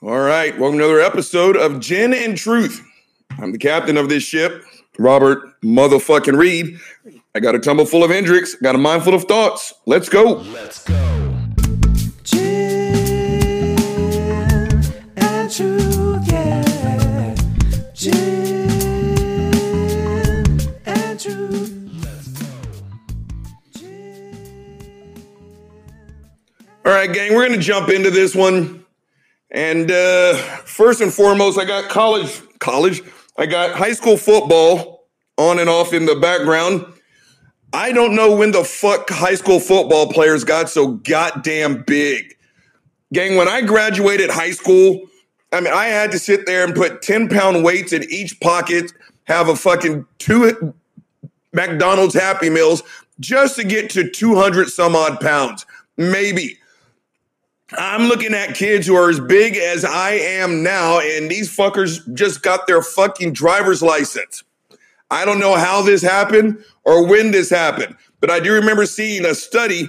[0.00, 2.86] All right, welcome to another episode of Gin and Truth.
[3.36, 4.62] I'm the captain of this ship,
[4.96, 6.78] Robert motherfucking Reed.
[7.34, 9.74] I got a tumble full of Hendrick's, got a mind full of thoughts.
[9.86, 10.34] Let's go.
[10.34, 10.94] Let's go.
[12.22, 13.76] Gin
[15.16, 17.34] and truth, yeah.
[17.92, 18.70] Gin
[20.86, 21.74] and truth.
[26.86, 28.84] All right, gang, we're going to jump into this one.
[29.50, 33.02] And uh, first and foremost, I got college, college,
[33.38, 35.06] I got high school football
[35.38, 36.84] on and off in the background.
[37.72, 42.34] I don't know when the fuck high school football players got so goddamn big.
[43.12, 45.00] Gang, when I graduated high school,
[45.52, 48.92] I mean, I had to sit there and put 10 pound weights in each pocket,
[49.24, 50.74] have a fucking two
[51.52, 52.82] McDonald's Happy Meals
[53.20, 55.64] just to get to 200 some odd pounds.
[55.96, 56.58] Maybe.
[57.76, 62.00] I'm looking at kids who are as big as I am now, and these fuckers
[62.14, 64.42] just got their fucking driver's license.
[65.10, 69.26] I don't know how this happened or when this happened, but I do remember seeing
[69.26, 69.88] a study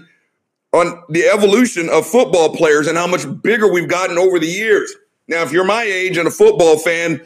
[0.73, 4.93] on the evolution of football players and how much bigger we've gotten over the years.
[5.27, 7.21] Now, if you're my age and a football fan,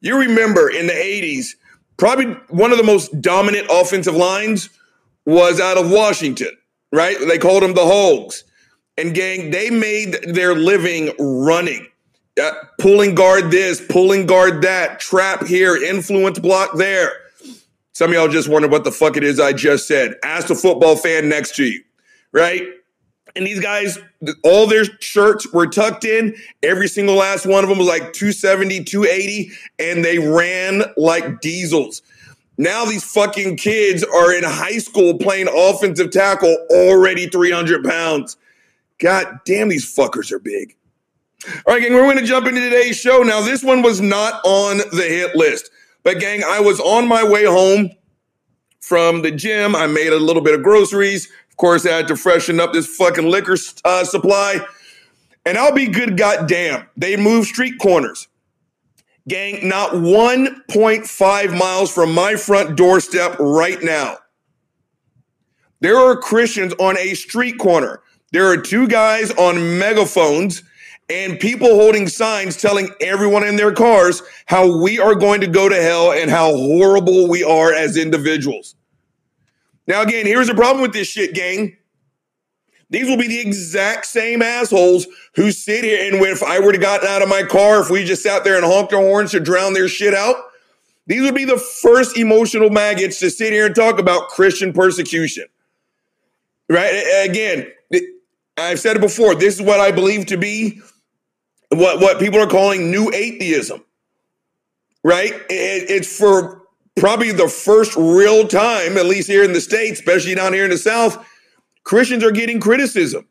[0.00, 1.54] you remember in the 80s,
[1.96, 4.70] probably one of the most dominant offensive lines
[5.24, 6.50] was out of Washington,
[6.92, 7.16] right?
[7.26, 8.44] They called them the Hogs.
[9.00, 11.86] And gang, they made their living running.
[12.40, 17.10] Uh, pulling guard this, pulling guard that, trap here, influence block there.
[17.92, 20.16] Some of y'all just wonder what the fuck it is I just said.
[20.22, 21.82] Ask the football fan next to you,
[22.32, 22.62] right?
[23.34, 23.98] And these guys,
[24.44, 26.36] all their shirts were tucked in.
[26.62, 32.02] Every single last one of them was like 270, 280, and they ran like diesels.
[32.58, 38.36] Now these fucking kids are in high school playing offensive tackle, already 300 pounds.
[39.00, 40.76] God damn, these fuckers are big.
[41.66, 43.22] All right, gang, we're going to jump into today's show.
[43.22, 45.70] Now, this one was not on the hit list,
[46.02, 47.90] but gang, I was on my way home
[48.80, 49.74] from the gym.
[49.74, 51.30] I made a little bit of groceries.
[51.50, 54.60] Of course, I had to freshen up this fucking liquor uh, supply.
[55.46, 56.86] And I'll be good goddamn.
[56.96, 58.28] They move street corners.
[59.26, 64.18] Gang, not 1.5 miles from my front doorstep right now.
[65.80, 68.02] There are Christians on a street corner.
[68.32, 70.62] There are two guys on megaphones
[71.08, 75.68] and people holding signs telling everyone in their cars how we are going to go
[75.68, 78.76] to hell and how horrible we are as individuals.
[79.88, 81.76] Now, again, here's the problem with this shit, gang.
[82.90, 86.78] These will be the exact same assholes who sit here and if I were to
[86.78, 89.40] gotten out of my car, if we just sat there and honked our horns to
[89.40, 90.36] drown their shit out,
[91.06, 95.46] these would be the first emotional maggots to sit here and talk about Christian persecution.
[96.68, 97.24] Right?
[97.28, 97.66] Again,
[98.60, 99.34] I've said it before.
[99.34, 100.80] This is what I believe to be
[101.70, 103.84] what, what people are calling new atheism.
[105.02, 105.32] Right?
[105.32, 106.62] It, it's for
[106.96, 110.70] probably the first real time, at least here in the States, especially down here in
[110.70, 111.26] the South,
[111.84, 113.26] Christians are getting criticism.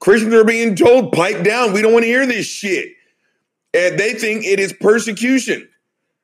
[0.00, 1.72] Christians are being told, pipe down.
[1.72, 2.92] We don't want to hear this shit.
[3.74, 5.68] And they think it is persecution.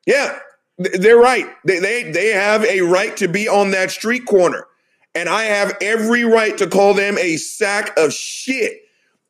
[0.06, 0.38] Yeah,
[0.78, 1.46] they're right.
[1.64, 4.66] They, they, they have a right to be on that street corner.
[5.14, 8.82] And I have every right to call them a sack of shit.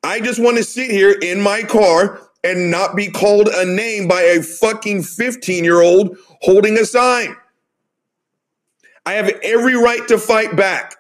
[0.03, 4.06] I just want to sit here in my car and not be called a name
[4.06, 7.37] by a fucking 15 year old holding a sign.
[9.06, 10.97] I have every right to fight back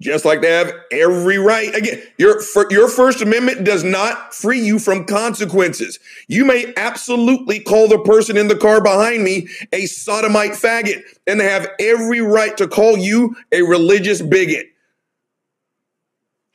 [0.00, 1.74] just like they have every right.
[1.74, 5.98] Again, your your First Amendment does not free you from consequences.
[6.28, 11.40] You may absolutely call the person in the car behind me a sodomite faggot, and
[11.40, 14.66] they have every right to call you a religious bigot.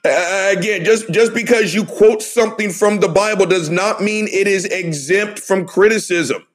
[0.06, 4.48] Uh, again, just just because you quote something from the Bible does not mean it
[4.48, 6.46] is exempt from criticism.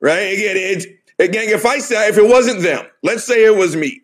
[0.00, 0.32] Right?
[0.32, 0.86] Again, it's
[1.18, 4.02] again, if I say if it wasn't them, let's say it was me.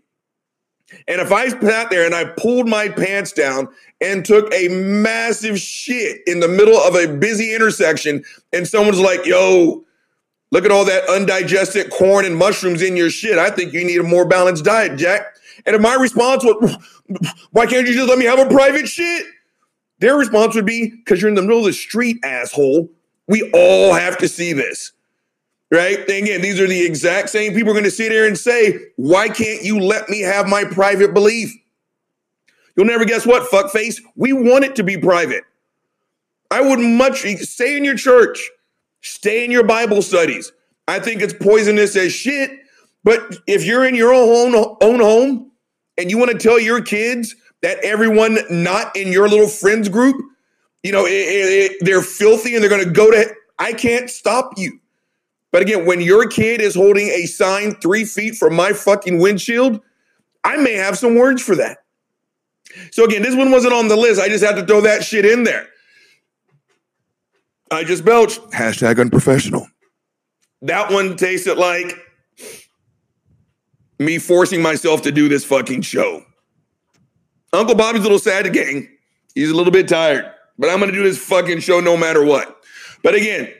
[1.09, 3.69] And if I sat there and I pulled my pants down
[4.00, 9.26] and took a massive shit in the middle of a busy intersection, and someone's like,
[9.26, 9.85] yo,
[10.50, 13.38] look at all that undigested corn and mushrooms in your shit.
[13.38, 15.23] I think you need a more balanced diet, Jack.
[15.67, 16.76] And if my response was,
[17.50, 19.26] why can't you just let me have a private shit?
[20.00, 22.90] Their response would be, because you're in the middle of the street, asshole.
[23.29, 24.93] We all have to see this
[25.70, 26.00] right?
[26.02, 29.28] Again, these are the exact same people are going to sit here and say, why
[29.28, 31.52] can't you let me have my private belief?
[32.76, 34.00] You'll never guess what, fuckface.
[34.16, 35.44] We want it to be private.
[36.50, 38.50] I would much stay in your church,
[39.00, 40.52] stay in your Bible studies.
[40.87, 42.50] I think it's poisonous as shit.
[43.05, 45.52] But if you're in your own, own home
[45.99, 50.16] and you want to tell your kids that everyone not in your little friends group
[50.84, 53.34] You know, it, it, it, they're filthy and they're going to go to.
[53.58, 54.81] I can't stop you.
[55.54, 59.80] But again, when your kid is holding a sign three feet from my fucking windshield,
[60.42, 61.78] I may have some words for that.
[62.90, 64.20] So again, this one wasn't on the list.
[64.20, 65.68] I just had to throw that shit in there.
[67.70, 68.40] I just belched.
[68.50, 69.68] Hashtag unprofessional.
[70.62, 71.94] That one tasted like
[74.00, 76.24] me forcing myself to do this fucking show.
[77.52, 78.88] Uncle Bobby's a little sad gang.
[79.36, 80.28] He's a little bit tired,
[80.58, 82.60] but I'm going to do this fucking show no matter what.
[83.04, 83.54] But again,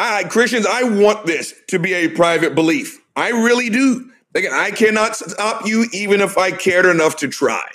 [0.00, 3.02] I Christians, I want this to be a private belief.
[3.16, 4.10] I really do.
[4.34, 7.68] I cannot stop you even if I cared enough to try.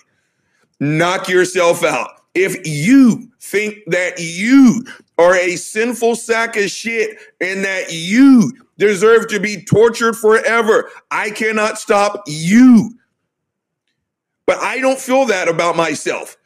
[0.80, 2.10] Knock yourself out.
[2.34, 4.86] If you think that you
[5.20, 11.30] are a sinful sack of shit and that you deserve to be tortured forever, I
[11.30, 12.98] cannot stop you.
[14.48, 16.38] But I don't feel that about myself.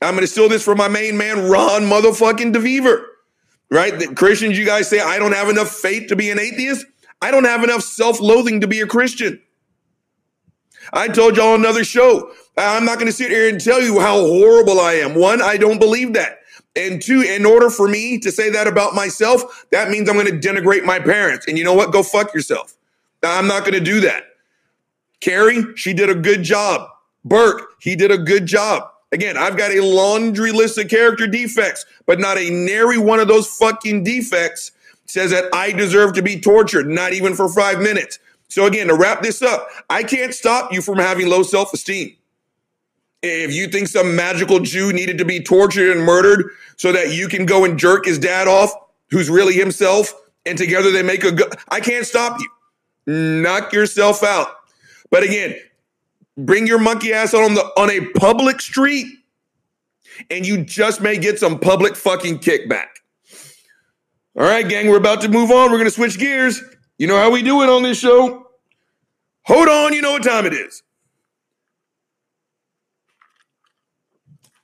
[0.00, 3.04] I'm going to steal this from my main man, Ron motherfucking DeVever.
[3.70, 3.98] Right?
[3.98, 6.86] The Christians, you guys say, I don't have enough faith to be an atheist.
[7.20, 9.40] I don't have enough self loathing to be a Christian.
[10.92, 12.32] I told y'all another show.
[12.56, 15.14] I'm not going to sit here and tell you how horrible I am.
[15.14, 16.38] One, I don't believe that.
[16.76, 20.26] And two, in order for me to say that about myself, that means I'm going
[20.26, 21.46] to denigrate my parents.
[21.48, 21.90] And you know what?
[21.90, 22.76] Go fuck yourself.
[23.22, 24.24] I'm not going to do that.
[25.20, 26.88] Carrie, she did a good job.
[27.24, 28.90] Burke, he did a good job.
[29.16, 33.28] Again, I've got a laundry list of character defects, but not a nary one of
[33.28, 34.72] those fucking defects
[35.06, 38.18] says that I deserve to be tortured, not even for five minutes.
[38.48, 42.14] So, again, to wrap this up, I can't stop you from having low self esteem.
[43.22, 47.26] If you think some magical Jew needed to be tortured and murdered so that you
[47.26, 48.70] can go and jerk his dad off,
[49.08, 50.12] who's really himself,
[50.44, 52.50] and together they make a go- I can't stop you.
[53.06, 54.48] Knock yourself out.
[55.10, 55.56] But again,
[56.36, 59.06] bring your monkey ass on the on a public street
[60.30, 62.88] and you just may get some public fucking kickback.
[64.38, 65.70] All right, gang, we're about to move on.
[65.70, 66.62] We're going to switch gears.
[66.98, 68.46] You know how we do it on this show.
[69.46, 70.82] Hold on, you know what time it is.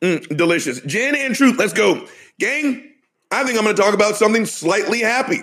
[0.03, 0.81] Mm, delicious.
[0.81, 1.59] Gin and truth.
[1.59, 2.07] Let's go.
[2.39, 2.91] Gang,
[3.31, 5.41] I think I'm going to talk about something slightly happy.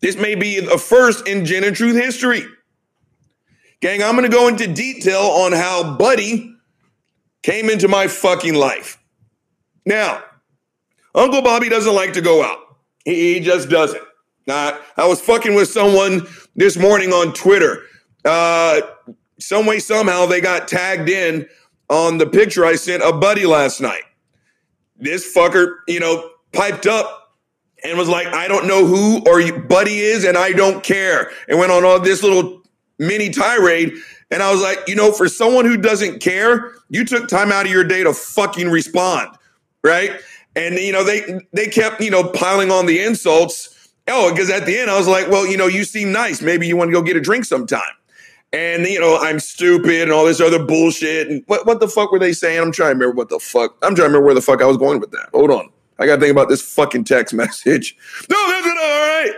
[0.00, 2.44] This may be the first in gin and truth history.
[3.80, 6.52] Gang, I'm going to go into detail on how Buddy
[7.42, 9.00] came into my fucking life.
[9.86, 10.22] Now,
[11.14, 12.58] Uncle Bobby doesn't like to go out.
[13.04, 14.02] He, he just doesn't.
[14.48, 16.26] Uh, I was fucking with someone
[16.56, 17.82] this morning on Twitter.
[18.24, 18.80] Uh,
[19.38, 21.46] some way, somehow, they got tagged in
[21.88, 24.02] on the picture I sent a buddy last night.
[24.96, 27.36] This fucker, you know, piped up
[27.84, 31.30] and was like, I don't know who or Buddy is, and I don't care.
[31.46, 32.57] And went on all this little
[32.98, 33.92] mini tirade.
[34.30, 37.66] And I was like, you know, for someone who doesn't care, you took time out
[37.66, 39.30] of your day to fucking respond,
[39.82, 40.12] right?
[40.56, 43.74] And you know, they they kept, you know, piling on the insults.
[44.08, 46.42] Oh, because at the end I was like, well, you know, you seem nice.
[46.42, 47.82] Maybe you want to go get a drink sometime.
[48.52, 51.28] And you know, I'm stupid and all this other bullshit.
[51.28, 52.60] And what, what the fuck were they saying?
[52.60, 53.76] I'm trying to remember what the fuck.
[53.82, 55.28] I'm trying to remember where the fuck I was going with that.
[55.32, 55.70] Hold on.
[55.98, 57.96] I gotta think about this fucking text message.
[58.30, 58.66] No, that's.
[58.66, 59.32] All right.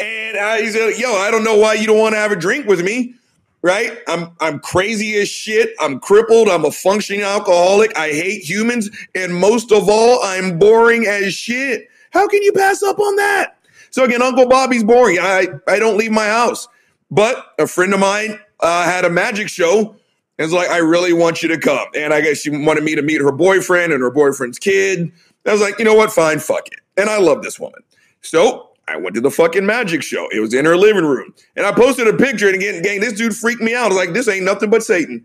[0.00, 2.36] And I, he said, "Yo, I don't know why you don't want to have a
[2.36, 3.14] drink with me,
[3.62, 3.98] right?
[4.06, 5.74] I'm I'm crazy as shit.
[5.80, 6.48] I'm crippled.
[6.48, 7.96] I'm a functioning alcoholic.
[7.96, 11.88] I hate humans, and most of all, I'm boring as shit.
[12.10, 13.58] How can you pass up on that?"
[13.90, 15.18] So again, Uncle Bobby's boring.
[15.20, 16.68] I I don't leave my house,
[17.10, 19.96] but a friend of mine uh, had a magic show.
[20.38, 21.88] And it's like, I really want you to come.
[21.96, 25.10] And I guess she wanted me to meet her boyfriend and her boyfriend's kid.
[25.44, 26.12] I was like, you know what?
[26.12, 26.78] Fine, fuck it.
[26.96, 27.80] And I love this woman.
[28.22, 30.28] So I went to the fucking magic show.
[30.32, 31.34] It was in her living room.
[31.56, 33.86] And I posted a picture and again, gang, this dude freaked me out.
[33.86, 35.24] I was like, this ain't nothing but Satan.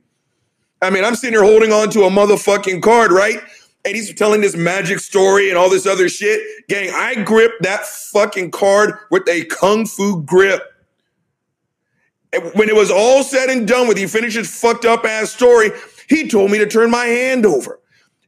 [0.82, 3.42] I mean, I'm sitting here holding on to a motherfucking card, right?
[3.86, 6.42] And he's telling this magic story and all this other shit.
[6.68, 10.62] Gang, I gripped that fucking card with a kung fu grip.
[12.34, 15.32] And when it was all said and done with, he finished his fucked up ass
[15.32, 15.72] story.
[16.10, 17.80] He told me to turn my hand over.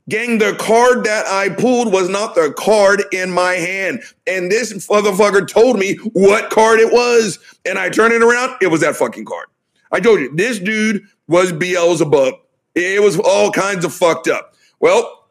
[0.08, 4.04] Gang, the card that I pulled was not the card in my hand.
[4.28, 7.40] And this motherfucker told me what card it was.
[7.66, 8.58] And I turned it around.
[8.62, 9.48] It was that fucking card.
[9.92, 12.36] I told you, this dude was Beelzebub.
[12.76, 14.54] It was all kinds of fucked up.
[14.80, 15.28] Well,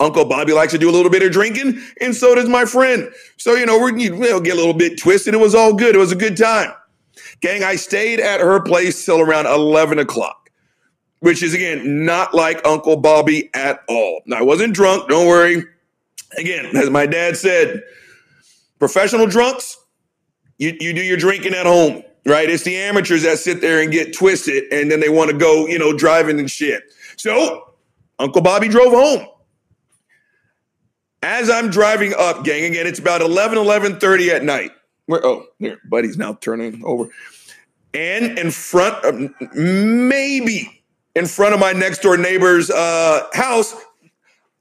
[0.00, 3.10] Uncle Bobby likes to do a little bit of drinking, and so does my friend.
[3.36, 5.34] So, you know, we're get a little bit twisted.
[5.34, 5.94] It was all good.
[5.94, 6.72] It was a good time.
[7.40, 10.43] Gang, I stayed at her place till around 11 o'clock,
[11.20, 14.22] which is again not like Uncle Bobby at all.
[14.26, 15.64] Now, I wasn't drunk, don't worry.
[16.36, 17.82] Again, as my dad said,
[18.78, 19.78] professional drunks,
[20.58, 22.48] you, you do your drinking at home, right?
[22.50, 25.66] It's the amateurs that sit there and get twisted and then they want to go,
[25.66, 26.82] you know, driving and shit.
[27.16, 27.74] So,
[28.18, 29.26] Uncle Bobby drove home.
[31.22, 34.72] As I'm driving up, gang, again, it's about 11, 11.30 at night.
[35.06, 37.08] Where, oh, there, buddy's now turning over.
[37.94, 40.83] And in front of, maybe
[41.14, 43.74] in front of my next door neighbor's uh, house,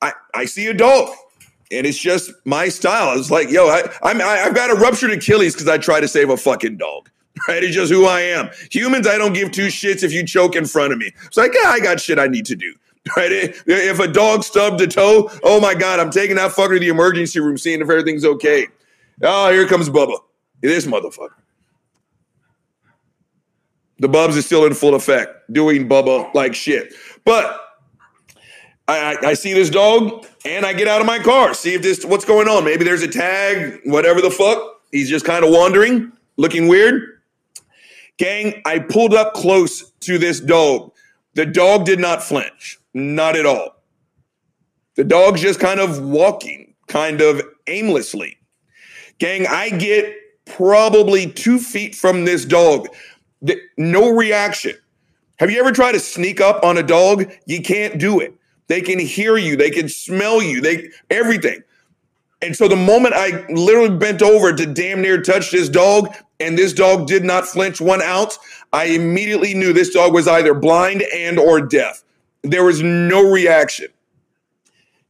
[0.02, 1.14] I, I see a dog.
[1.72, 3.18] And it's just my style.
[3.18, 6.08] It's like, yo, I, I'm, I, I've got a ruptured Achilles because I try to
[6.08, 7.10] save a fucking dog.
[7.48, 7.64] Right?
[7.64, 8.52] It's just who I am.
[8.72, 11.12] Humans, I don't give two shits if you choke in front of me.
[11.26, 12.74] It's like, yeah, I got shit I need to do.
[13.18, 13.32] Right?
[13.66, 16.88] If a dog stubbed a toe, oh my God, I'm taking that fucker to the
[16.88, 18.68] emergency room, seeing if everything's okay.
[19.22, 20.20] Oh, here comes Bubba.
[20.62, 21.34] This motherfucker.
[24.04, 26.94] The Bubs is still in full effect, doing Bubba like shit.
[27.24, 27.58] But
[28.86, 31.82] I, I, I see this dog and I get out of my car, see if
[31.82, 32.66] this what's going on.
[32.66, 34.82] Maybe there's a tag, whatever the fuck.
[34.92, 37.22] He's just kind of wandering, looking weird.
[38.18, 40.92] Gang, I pulled up close to this dog.
[41.36, 43.82] The dog did not flinch, not at all.
[44.96, 48.38] The dog's just kind of walking, kind of aimlessly.
[49.18, 50.14] Gang, I get
[50.46, 52.90] probably two feet from this dog.
[53.44, 54.74] The- no reaction.
[55.38, 57.32] Have you ever tried to sneak up on a dog?
[57.46, 58.34] You can't do it.
[58.68, 61.64] They can hear you, they can smell you, they everything.
[62.42, 66.58] And so the moment I literally bent over to damn near touch this dog, and
[66.58, 68.38] this dog did not flinch one ounce,
[68.74, 72.04] I immediately knew this dog was either blind and or deaf.
[72.42, 73.88] There was no reaction.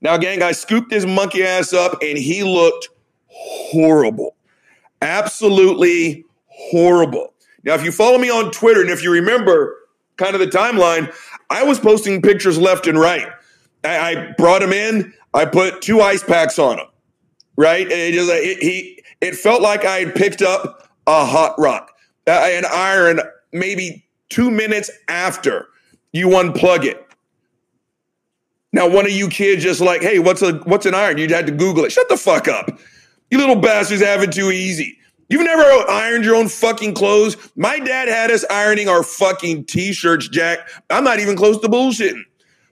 [0.02, 2.90] Now, gang, I scooped his monkey ass up, and he looked
[3.28, 4.36] horrible,
[5.02, 7.33] absolutely horrible.
[7.64, 9.76] Now, if you follow me on Twitter, and if you remember
[10.18, 11.14] kind of the timeline,
[11.50, 13.28] I was posting pictures left and right.
[13.84, 15.14] I, I brought him in.
[15.34, 16.88] I put two ice packs on him
[17.56, 17.84] right?
[17.84, 21.92] And it just it, he it felt like I had picked up a hot rock,
[22.28, 25.68] uh, an iron, maybe two minutes after
[26.12, 27.00] you unplug it.
[28.72, 31.18] Now, one of you kids just like, hey, what's a what's an iron?
[31.18, 31.92] You had to Google it.
[31.92, 32.70] Shut the fuck up.
[33.30, 34.98] You little bastards have it too easy.
[35.34, 37.38] You've never ironed your own fucking clothes.
[37.56, 40.60] My dad had us ironing our fucking t-shirts, Jack.
[40.92, 42.22] I'm not even close to bullshitting.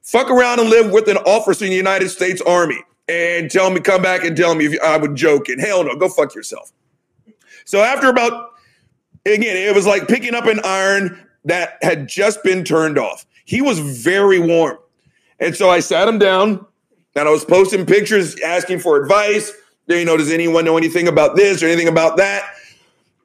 [0.04, 2.78] Fuck around and live with an officer in the United States Army
[3.08, 5.58] and tell me, come back and tell me if I would joking.
[5.58, 6.72] Hell no, go fuck yourself.
[7.66, 8.52] So after about,
[9.26, 13.26] again, it was like picking up an iron that had just been turned off.
[13.44, 14.78] He was very warm.
[15.40, 16.64] And so I sat him down
[17.16, 19.52] and I was posting pictures asking for advice.
[19.98, 22.44] You know, does anyone know anything about this or anything about that?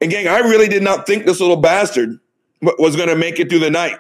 [0.01, 2.19] And gang, I really did not think this little bastard
[2.61, 3.99] was going to make it through the night.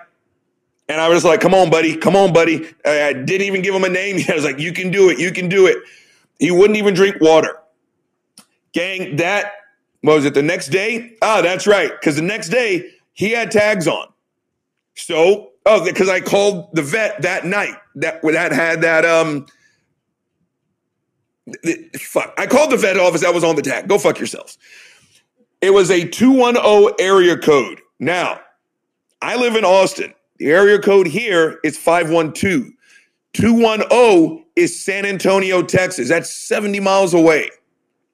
[0.89, 1.97] And I was like, come on, buddy.
[1.97, 2.69] Come on, buddy.
[2.85, 4.31] I didn't even give him a name yet.
[4.31, 5.19] I was like, you can do it.
[5.19, 5.79] You can do it.
[6.39, 7.59] He wouldn't even drink water.
[8.73, 9.53] Gang, that
[10.03, 11.17] was it the next day?
[11.23, 11.91] Ah, that's right.
[11.91, 14.09] Because the next day he had tags on.
[14.95, 19.47] So, oh, because I called the vet that night that that had that um
[21.99, 22.35] fuck.
[22.39, 23.89] I called the vet office that was on the tag.
[23.89, 24.59] Go fuck yourselves.
[25.61, 27.81] It was a 210 area code.
[27.99, 28.41] Now,
[29.23, 30.15] I live in Austin.
[30.39, 32.73] The area code here is 512.
[33.33, 36.09] 210 is San Antonio, Texas.
[36.09, 37.51] That's 70 miles away.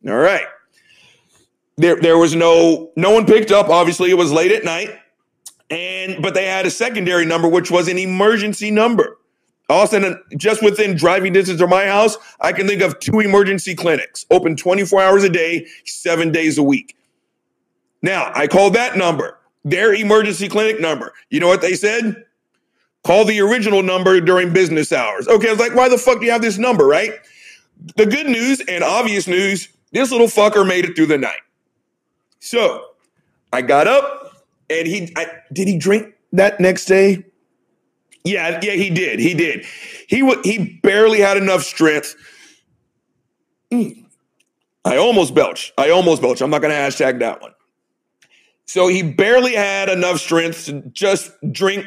[0.07, 0.47] All right.
[1.77, 3.69] There, there was no, no one picked up.
[3.69, 4.91] Obviously, it was late at night.
[5.71, 9.17] And but they had a secondary number, which was an emergency number.
[9.73, 14.27] Austin, just within driving distance of my house, I can think of two emergency clinics
[14.31, 16.97] open 24 hours a day, seven days a week.
[18.03, 21.13] Now, I called that number their emergency clinic number.
[21.31, 22.25] You know what they said?
[23.05, 25.29] Call the original number during business hours.
[25.29, 27.13] Okay, I was like, why the fuck do you have this number, right?
[27.97, 31.41] The good news and obvious news this little fucker made it through the night.
[32.41, 32.87] So
[33.53, 37.25] I got up and he I, did he drink that next day?
[38.25, 39.19] Yeah, yeah, he did.
[39.19, 39.65] He did.
[40.09, 42.15] He w- he barely had enough strength.
[43.73, 44.05] Mm.
[44.85, 45.73] I almost belch.
[45.79, 46.41] I almost belch.
[46.41, 47.53] I'm not going to hashtag that one.
[48.67, 51.87] So he barely had enough strength to just drink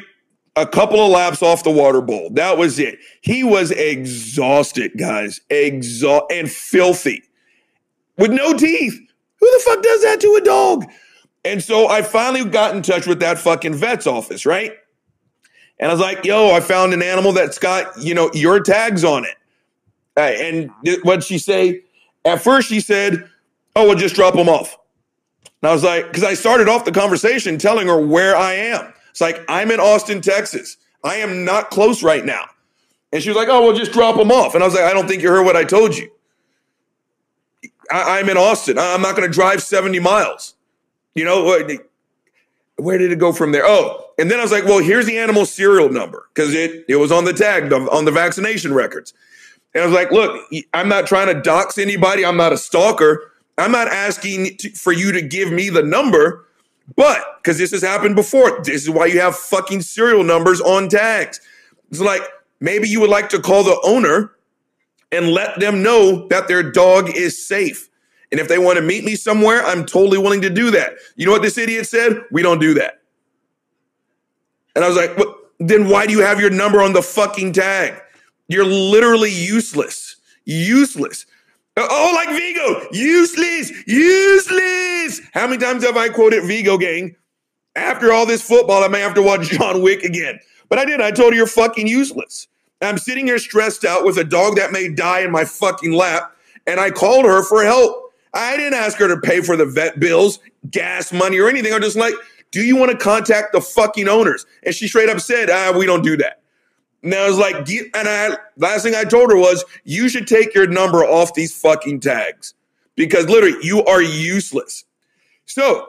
[0.56, 2.30] a couple of laps off the water bowl.
[2.32, 2.98] That was it.
[3.20, 7.22] He was exhausted, guys, exhausted and filthy
[8.16, 8.98] with no teeth.
[9.40, 10.86] Who the fuck does that to a dog?
[11.44, 14.72] And so I finally got in touch with that fucking vet's office, right?
[15.78, 19.04] And I was like, yo, I found an animal that's got, you know, your tags
[19.04, 19.36] on it.
[20.16, 20.70] And
[21.02, 21.82] what'd she say?
[22.24, 23.28] At first, she said,
[23.74, 24.78] oh, well, just drop them off.
[25.62, 28.92] And I was like, because I started off the conversation telling her where I am.
[29.10, 30.76] It's like, I'm in Austin, Texas.
[31.04, 32.46] I am not close right now.
[33.12, 34.54] And she was like, oh, well, just drop them off.
[34.54, 36.10] And I was like, I don't think you heard what I told you.
[37.90, 38.78] I, am in Austin.
[38.78, 40.54] I'm not going to drive 70 miles.
[41.14, 41.58] You know,
[42.76, 43.64] where did it go from there?
[43.64, 46.96] Oh, and then I was like, well, here's the animal serial number because it, it
[46.96, 49.14] was on the tag, on the vaccination records.
[49.74, 50.40] And I was like, look,
[50.72, 52.24] I'm not trying to dox anybody.
[52.24, 53.32] I'm not a stalker.
[53.58, 56.46] I'm not asking to, for you to give me the number,
[56.96, 60.88] but because this has happened before, this is why you have fucking serial numbers on
[60.88, 61.40] tags.
[61.90, 62.22] It's like
[62.60, 64.32] maybe you would like to call the owner
[65.12, 67.88] and let them know that their dog is safe.
[68.36, 70.96] And if they want to meet me somewhere, I'm totally willing to do that.
[71.16, 72.22] You know what this idiot said?
[72.30, 73.00] We don't do that.
[74.74, 77.54] And I was like, well, then why do you have your number on the fucking
[77.54, 77.98] tag?
[78.46, 80.16] You're literally useless.
[80.44, 81.24] Useless.
[81.78, 85.22] Uh, oh, like Viggo, useless, useless.
[85.32, 87.16] How many times have I quoted Viggo gang?
[87.74, 90.40] After all this football, I may have to watch John Wick again.
[90.68, 91.00] But I did.
[91.00, 92.48] I told her you're fucking useless.
[92.82, 96.36] I'm sitting here stressed out with a dog that may die in my fucking lap,
[96.66, 98.05] and I called her for help.
[98.36, 100.38] I didn't ask her to pay for the vet bills,
[100.70, 101.72] gas money, or anything.
[101.72, 102.14] I'm just like,
[102.50, 104.46] do you want to contact the fucking owners?
[104.62, 106.42] And she straight up said, ah, we don't do that.
[107.02, 110.26] And I was like, get, and I last thing I told her was, you should
[110.26, 112.54] take your number off these fucking tags
[112.94, 114.84] because literally you are useless.
[115.44, 115.88] So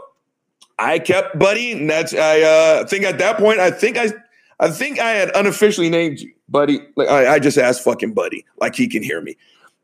[0.78, 4.12] I kept Buddy, and that's I uh, think at that point I think I
[4.60, 6.80] I think I had unofficially named you Buddy.
[6.96, 9.38] Like I, I just asked fucking Buddy, like he can hear me.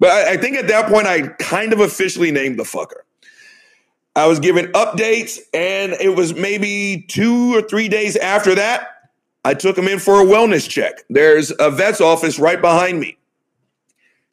[0.03, 3.03] But I, I think at that point I kind of officially named the fucker.
[4.17, 8.89] I was given updates, and it was maybe two or three days after that
[9.45, 10.95] I took him in for a wellness check.
[11.10, 13.17] There's a vet's office right behind me.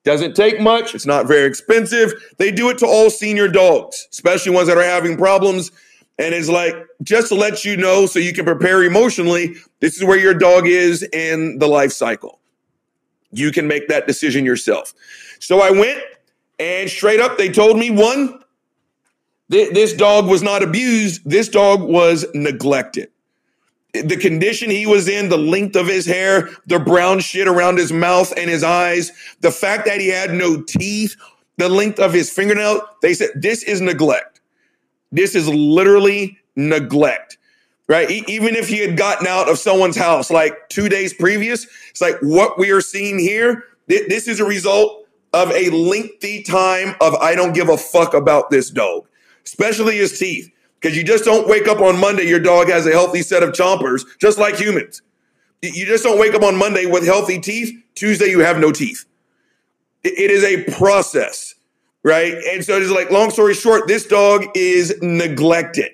[0.02, 2.14] Doesn't take much, it's not very expensive.
[2.38, 5.70] They do it to all senior dogs, especially ones that are having problems.
[6.18, 6.74] And it's like,
[7.04, 10.66] just to let you know so you can prepare emotionally, this is where your dog
[10.66, 12.39] is in the life cycle.
[13.32, 14.92] You can make that decision yourself.
[15.38, 16.02] So I went
[16.58, 18.42] and straight up, they told me one,
[19.50, 23.10] th- this dog was not abused, this dog was neglected
[23.92, 27.92] the condition he was in, the length of his hair, the brown shit around his
[27.92, 31.16] mouth and his eyes, the fact that he had no teeth,
[31.56, 34.40] the length of his fingernail, they said this is neglect.
[35.12, 37.38] This is literally neglect,
[37.90, 38.08] right?
[38.08, 42.00] E- even if he had gotten out of someone's house like two days previous, it's
[42.00, 43.64] like what we are seeing here.
[43.88, 48.14] Th- this is a result of a lengthy time of I don't give a fuck
[48.14, 49.06] about this dog,
[49.44, 50.50] especially his teeth
[50.80, 53.50] because you just don't wake up on Monday, your dog has a healthy set of
[53.50, 55.02] chompers, just like humans.
[55.60, 57.76] You just don't wake up on Monday with healthy teeth.
[57.96, 59.04] Tuesday, you have no teeth.
[60.04, 61.54] It is a process,
[62.02, 62.32] right?
[62.32, 65.90] And so it's like, long story short, this dog is neglected.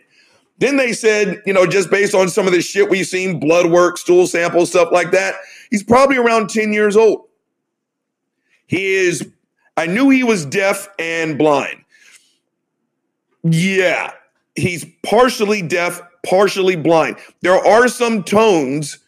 [0.58, 3.70] Then they said, you know, just based on some of the shit we've seen, blood
[3.70, 5.34] work, stool samples, stuff like that,
[5.70, 7.26] he's probably around 10 years old.
[8.66, 9.30] He is,
[9.76, 11.84] I knew he was deaf and blind.
[13.42, 14.12] Yeah,
[14.56, 17.18] he's partially deaf, partially blind.
[17.42, 18.98] There are some tones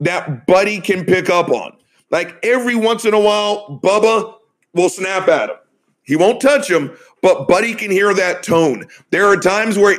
[0.00, 1.76] that Buddy can pick up on.
[2.10, 4.34] Like every once in a while, Bubba
[4.72, 5.56] will snap at him.
[6.04, 8.86] He won't touch him, but Buddy can hear that tone.
[9.10, 9.98] There are times where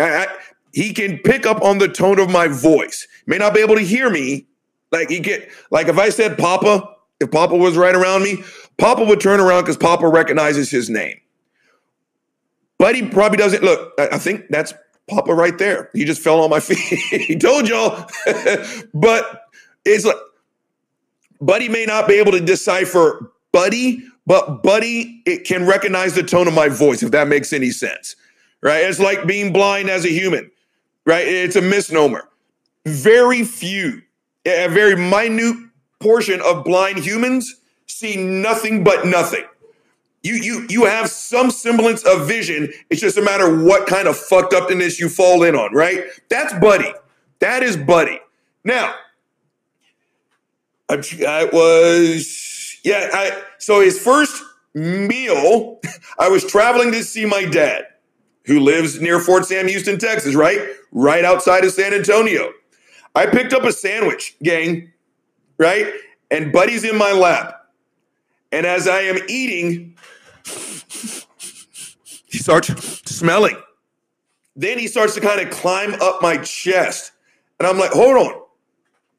[0.00, 0.26] I, I,
[0.72, 3.06] he can pick up on the tone of my voice.
[3.26, 4.46] May not be able to hear me.
[4.92, 6.88] Like he get like if I said Papa,
[7.20, 8.42] if Papa was right around me,
[8.78, 11.20] Papa would turn around because Papa recognizes his name.
[12.78, 13.92] Buddy probably doesn't look.
[13.98, 14.72] I think that's
[15.08, 15.90] Papa right there.
[15.92, 16.78] He just fell on my feet.
[16.78, 18.06] he told y'all,
[18.94, 19.42] but
[19.84, 20.16] it's like
[21.40, 26.48] Buddy may not be able to decipher Buddy, but Buddy it can recognize the tone
[26.48, 28.16] of my voice if that makes any sense.
[28.62, 28.84] Right?
[28.84, 30.50] It's like being blind as a human.
[31.06, 31.26] Right?
[31.26, 32.28] It's a misnomer.
[32.86, 34.02] Very few,
[34.44, 35.56] a very minute
[36.00, 39.44] portion of blind humans see nothing but nothing.
[40.22, 42.70] You you you have some semblance of vision.
[42.90, 46.04] It's just a matter what kind of fucked upness you fall in on, right?
[46.28, 46.92] That's Buddy.
[47.38, 48.20] That is Buddy.
[48.62, 48.94] Now,
[50.90, 53.08] I, I was yeah.
[53.12, 54.42] I so his first
[54.74, 55.80] meal.
[56.18, 57.86] I was traveling to see my dad,
[58.46, 60.60] who lives near Fort Sam Houston, Texas, right,
[60.92, 62.52] right outside of San Antonio.
[63.14, 64.92] I picked up a sandwich, gang,
[65.58, 65.92] right,
[66.30, 67.56] and Buddy's in my lap.
[68.52, 69.96] And as I am eating,
[72.26, 72.68] he starts
[73.10, 73.56] smelling.
[74.56, 77.12] Then he starts to kind of climb up my chest.
[77.58, 78.42] And I'm like, hold on.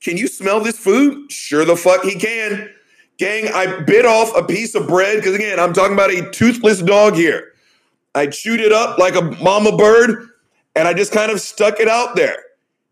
[0.02, 1.32] Can you smell this food?
[1.32, 2.70] Sure the fuck he can.
[3.18, 6.82] Gang, I bit off a piece of bread because, again, I'm talking about a toothless
[6.82, 7.51] dog here.
[8.14, 10.30] I chewed it up like a mama bird
[10.76, 12.38] and I just kind of stuck it out there.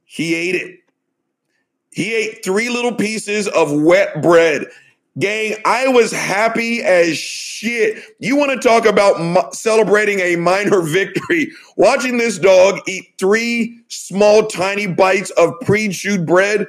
[0.05, 0.79] He ate it.
[1.91, 4.65] He ate three little pieces of wet bread.
[5.17, 8.01] Gang, I was happy as shit.
[8.19, 11.51] You want to talk about mo- celebrating a minor victory?
[11.75, 16.67] Watching this dog eat three small, tiny bites of pre chewed bread,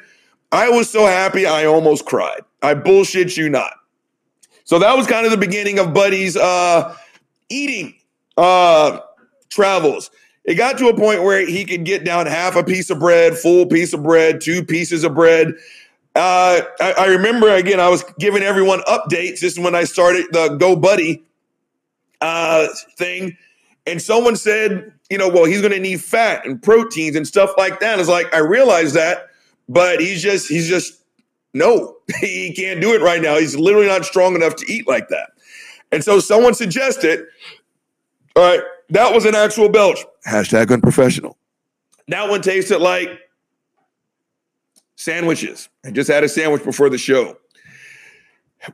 [0.51, 2.41] I was so happy I almost cried.
[2.63, 3.73] I bullshit you not.
[4.65, 6.97] So that was kind of the beginning of Buddy's uh,
[7.49, 7.95] eating
[8.41, 9.01] uh,
[9.51, 10.11] travels.
[10.45, 13.37] It got to a point where he could get down half a piece of bread,
[13.37, 15.49] full piece of bread, two pieces of bread.
[16.17, 19.41] Uh, I, I remember again, I was giving everyone updates.
[19.41, 21.23] This is when I started the Go Buddy
[22.21, 23.37] uh, thing.
[23.87, 27.51] And someone said, you know, well, he's going to need fat and proteins and stuff
[27.59, 27.99] like that.
[27.99, 29.29] It's like, I realize that,
[29.69, 31.03] but he's just, he's just,
[31.53, 33.37] no, he can't do it right now.
[33.37, 35.33] He's literally not strong enough to eat like that.
[35.93, 37.27] And so someone suggested,
[38.41, 39.99] all right, that was an actual belch.
[40.27, 41.37] Hashtag unprofessional.
[42.09, 43.11] That one tasted like
[44.97, 45.69] sandwiches.
[45.85, 47.37] I just had a sandwich before the show.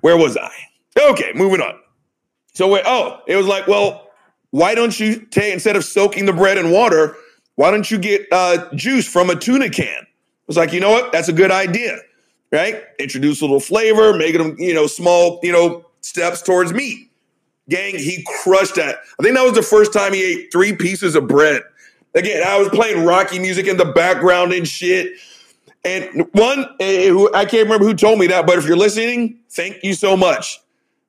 [0.03, 0.53] Where was I?
[1.11, 1.81] Okay, moving on.
[2.55, 4.11] So wait, oh, it was like, well,
[4.51, 7.17] why don't you take instead of soaking the bread in water,
[7.57, 9.99] why don't you get uh, juice from a tuna can?
[9.99, 10.07] I
[10.47, 11.11] was like, you know what?
[11.11, 11.99] That's a good idea,
[12.53, 12.85] right?
[13.01, 17.11] Introduce a little flavor, make them, you know, small, you know, steps towards meat.
[17.69, 18.99] Gang, he crushed that.
[19.19, 21.63] I think that was the first time he ate three pieces of bread.
[22.15, 25.19] Again, I was playing Rocky music in the background and shit.
[25.85, 29.83] And one, eh, I can't remember who told me that, but if you're listening, thank
[29.83, 30.59] you so much.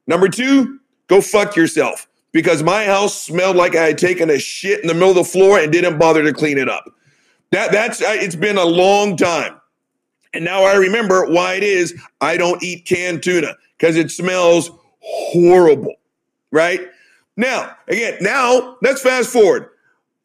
[0.08, 4.82] Number two, go fuck yourself because my house smelled like I had taken a shit
[4.82, 6.86] in the middle of the floor and didn't bother to clean it up.
[7.52, 9.60] That that's it's been a long time.
[10.34, 14.70] And now I remember why it is I don't eat canned tuna because it smells
[15.00, 15.96] horrible,
[16.52, 16.82] right?
[17.36, 19.70] Now, again, now let's fast forward.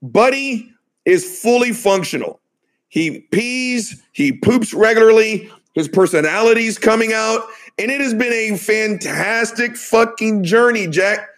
[0.02, 0.72] Buddy
[1.04, 2.40] is fully functional.
[2.88, 7.46] He pees, he poops regularly, his personality's coming out,
[7.78, 11.28] and it has been a fantastic fucking journey, Jack.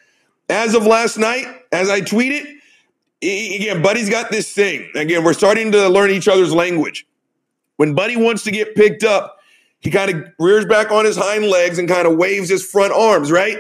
[0.48, 2.44] As of last night, as I tweeted,
[3.22, 4.90] again, Buddy's got this thing.
[4.94, 7.06] Again, we're starting to learn each other's language.
[7.76, 9.38] When Buddy wants to get picked up,
[9.80, 12.92] he kind of rears back on his hind legs and kind of waves his front
[12.92, 13.58] arms, right?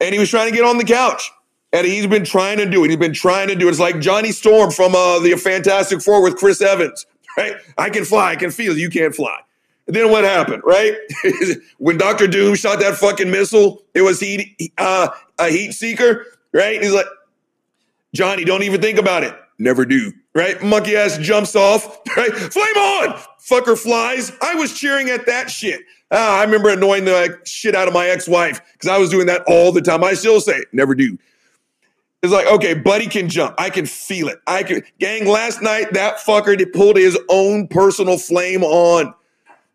[0.00, 1.30] And he was trying to get on the couch.
[1.72, 2.88] And he's been trying to do it.
[2.88, 3.70] He's been trying to do it.
[3.70, 7.04] It's like Johnny Storm from uh, the Fantastic Four with Chris Evans,
[7.36, 7.54] right?
[7.76, 8.30] I can fly.
[8.30, 8.76] I can feel.
[8.78, 9.40] You can't fly.
[9.86, 10.94] And then what happened, right?
[11.78, 16.80] when Doctor Doom shot that fucking missile, it was heat, uh, a heat seeker, right?
[16.80, 17.06] He's like,
[18.14, 19.34] Johnny, don't even think about it.
[19.58, 20.12] Never do.
[20.34, 20.60] Right?
[20.62, 22.00] Monkey ass jumps off.
[22.16, 22.32] Right?
[22.32, 23.20] Flame on!
[23.40, 24.30] Fucker flies.
[24.40, 25.80] I was cheering at that shit.
[26.10, 29.42] Ah, I remember annoying the shit out of my ex-wife because I was doing that
[29.46, 30.04] all the time.
[30.04, 30.62] I still say.
[30.72, 31.18] Never do.
[32.22, 33.54] It's like, okay, buddy can jump.
[33.58, 34.38] I can feel it.
[34.46, 39.12] I can gang last night, that fucker pulled his own personal flame on.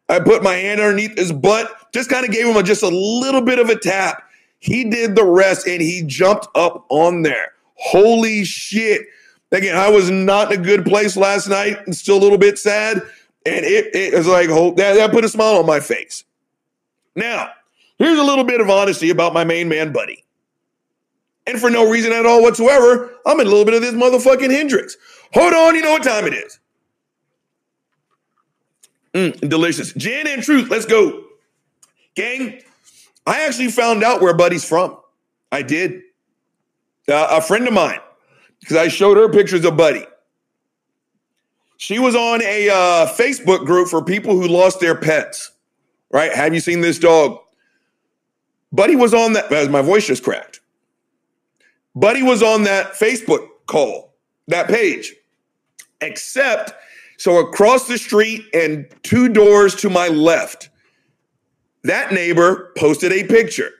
[0.09, 2.89] I put my hand underneath his butt, just kind of gave him a, just a
[2.89, 4.23] little bit of a tap.
[4.57, 7.53] He did the rest and he jumped up on there.
[7.75, 9.01] Holy shit.
[9.51, 12.57] Again, I was not in a good place last night and still a little bit
[12.57, 13.01] sad.
[13.49, 16.23] And it, it was like, that, that put a smile on my face.
[17.15, 17.49] Now,
[17.97, 20.23] here's a little bit of honesty about my main man, buddy.
[21.47, 24.51] And for no reason at all whatsoever, I'm in a little bit of this motherfucking
[24.51, 24.95] Hendrick's.
[25.33, 26.59] Hold on, you know what time it is.
[29.13, 29.91] Mm, delicious.
[29.93, 31.23] Gin and truth, let's go.
[32.15, 32.61] Gang,
[33.25, 34.97] I actually found out where Buddy's from.
[35.51, 36.01] I did.
[37.07, 37.99] Uh, a friend of mine,
[38.59, 40.05] because I showed her pictures of Buddy.
[41.79, 45.53] She was on a uh, Facebook group for people who lost their pets.
[46.11, 46.33] Right?
[46.33, 47.39] Have you seen this dog?
[48.73, 49.49] Buddy was on that.
[49.71, 50.59] My voice just cracked.
[51.95, 54.13] Buddy was on that Facebook call,
[54.49, 55.15] that page.
[56.01, 56.73] Except,
[57.17, 60.69] so across the street and two doors to my left,
[61.83, 63.71] that neighbor posted a picture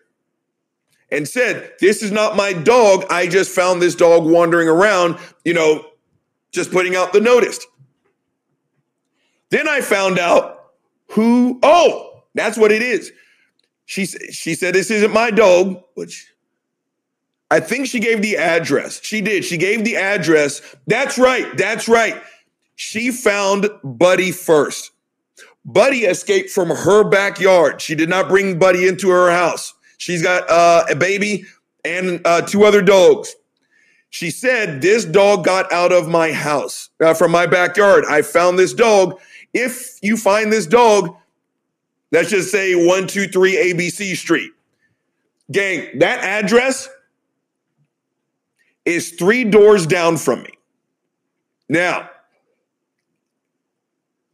[1.11, 3.03] and said, This is not my dog.
[3.09, 5.85] I just found this dog wandering around, you know,
[6.51, 7.59] just putting out the notice.
[9.49, 10.71] Then I found out
[11.11, 13.11] who, oh, that's what it is.
[13.85, 16.31] She, she said, This isn't my dog, which
[17.49, 19.01] I think she gave the address.
[19.03, 19.43] She did.
[19.43, 20.61] She gave the address.
[20.85, 21.57] That's right.
[21.57, 22.21] That's right.
[22.75, 24.91] She found Buddy first.
[25.65, 27.81] Buddy escaped from her backyard.
[27.81, 29.73] She did not bring Buddy into her house.
[29.97, 31.45] She's got uh, a baby
[31.83, 33.35] and uh, two other dogs.
[34.11, 38.05] She said, This dog got out of my house uh, from my backyard.
[38.07, 39.19] I found this dog.
[39.53, 41.15] If you find this dog,
[42.11, 44.51] let's just say 123 ABC Street.
[45.51, 46.89] Gang, that address
[48.85, 50.51] is three doors down from me.
[51.67, 52.09] Now,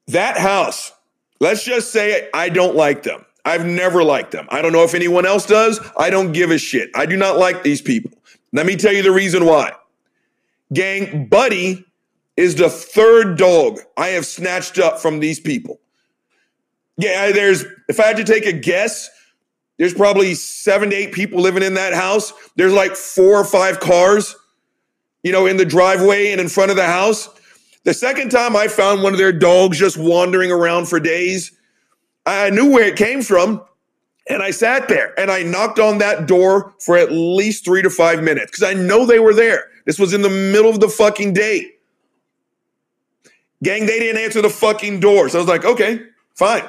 [0.07, 0.91] that house,
[1.39, 3.25] let's just say I don't like them.
[3.43, 4.47] I've never liked them.
[4.49, 5.79] I don't know if anyone else does.
[5.97, 6.89] I don't give a shit.
[6.95, 8.11] I do not like these people.
[8.51, 9.73] Let me tell you the reason why.
[10.73, 11.85] Gang, Buddy
[12.37, 15.79] is the third dog I have snatched up from these people.
[16.97, 19.09] Yeah, there's, if I had to take a guess,
[19.77, 22.31] There's probably seven to eight people living in that house.
[22.55, 24.35] There's like four or five cars,
[25.23, 27.29] you know, in the driveway and in front of the house.
[27.83, 31.51] The second time I found one of their dogs just wandering around for days,
[32.25, 33.61] I knew where it came from.
[34.27, 37.91] And I sat there and I knocked on that door for at least three to
[37.91, 39.65] five minutes because I know they were there.
[39.85, 41.73] This was in the middle of the fucking day.
[43.63, 45.29] Gang, they didn't answer the fucking door.
[45.29, 46.01] So I was like, okay,
[46.33, 46.63] fine.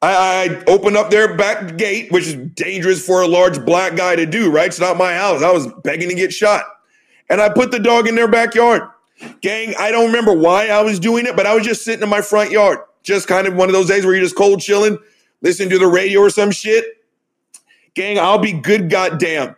[0.00, 4.16] I, I opened up their back gate, which is dangerous for a large black guy
[4.16, 4.66] to do, right?
[4.66, 5.42] It's not my house.
[5.42, 6.64] I was begging to get shot.
[7.30, 8.82] And I put the dog in their backyard.
[9.40, 12.08] Gang, I don't remember why I was doing it, but I was just sitting in
[12.08, 12.78] my front yard.
[13.02, 14.98] Just kind of one of those days where you're just cold chilling,
[15.40, 16.84] listening to the radio or some shit.
[17.94, 19.56] Gang, I'll be good goddamn.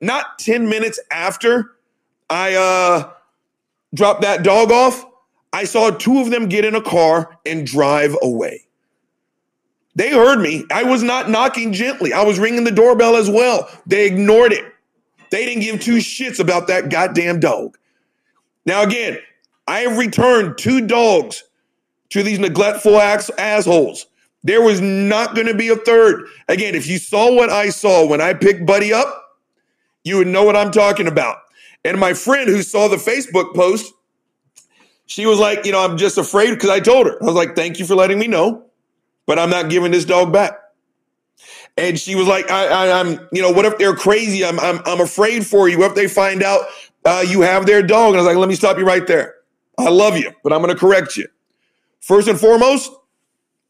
[0.00, 1.72] Not 10 minutes after
[2.28, 3.12] I uh
[3.94, 5.04] dropped that dog off,
[5.54, 8.66] I saw two of them get in a car and drive away.
[9.94, 10.64] They heard me.
[10.72, 12.12] I was not knocking gently.
[12.12, 13.70] I was ringing the doorbell as well.
[13.86, 14.64] They ignored it.
[15.30, 17.78] They didn't give two shits about that goddamn dog.
[18.66, 19.18] Now, again,
[19.68, 21.44] I have returned two dogs
[22.10, 24.06] to these neglectful ass- assholes.
[24.42, 26.26] There was not going to be a third.
[26.48, 29.38] Again, if you saw what I saw when I picked Buddy up,
[30.02, 31.36] you would know what I'm talking about.
[31.84, 33.92] And my friend who saw the Facebook post,
[35.06, 37.54] she was like, you know, I'm just afraid because I told her, I was like,
[37.54, 38.64] thank you for letting me know,
[39.26, 40.52] but I'm not giving this dog back.
[41.76, 44.44] And she was like, I, I, am you know, what if they're crazy?
[44.44, 45.78] I'm, I'm, I'm afraid for you.
[45.78, 46.66] What if they find out
[47.04, 48.10] uh, you have their dog?
[48.10, 49.34] And I was like, let me stop you right there.
[49.76, 51.26] I love you, but I'm going to correct you.
[52.00, 52.92] First and foremost,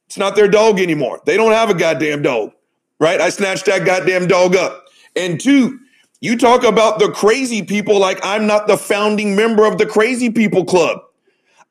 [0.06, 1.20] it's not their dog anymore.
[1.24, 2.52] They don't have a goddamn dog,
[3.00, 3.20] right?
[3.20, 4.86] I snatched that goddamn dog up.
[5.16, 5.80] And two,
[6.20, 10.30] you talk about the crazy people like I'm not the founding member of the crazy
[10.30, 11.00] people club.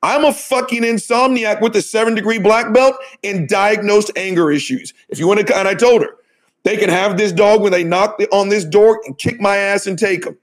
[0.04, 4.92] I'm a fucking insomniac with a seven degree black belt and diagnosed anger issues.
[5.08, 6.16] If you want to, and I told her,
[6.62, 9.86] they can have this dog when they knock on this door and kick my ass
[9.86, 10.36] and take him.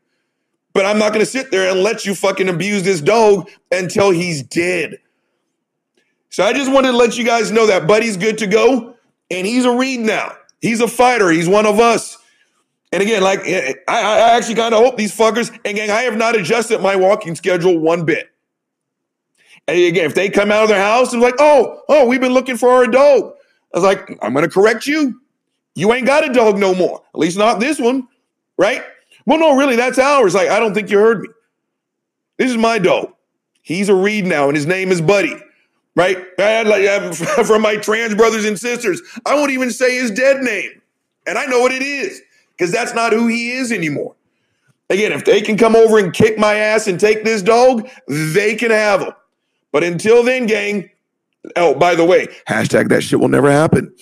[0.73, 4.09] But I'm not going to sit there and let you fucking abuse this dog until
[4.09, 4.97] he's dead.
[6.29, 8.95] So I just wanted to let you guys know that Buddy's good to go,
[9.29, 10.33] and he's a Reed now.
[10.59, 11.29] He's a fighter.
[11.29, 12.17] He's one of us.
[12.91, 15.55] And again, like eh, eh, I, I actually kind of hope these fuckers.
[15.65, 18.30] And gang, I have not adjusted my walking schedule one bit.
[19.67, 22.33] And again, if they come out of their house and like, oh, oh, we've been
[22.33, 23.33] looking for our dog.
[23.73, 25.21] I was like, I'm going to correct you.
[25.75, 27.01] You ain't got a dog no more.
[27.13, 28.07] At least not this one,
[28.57, 28.83] right?
[29.25, 30.33] Well, no, really, that's ours.
[30.33, 31.29] Like, I don't think you heard me.
[32.37, 33.13] This is my dog.
[33.61, 35.35] He's a Reed now, and his name is Buddy
[35.95, 36.17] right?
[36.37, 37.13] Had like
[37.45, 39.01] from my trans brothers and sisters.
[39.25, 40.81] I won't even say his dead name,
[41.25, 42.21] and I know what it is
[42.51, 44.15] because that's not who he is anymore.
[44.89, 48.55] Again, if they can come over and kick my ass and take this dog, they
[48.55, 49.13] can have him.
[49.71, 50.89] But until then, gang.
[51.55, 53.93] Oh, by the way, hashtag that shit will never happen.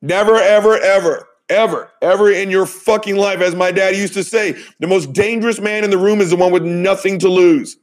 [0.00, 4.56] Never, ever, ever, ever, ever in your fucking life, as my dad used to say,
[4.80, 7.76] the most dangerous man in the room is the one with nothing to lose.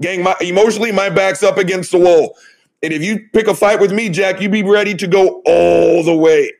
[0.00, 2.36] Gang, my, emotionally, my back's up against the wall.
[2.82, 6.02] And if you pick a fight with me, Jack, you be ready to go all
[6.02, 6.52] the way.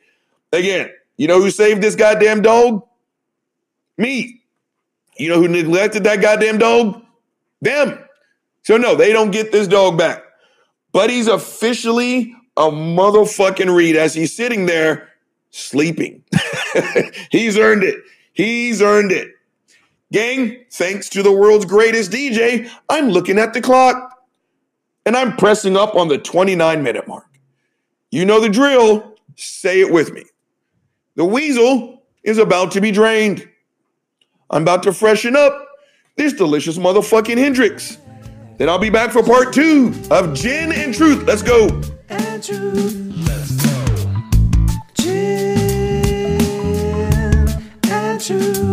[0.53, 2.87] Again, you know who saved this goddamn dog?
[3.99, 4.43] Me.
[5.19, 7.03] You know who neglected that goddamn dog?
[7.61, 7.99] Them.
[8.65, 10.23] So no, they don't get this dog back.
[10.93, 15.09] But he's officially a motherfucking Reed as he's sitting there
[15.51, 16.25] sleeping.
[17.31, 17.97] he's earned it.
[18.33, 19.33] He's earned it.
[20.13, 24.19] Gang, thanks to the world's greatest DJ, I'm looking at the clock
[25.05, 27.27] and I'm pressing up on the 29 minute mark.
[28.11, 29.17] You know the drill.
[29.37, 30.25] Say it with me.
[31.17, 33.49] The weasel is about to be drained.
[34.51, 35.67] I'm about to freshen up
[36.17, 37.99] this delicious motherfucking Hendrick's.
[38.57, 41.25] Then I'll be back for part two of Gin and Truth.
[41.25, 41.67] Let's go.
[42.09, 43.13] and truth.
[43.27, 43.85] Let's go.
[44.95, 46.39] Gin
[47.91, 48.64] and truth,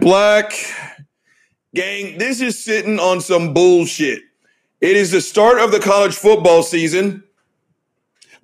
[0.00, 0.52] Black.
[1.74, 4.22] Gang, this is sitting on some bullshit.
[4.80, 7.24] It is the start of the college football season.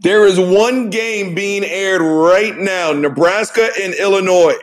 [0.01, 4.57] There is one game being aired right now Nebraska and Illinois.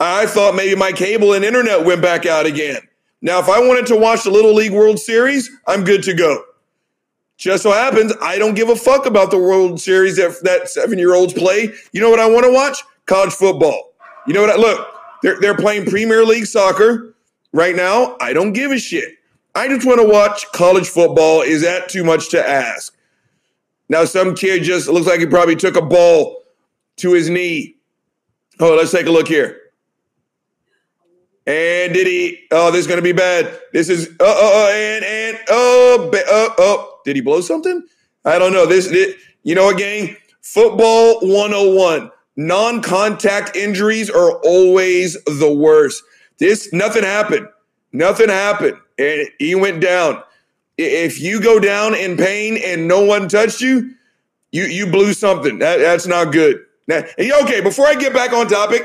[0.00, 2.80] I thought maybe my cable and internet went back out again.
[3.20, 6.44] Now, if I wanted to watch the Little League World Series, I'm good to go.
[7.36, 10.98] Just so happens I don't give a fuck about the World Series that, that seven
[10.98, 11.72] year olds play.
[11.92, 12.82] You know what I want to watch?
[13.06, 13.92] College football.
[14.26, 14.88] You know what I look?
[15.22, 17.14] They're, they're playing Premier League soccer
[17.52, 18.16] right now.
[18.20, 19.14] I don't give a shit.
[19.54, 21.42] I just want to watch college football.
[21.42, 22.96] Is that too much to ask?
[23.88, 26.42] Now, some kid just looks like he probably took a ball
[26.96, 27.76] to his knee.
[28.58, 29.58] Oh, let's take a look here.
[31.46, 32.46] And did he?
[32.50, 33.58] Oh, this is going to be bad.
[33.72, 37.00] This is uh uh, uh and and oh oh oh.
[37.04, 37.84] Did he blow something?
[38.24, 38.64] I don't know.
[38.64, 40.16] This, this you know gang?
[40.40, 42.10] Football 101.
[42.36, 46.02] Non-contact injuries are always the worst.
[46.38, 47.48] This nothing happened.
[47.92, 48.78] Nothing happened.
[48.98, 50.22] And he went down.
[50.78, 53.94] If you go down in pain and no one touched you,
[54.50, 55.58] you you blew something.
[55.58, 56.64] That, that's not good.
[56.88, 58.82] Now, okay, before I get back on topic,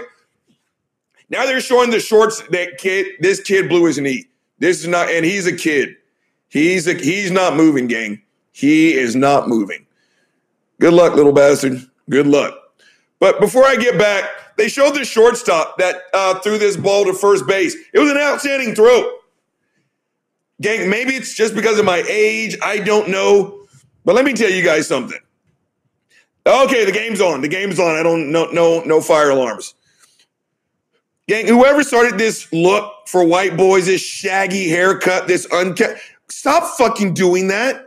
[1.29, 3.07] now they're showing the shorts that kid.
[3.19, 4.25] This kid blew his knee.
[4.59, 5.95] This is not, and he's a kid.
[6.49, 8.21] He's a he's not moving, gang.
[8.51, 9.85] He is not moving.
[10.79, 11.85] Good luck, little bastard.
[12.09, 12.55] Good luck.
[13.19, 17.13] But before I get back, they showed the shortstop that uh, threw this ball to
[17.13, 17.75] first base.
[17.93, 19.11] It was an outstanding throw.
[20.61, 22.57] Gang, maybe it's just because of my age.
[22.63, 23.61] I don't know.
[24.05, 25.19] But let me tell you guys something.
[26.45, 27.41] Okay, the game's on.
[27.41, 27.95] The game's on.
[27.95, 28.45] I don't know.
[28.51, 29.75] no no fire alarms.
[31.27, 35.97] Gang, whoever started this look for white boys, this shaggy haircut, this uncut,
[36.29, 37.85] stop fucking doing that.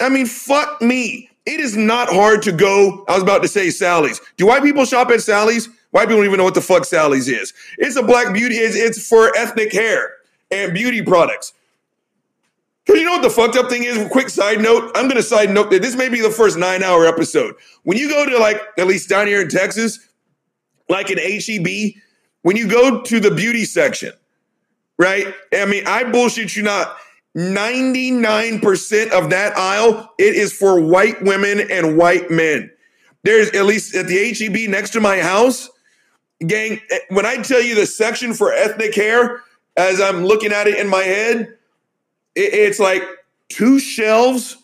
[0.00, 1.28] I mean, fuck me.
[1.46, 3.04] It is not hard to go.
[3.08, 4.20] I was about to say Sally's.
[4.36, 5.68] Do white people shop at Sally's?
[5.92, 7.54] White people don't even know what the fuck Sally's is.
[7.78, 8.56] It's a black beauty.
[8.56, 10.10] It's, it's for ethnic hair
[10.50, 11.52] and beauty products.
[12.84, 14.08] Because you know what the fucked up thing is?
[14.10, 14.92] Quick side note.
[14.94, 17.54] I'm going to side note that this may be the first nine hour episode.
[17.84, 19.98] When you go to, like, at least down here in Texas,
[20.88, 21.94] like an HEB,
[22.42, 24.12] when you go to the beauty section,
[24.98, 25.34] right?
[25.52, 26.96] I mean, I bullshit you not.
[27.36, 32.70] 99% of that aisle, it is for white women and white men.
[33.24, 35.68] There's at least at the HEB next to my house,
[36.46, 39.42] gang, when I tell you the section for ethnic hair,
[39.76, 41.56] as I'm looking at it in my head,
[42.34, 43.02] it- it's like
[43.48, 44.56] two shelves,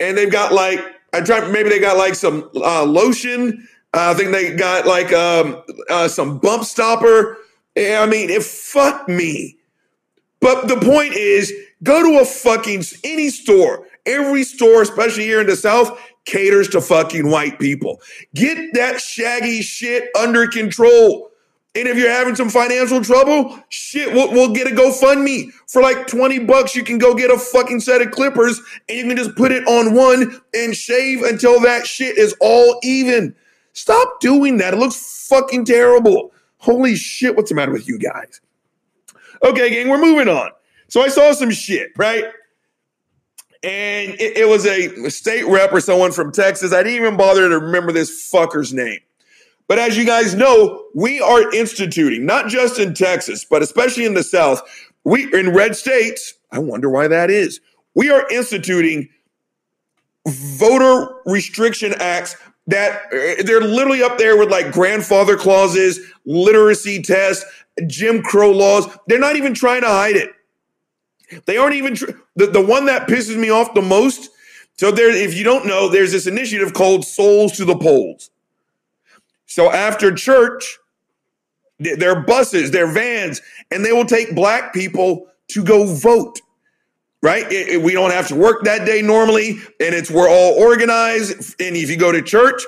[0.00, 0.80] and they've got like
[1.12, 3.66] I try maybe they got like some uh, lotion.
[3.94, 7.38] Uh, I think they got like um, uh, some bump stopper.
[7.76, 9.56] I mean, it fucked me.
[10.40, 11.52] But the point is,
[11.82, 13.86] go to a fucking any store.
[14.06, 18.00] Every store, especially here in the South, caters to fucking white people.
[18.34, 21.30] Get that shaggy shit under control.
[21.74, 25.52] And if you're having some financial trouble, shit, we'll, we'll get a GoFundMe.
[25.68, 29.04] For like 20 bucks, you can go get a fucking set of clippers and you
[29.04, 33.34] can just put it on one and shave until that shit is all even.
[33.74, 34.74] Stop doing that.
[34.74, 36.32] It looks fucking terrible.
[36.56, 38.40] Holy shit, what's the matter with you guys?
[39.44, 40.50] Okay, gang, we're moving on.
[40.88, 42.24] So I saw some shit, right?
[43.62, 46.72] And it, it was a state rep or someone from Texas.
[46.72, 49.00] I didn't even bother to remember this fucker's name.
[49.66, 54.14] But as you guys know, we are instituting, not just in Texas, but especially in
[54.14, 54.62] the South,
[55.04, 56.34] we in red states.
[56.50, 57.60] I wonder why that is.
[57.94, 59.10] We are instituting
[60.26, 67.44] voter restriction acts that uh, they're literally up there with like grandfather clauses, literacy tests,
[67.86, 68.86] Jim Crow laws.
[69.06, 70.32] They're not even trying to hide it.
[71.46, 74.30] They aren't even tr- the the one that pisses me off the most.
[74.76, 78.30] So there, if you don't know, there's this initiative called Souls to the Polls.
[79.46, 80.78] So after church,
[81.82, 86.40] th- their buses, their vans, and they will take black people to go vote.
[87.20, 87.50] Right?
[87.52, 91.60] It- it- we don't have to work that day normally, and it's we're all organized.
[91.60, 92.62] And if you go to church,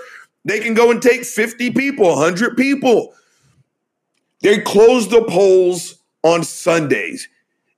[0.44, 3.14] they can go and take 50 people, 100 people.
[4.42, 7.28] They close the polls on Sundays.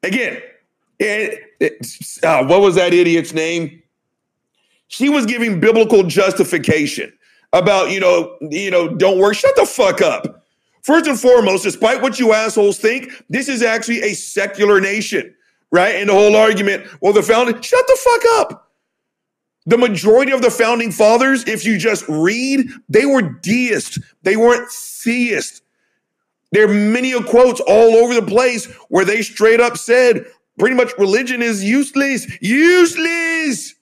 [0.03, 0.41] Again,
[1.03, 3.83] and it's- uh, what was that idiot's name?
[4.89, 7.13] She was giving biblical justification
[7.53, 9.35] about you know you know don't work.
[9.35, 10.45] Shut the fuck up.
[10.83, 15.33] First and foremost, despite what you assholes think, this is actually a secular nation,
[15.71, 15.95] right?
[15.95, 18.73] And the whole argument, well, the founding, shut the fuck up.
[19.67, 23.97] The majority of the founding fathers, if you just read, they were deists.
[24.25, 25.63] They weren't theists.
[26.51, 30.27] There are many quotes all over the place where they straight up said
[30.63, 33.75] pretty much religion is useless, useless.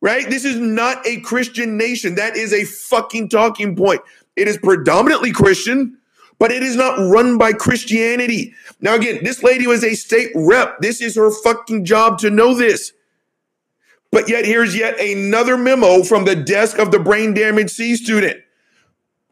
[0.00, 0.26] Right?
[0.30, 2.14] This is not a Christian nation.
[2.14, 4.00] That is a fucking talking point.
[4.34, 5.98] It is predominantly Christian,
[6.38, 8.54] but it is not run by Christianity.
[8.80, 10.78] Now, again, this lady was a state rep.
[10.80, 12.94] This is her fucking job to know this.
[14.10, 18.40] But yet, here's yet another memo from the desk of the brain damaged C student.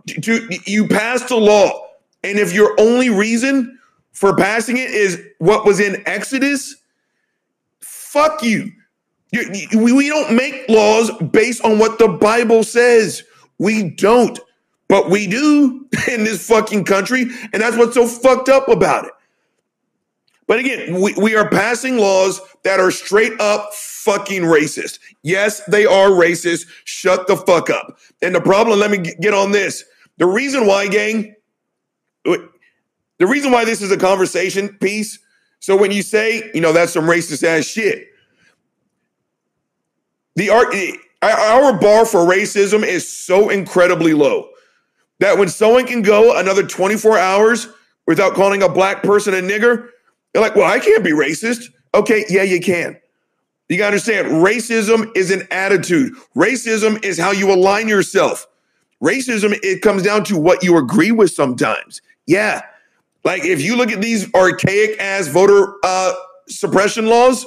[0.07, 1.87] To, you passed a law,
[2.23, 3.79] and if your only reason
[4.15, 6.77] for passing it is what was in Exodus,
[7.81, 8.73] fuck you.
[9.33, 13.23] You- you- We, don't make laws based on what the Bible says.
[13.59, 14.39] We don't.
[14.89, 17.23] But we do in this fucking country.
[17.53, 19.13] And that's what's so fucked up about it.
[20.47, 24.99] But again, we, we are passing laws that are straight up fucking racist.
[25.23, 26.67] Yes, they are racist.
[26.85, 27.99] Shut the fuck up.
[28.23, 29.85] And the problem, let me get on this.
[30.19, 31.35] The reason why, gang,
[33.19, 35.19] the reason why this is a conversation piece.
[35.61, 38.09] So when you say, you know, that's some racist ass shit,
[40.37, 40.75] the art,
[41.23, 44.49] our bar for racism is so incredibly low
[45.21, 47.69] that when someone can go another 24 hours
[48.07, 49.89] without calling a black person a nigger,
[50.33, 51.73] they're like, well, I can't be racist.
[51.95, 52.99] Okay, yeah, you can.
[53.69, 56.13] You gotta understand, racism is an attitude.
[56.37, 58.47] Racism is how you align yourself.
[59.03, 62.03] Racism, it comes down to what you agree with sometimes.
[62.27, 62.63] Yeah.
[63.25, 66.15] Like if you look at these archaic ass voter uh,
[66.49, 67.47] suppression laws,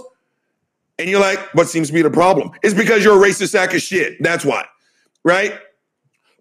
[0.99, 2.51] and you're like, what seems to be the problem?
[2.63, 4.21] It's because you're a racist sack of shit.
[4.21, 4.65] That's why.
[5.23, 5.53] Right?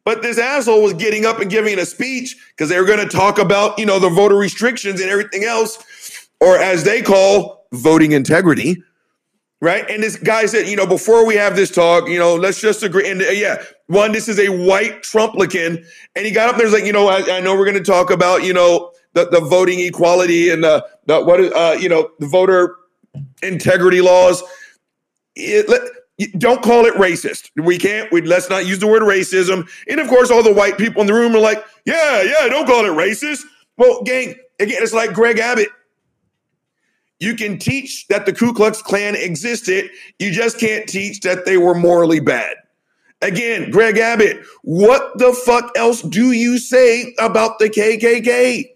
[0.05, 3.09] But this asshole was getting up and giving a speech because they were going to
[3.09, 8.13] talk about, you know, the voter restrictions and everything else, or as they call voting
[8.13, 8.83] integrity.
[9.61, 9.89] Right.
[9.91, 12.83] And this guy said, you know, before we have this talk, you know, let's just
[12.83, 13.11] agree.
[13.11, 15.85] And uh, yeah, one, this is a white Trumplican.
[16.15, 17.77] And he got up there, and was like, you know, I, I know we're going
[17.77, 21.89] to talk about, you know, the, the voting equality and the, the what, uh, you
[21.89, 22.77] know, the voter
[23.43, 24.43] integrity laws.
[25.35, 25.83] It, let,
[26.39, 27.51] don't call it racist.
[27.57, 28.11] We can't.
[28.13, 29.69] We let's not use the word racism.
[29.89, 32.67] And of course, all the white people in the room are like, "Yeah, yeah, don't
[32.67, 33.43] call it racist."
[33.77, 35.69] Well, gang, again, it's like Greg Abbott.
[37.19, 39.91] You can teach that the Ku Klux Klan existed.
[40.19, 42.57] You just can't teach that they were morally bad.
[43.23, 48.76] Again, Greg Abbott, what the fuck else do you say about the KKK?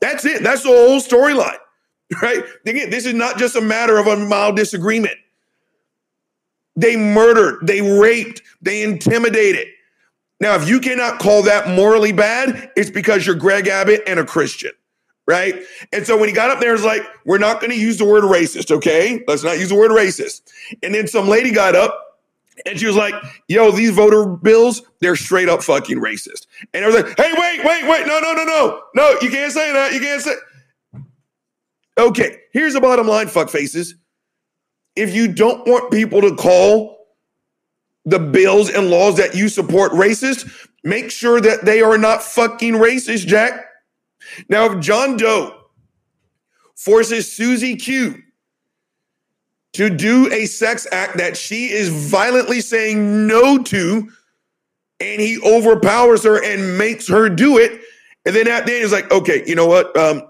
[0.00, 0.42] That's it.
[0.42, 1.58] That's the whole storyline,
[2.22, 2.44] right?
[2.66, 5.16] Again, this is not just a matter of a mild disagreement.
[6.76, 9.66] They murdered, they raped, they intimidated.
[10.40, 14.24] Now, if you cannot call that morally bad, it's because you're Greg Abbott and a
[14.24, 14.70] Christian,
[15.26, 15.56] right?
[15.92, 18.04] And so when he got up there, it's like, we're not going to use the
[18.04, 19.24] word racist, okay?
[19.26, 20.42] Let's not use the word racist.
[20.84, 22.07] And then some lady got up
[22.66, 23.14] and she was like,
[23.48, 26.46] yo, these voter bills, they're straight up fucking racist.
[26.72, 29.52] And I was like, hey, wait, wait, wait, no, no, no, no, no, you can't
[29.52, 29.92] say that.
[29.92, 30.34] You can't say.
[31.98, 33.94] Okay, here's the bottom line, fuck faces.
[34.94, 36.98] If you don't want people to call
[38.04, 40.50] the bills and laws that you support racist,
[40.84, 43.64] make sure that they are not fucking racist, Jack.
[44.48, 45.54] Now, if John Doe
[46.74, 48.22] forces Susie Q
[49.74, 54.08] to do a sex act that she is violently saying no to,
[55.00, 57.80] and he overpowers her and makes her do it,
[58.24, 59.96] and then at the end, he's like, okay, you know what?
[59.96, 60.22] Um,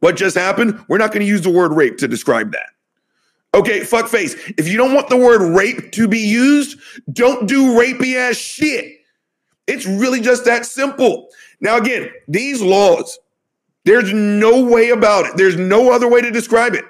[0.00, 0.84] what just happened?
[0.88, 2.70] We're not going to use the word rape to describe that.
[3.54, 4.34] Okay, fuck face.
[4.58, 6.78] If you don't want the word rape to be used,
[7.12, 9.00] don't do rapey ass shit.
[9.66, 11.28] It's really just that simple.
[11.60, 13.18] Now, again, these laws,
[13.84, 15.36] there's no way about it.
[15.36, 16.84] There's no other way to describe it.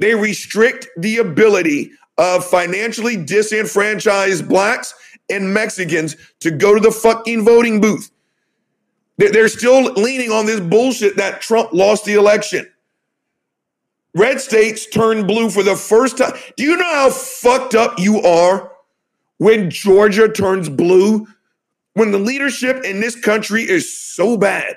[0.00, 4.94] They restrict the ability of financially disenfranchised blacks
[5.30, 8.10] and Mexicans to go to the fucking voting booth.
[9.18, 12.66] They- They're still leaning on this bullshit that Trump lost the election.
[14.14, 16.32] Red states turned blue for the first time.
[16.56, 18.72] Do you know how fucked up you are
[19.38, 21.28] when Georgia turns blue?
[21.94, 24.76] When the leadership in this country is so bad.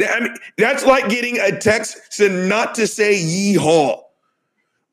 [0.00, 4.00] I mean, that's like getting a text saying not to say yeehaw.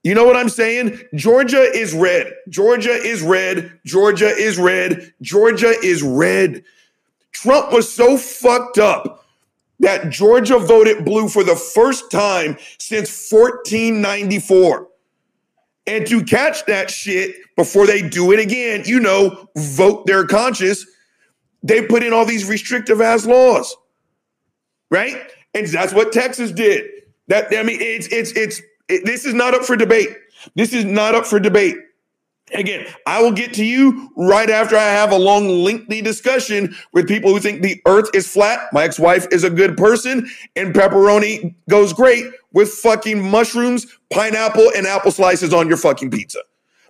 [0.03, 0.99] You know what I'm saying?
[1.15, 2.31] Georgia is red.
[2.49, 3.79] Georgia is red.
[3.85, 5.13] Georgia is red.
[5.21, 6.63] Georgia is red.
[7.31, 9.25] Trump was so fucked up
[9.79, 14.87] that Georgia voted blue for the first time since 1494.
[15.87, 20.85] And to catch that shit before they do it again, you know, vote their conscience,
[21.63, 23.75] they put in all these restrictive ass laws.
[24.91, 25.31] Right?
[25.53, 26.89] And that's what Texas did.
[27.27, 30.09] That I mean, it's it's it's it, this is not up for debate.
[30.55, 31.77] This is not up for debate.
[32.53, 37.07] Again, I will get to you right after I have a long, lengthy discussion with
[37.07, 38.69] people who think the earth is flat.
[38.71, 44.71] My ex wife is a good person, and pepperoni goes great with fucking mushrooms, pineapple,
[44.75, 46.39] and apple slices on your fucking pizza.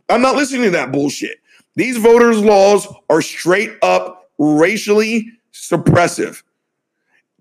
[0.09, 1.37] I'm not listening to that bullshit.
[1.75, 6.43] These voters' laws are straight up racially suppressive.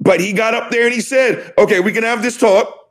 [0.05, 2.91] But he got up there and he said, okay, we can have this talk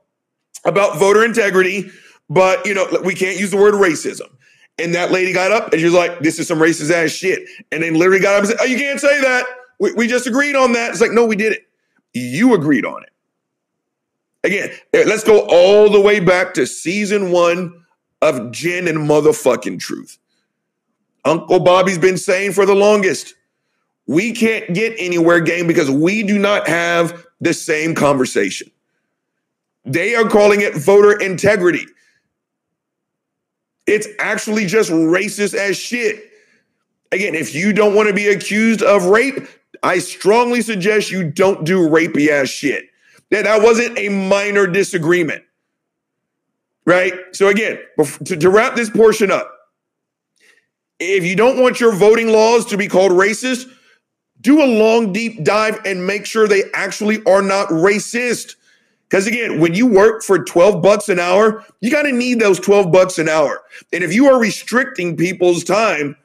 [0.66, 1.92] about voter integrity,
[2.28, 4.28] but you know, we can't use the word racism.
[4.80, 7.48] And that lady got up and she was like, this is some racist ass shit.
[7.72, 9.46] And then literally got up and said, oh, you can't say that.
[9.80, 10.90] We, we just agreed on that.
[10.90, 11.68] It's like, no, we did it.
[12.14, 13.10] You agreed on it.
[14.44, 17.86] Again, eh, let's go all the way back to season one
[18.24, 20.18] of gin and motherfucking truth.
[21.26, 23.36] Uncle Bobby's been saying for the longest,
[24.08, 28.70] we can't get anywhere, gang, because we do not have the same conversation.
[29.86, 31.86] They are calling it voter integrity.
[33.86, 36.32] It's actually just racist as shit.
[37.12, 39.48] Again, if you don't want to be accused of rape,
[39.84, 42.86] I strongly suggest you don't do rapey ass shit.
[43.30, 45.44] That that wasn't a minor disagreement.
[46.86, 47.14] Right?
[47.32, 47.80] So again,
[48.26, 49.50] to wrap this portion up,
[51.00, 53.70] if you don't want your voting laws to be called racist,
[54.44, 58.56] do a long deep dive and make sure they actually are not racist.
[59.10, 62.60] Because again, when you work for 12 bucks an hour, you got to need those
[62.60, 63.64] 12 bucks an hour.
[63.92, 66.18] And if you are restricting people's time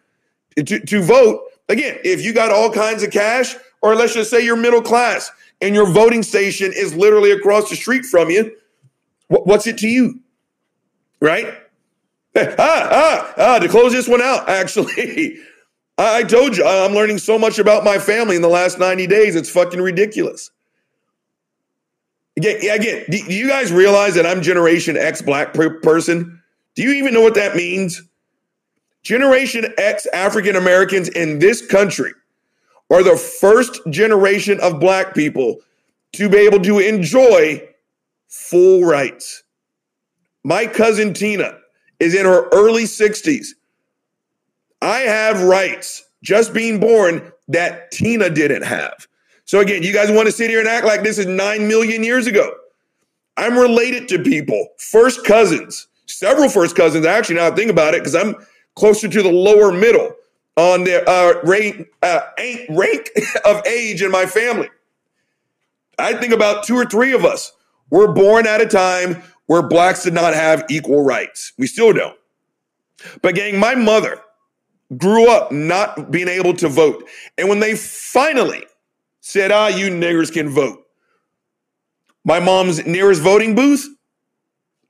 [0.56, 4.44] to, to vote, again, if you got all kinds of cash, or let's just say
[4.44, 8.56] you're middle class and your voting station is literally across the street from you,
[9.28, 10.20] wh- what's it to you?
[11.20, 11.46] Right?
[12.36, 15.38] ah, ah, ah, to close this one out, actually,
[15.98, 19.06] I I told you I'm learning so much about my family in the last 90
[19.06, 19.36] days.
[19.36, 20.50] It's fucking ridiculous.
[22.36, 26.40] Again, again, do do you guys realize that I'm Generation X black per- person?
[26.76, 28.02] Do you even know what that means?
[29.02, 32.12] Generation X African Americans in this country
[32.90, 35.56] are the first generation of black people
[36.12, 37.68] to be able to enjoy
[38.28, 39.42] full rights.
[40.44, 41.58] My cousin Tina
[42.00, 43.48] is in her early 60s.
[44.80, 49.06] I have rights just being born that Tina didn't have.
[49.44, 52.04] So again, you guys want to sit here and act like this is 9 million
[52.04, 52.52] years ago.
[53.36, 57.06] I'm related to people, first cousins, several first cousins.
[57.06, 58.34] Actually, now I think about it, because I'm
[58.74, 60.12] closer to the lower middle
[60.56, 63.10] on the uh, rank, uh, rank rank
[63.44, 64.68] of age in my family.
[65.98, 67.52] I think about two or three of us
[67.90, 71.52] were born at a time where blacks did not have equal rights.
[71.56, 72.18] We still don't.
[73.22, 74.20] But gang, my mother
[74.96, 77.08] grew up not being able to vote.
[77.36, 78.64] And when they finally
[79.20, 80.84] said, ah, you niggers can vote,
[82.24, 83.86] my mom's nearest voting booth,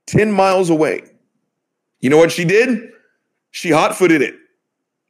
[0.07, 1.03] 10 miles away.
[1.99, 2.91] You know what she did?
[3.51, 4.35] She hot footed it.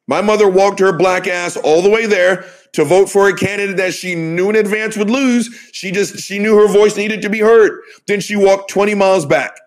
[0.08, 3.78] My mother walked her black ass all the way there to vote for a candidate
[3.78, 5.48] that she knew in advance would lose.
[5.72, 7.82] She just, she knew her voice needed to be heard.
[8.08, 9.60] Then she walked 20 miles back.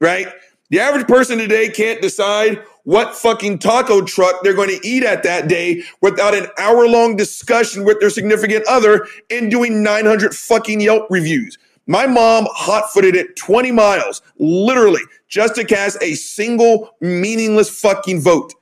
[0.00, 0.28] Right?
[0.70, 5.22] The average person today can't decide what fucking taco truck they're going to eat at
[5.22, 10.80] that day without an hour long discussion with their significant other and doing 900 fucking
[10.80, 11.58] Yelp reviews.
[11.86, 18.20] My mom hot footed it 20 miles, literally, just to cast a single meaningless fucking
[18.20, 18.54] vote.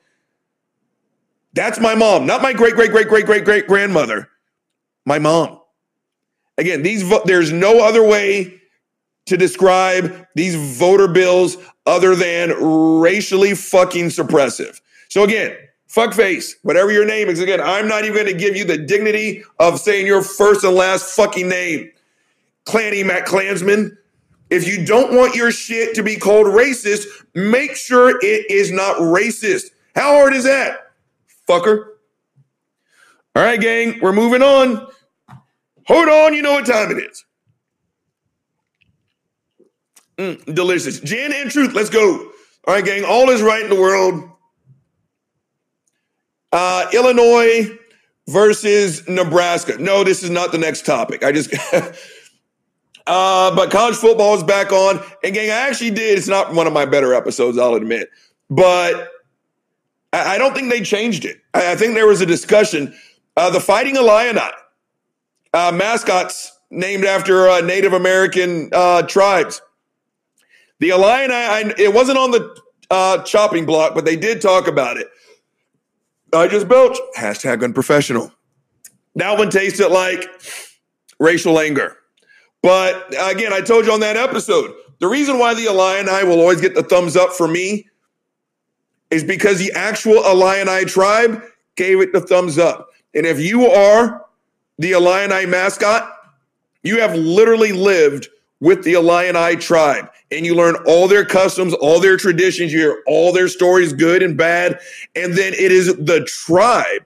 [1.55, 4.29] That's my mom, not my great, great, great, great, great, great grandmother.
[5.05, 5.61] My mom.
[6.59, 8.61] Again, these vo- there's no other way
[9.27, 11.57] to describe these voter bills
[11.87, 12.51] other than
[13.01, 14.81] racially fucking suppressive.
[15.09, 15.57] So again,
[15.87, 17.41] fuck face, whatever your name is.
[17.41, 20.75] Again, I'm not even going to give you the dignity of saying your first and
[20.75, 21.91] last fucking name.
[22.65, 23.99] Clanny Matt Klansman.
[24.51, 28.97] If you don't want your shit to be called racist, make sure it is not
[28.97, 29.71] racist.
[29.95, 30.93] How hard is that?
[31.49, 31.87] Fucker.
[33.35, 34.87] All right, gang, we're moving on.
[35.87, 37.25] Hold on, you know what time it is.
[40.23, 41.01] Mm, delicious.
[41.01, 42.31] Gin and truth, let's go.
[42.65, 44.23] All right, gang, all is right in the world.
[46.53, 47.77] Uh, Illinois
[48.29, 49.79] versus Nebraska.
[49.79, 51.25] No, this is not the next topic.
[51.25, 51.53] I just.
[51.73, 55.03] uh, but college football is back on.
[55.25, 56.19] And, gang, I actually did.
[56.19, 58.09] It's not one of my better episodes, I'll admit.
[58.49, 59.09] But
[60.13, 61.39] I I don't think they changed it.
[61.53, 62.95] I I think there was a discussion.
[63.37, 64.39] Uh, the Fighting Illini
[65.53, 69.61] uh, mascots named after uh, Native American uh, tribes.
[70.83, 72.61] The Illini, I, it wasn't on the
[72.91, 75.09] uh, chopping block, but they did talk about it.
[76.33, 76.99] I just belch.
[77.17, 78.33] Hashtag unprofessional.
[79.15, 80.29] That one tasted like
[81.21, 81.99] racial anger.
[82.65, 86.61] But again, I told you on that episode, the reason why the Illini will always
[86.61, 87.87] get the thumbs up for me
[89.13, 91.45] is because the actual Illini tribe
[91.77, 92.89] gave it the thumbs up.
[93.15, 94.27] And if you are
[94.79, 96.13] the Illini mascot,
[96.83, 98.27] you have literally lived
[98.63, 103.03] with the Illini tribe and you learn all their customs, all their traditions, you hear
[103.09, 104.79] all their stories, good and bad.
[105.17, 107.03] And then it is the tribe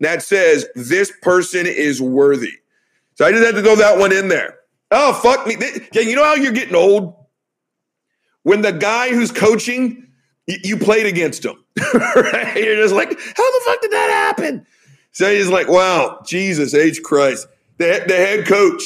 [0.00, 2.54] that says this person is worthy.
[3.14, 4.60] So I just had to throw that one in there.
[4.90, 5.56] Oh, fuck me.
[5.92, 7.14] You know how you're getting old?
[8.44, 10.08] When the guy who's coaching,
[10.46, 11.62] you played against him.
[11.94, 12.56] right?
[12.56, 14.66] You're just like, how the fuck did that happen?
[15.12, 17.02] So he's like, wow, Jesus H.
[17.02, 17.48] Christ.
[17.76, 18.82] The, the head coach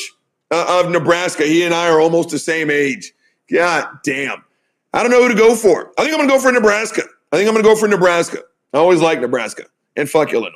[0.50, 3.12] uh, of Nebraska, he and I are almost the same age.
[3.50, 4.44] God damn.
[4.92, 5.92] I don't know who to go for.
[5.98, 7.02] I think I'm going to go for Nebraska.
[7.32, 8.38] I think I'm going to go for Nebraska.
[8.72, 9.64] I always like Nebraska.
[9.96, 10.52] And fuck Illinois.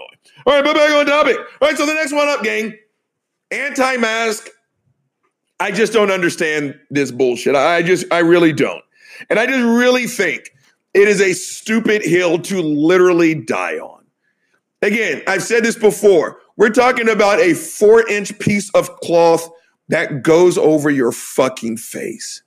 [0.47, 1.37] All right, but back on topic.
[1.39, 2.77] All right, so the next one up, gang.
[3.51, 4.49] Anti mask.
[5.61, 7.55] I just don't understand this bullshit.
[7.55, 8.83] I just, I really don't.
[9.31, 10.53] And I just really think
[10.95, 14.05] it is a stupid hill to literally die on.
[14.83, 16.41] Again, I've said this before.
[16.57, 19.49] We're talking about a four inch piece of cloth
[19.89, 22.43] that goes over your fucking face.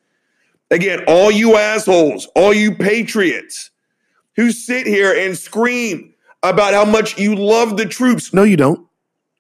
[0.69, 3.71] Again, all you assholes, all you patriots
[4.35, 6.13] who sit here and scream
[6.43, 8.33] about how much you love the troops.
[8.33, 8.87] No, you don't.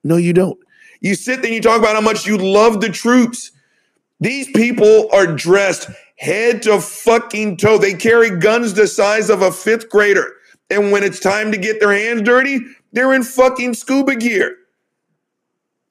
[0.03, 0.57] No, you don't.
[1.01, 3.51] You sit there and you talk about how much you love the troops.
[4.19, 7.77] These people are dressed head to fucking toe.
[7.77, 10.33] They carry guns the size of a fifth grader.
[10.69, 12.59] And when it's time to get their hands dirty,
[12.91, 14.57] they're in fucking scuba gear.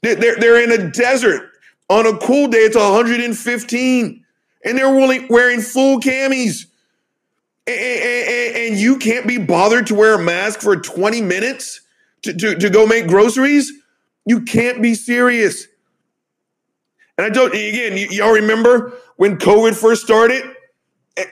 [0.03, 1.51] They're, they're, in a desert.
[1.89, 4.24] On a cool day, it's 115.
[4.64, 4.93] And they're
[5.28, 6.66] wearing, full camis.
[7.66, 11.80] And, and, and you can't be bothered to wear a mask for 20 minutes
[12.22, 13.72] to, to, to go make groceries?
[14.24, 15.66] You can't be serious.
[17.16, 20.43] And I don't, again, y- y'all remember when COVID first started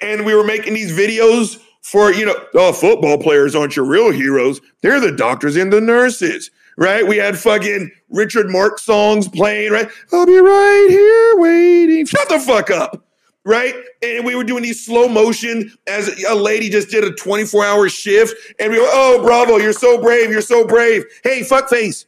[0.01, 4.11] and we were making these videos for, you know, oh, football players aren't your real
[4.11, 4.61] heroes.
[4.81, 7.07] They're the doctors and the nurses, right?
[7.07, 9.89] We had fucking Richard Marx songs playing, right?
[10.13, 12.07] I'll be right here waiting.
[12.07, 13.07] Shut the fuck up,
[13.45, 13.75] right?
[14.03, 17.89] And we were doing these slow motion as a lady just did a 24 hour
[17.89, 18.35] shift.
[18.59, 20.31] And we were, oh, bravo, you're so brave.
[20.31, 21.05] You're so brave.
[21.23, 22.07] Hey, fuck face.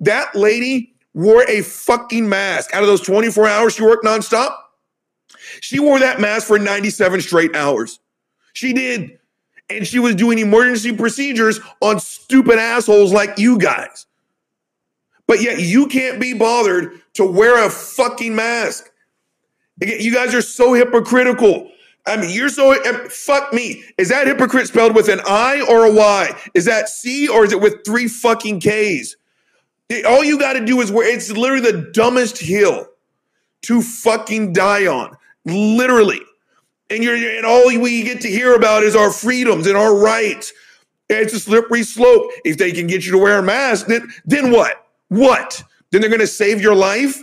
[0.00, 2.74] That lady wore a fucking mask.
[2.74, 4.54] Out of those 24 hours she worked nonstop,
[5.60, 8.00] she wore that mask for 97 straight hours.
[8.52, 9.18] She did.
[9.70, 14.06] And she was doing emergency procedures on stupid assholes like you guys.
[15.26, 18.90] But yet you can't be bothered to wear a fucking mask.
[19.80, 21.70] You guys are so hypocritical.
[22.06, 22.74] I mean, you're so
[23.08, 23.84] fuck me.
[23.96, 26.30] Is that hypocrite spelled with an I or a Y?
[26.54, 29.16] Is that C or is it with three fucking K's?
[30.06, 31.06] All you got to do is wear.
[31.06, 32.88] It's literally the dumbest hill
[33.62, 36.20] to fucking die on, literally.
[36.92, 40.52] And you're and all we get to hear about is our freedoms and our rights.
[41.08, 42.30] It's a slippery slope.
[42.44, 44.86] If they can get you to wear a mask, then then what?
[45.08, 45.62] What?
[45.90, 47.22] Then they're going to save your life?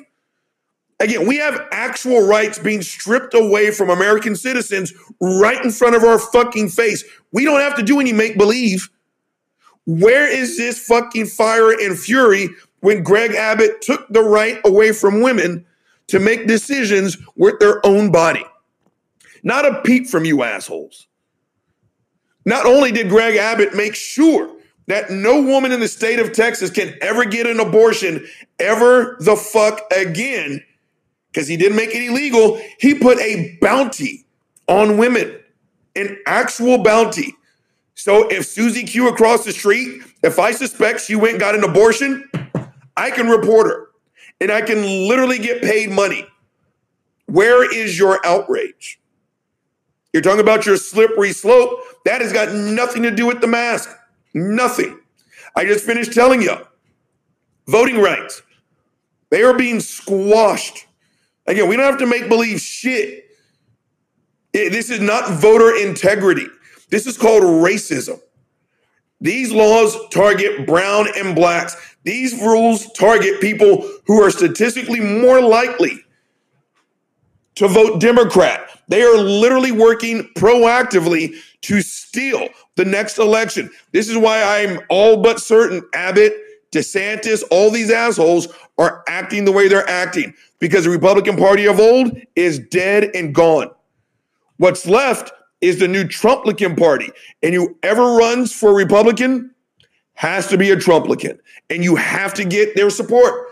[0.99, 4.91] Again, we have actual rights being stripped away from American citizens
[5.21, 7.03] right in front of our fucking face.
[7.31, 8.89] We don't have to do any make believe.
[9.85, 12.49] Where is this fucking fire and fury
[12.81, 15.65] when Greg Abbott took the right away from women
[16.07, 18.45] to make decisions with their own body?
[19.43, 21.07] Not a peep from you assholes.
[22.45, 24.49] Not only did Greg Abbott make sure
[24.87, 28.25] that no woman in the state of Texas can ever get an abortion
[28.57, 30.63] ever the fuck again,
[31.31, 34.25] because he didn't make it illegal, he put a bounty
[34.67, 35.39] on women,
[35.95, 37.35] an actual bounty.
[37.93, 41.63] So if Susie Q across the street, if I suspect she went and got an
[41.63, 42.29] abortion,
[42.97, 43.89] I can report her
[44.41, 46.25] and I can literally get paid money.
[47.27, 48.98] Where is your outrage?
[50.13, 51.79] You're talking about your slippery slope.
[52.05, 53.89] That has got nothing to do with the mask.
[54.33, 54.99] Nothing.
[55.55, 56.57] I just finished telling you
[57.67, 58.41] voting rights,
[59.29, 60.87] they are being squashed.
[61.45, 63.25] Again, we don't have to make believe shit.
[64.53, 66.47] It- this is not voter integrity.
[66.89, 68.19] This is called racism.
[69.21, 71.75] These laws target brown and blacks.
[72.03, 76.03] These rules target people who are statistically more likely
[77.59, 78.69] to vote Democrat.
[78.87, 82.47] They are literally working proactively to steal
[82.77, 83.69] the next election.
[83.91, 86.33] This is why I'm all but certain Abbott,
[86.71, 88.47] DeSantis, all these assholes
[88.77, 93.35] are acting the way they're acting because the Republican Party of old is dead and
[93.35, 93.69] gone.
[94.55, 97.11] What's left is the new Trumplican Party.
[97.43, 99.53] And whoever runs for Republican
[100.13, 101.39] has to be a Trumplican.
[101.69, 103.48] And you have to get their support.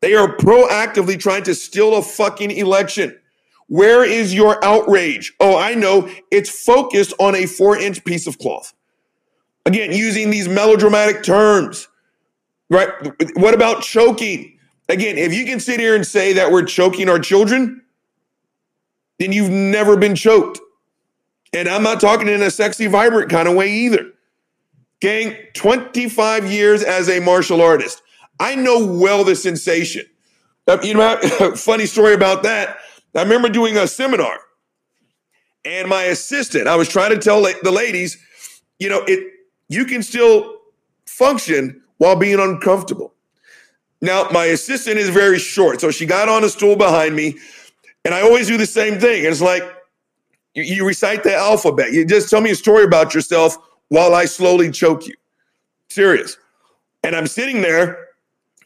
[0.00, 3.18] They are proactively trying to steal a fucking election.
[3.66, 5.34] Where is your outrage?
[5.40, 6.08] Oh, I know.
[6.30, 8.72] It's focused on a four inch piece of cloth.
[9.66, 11.88] Again, using these melodramatic terms,
[12.70, 12.88] right?
[13.36, 14.58] What about choking?
[14.88, 17.82] Again, if you can sit here and say that we're choking our children,
[19.18, 20.60] then you've never been choked.
[21.52, 24.12] And I'm not talking in a sexy, vibrant kind of way either.
[25.00, 28.02] Gang, 25 years as a martial artist.
[28.40, 30.06] I know well the sensation.
[30.66, 31.18] Uh, You know,
[31.56, 32.78] funny story about that.
[33.14, 34.38] I remember doing a seminar,
[35.64, 38.16] and my assistant, I was trying to tell the ladies,
[38.78, 39.32] you know, it
[39.68, 40.56] you can still
[41.06, 43.14] function while being uncomfortable.
[44.00, 47.36] Now, my assistant is very short, so she got on a stool behind me,
[48.04, 49.24] and I always do the same thing.
[49.24, 49.64] It's like,
[50.54, 51.92] You, you recite the alphabet.
[51.92, 53.56] You just tell me a story about yourself
[53.88, 55.14] while I slowly choke you.
[55.88, 56.36] Serious.
[57.02, 58.07] And I'm sitting there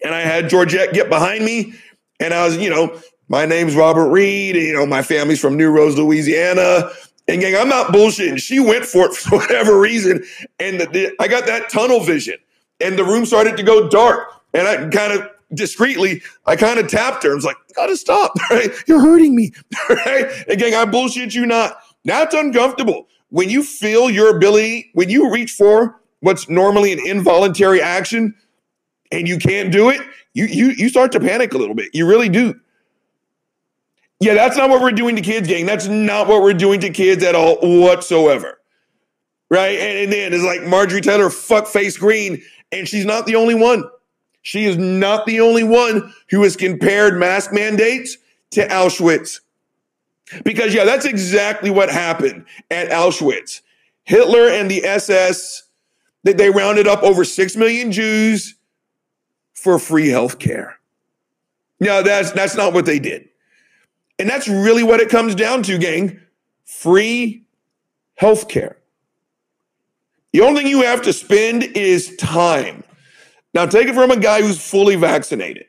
[0.04, 1.74] and I had Georgette get behind me
[2.22, 4.56] and I was, you know, my name's Robert Reed.
[4.56, 6.90] You know, my family's from New Roads, Louisiana.
[7.28, 8.38] And gang, I'm not bullshitting.
[8.38, 10.24] She went for it for whatever reason.
[10.60, 12.36] And the, the, I got that tunnel vision
[12.80, 14.28] and the room started to go dark.
[14.54, 17.32] And I kind of discreetly, I kind of tapped her.
[17.32, 18.70] I was like, gotta stop, right?
[18.86, 19.52] You're hurting me,
[19.88, 20.26] right?
[20.48, 21.78] And gang, I bullshit you not.
[22.04, 23.08] That's uncomfortable.
[23.30, 28.34] When you feel your ability, when you reach for what's normally an involuntary action
[29.12, 30.00] and you can't do it,
[30.34, 31.90] you you you start to panic a little bit.
[31.92, 32.58] You really do.
[34.20, 35.66] Yeah, that's not what we're doing to kids, gang.
[35.66, 38.60] That's not what we're doing to kids at all whatsoever.
[39.50, 39.78] Right?
[39.78, 42.40] And, and then it's like Marjorie Taylor fuckface Greene,
[42.70, 43.84] and she's not the only one.
[44.42, 48.16] She is not the only one who has compared mask mandates
[48.52, 49.40] to Auschwitz.
[50.44, 53.60] Because, yeah, that's exactly what happened at Auschwitz.
[54.04, 55.64] Hitler and the SS,
[56.22, 58.54] they, they rounded up over 6 million Jews
[59.62, 60.78] for free health care.
[61.78, 63.28] No, that's, that's not what they did.
[64.18, 66.20] And that's really what it comes down to, gang
[66.64, 67.44] free
[68.14, 68.78] health care.
[70.32, 72.82] The only thing you have to spend is time.
[73.54, 75.66] Now, take it from a guy who's fully vaccinated.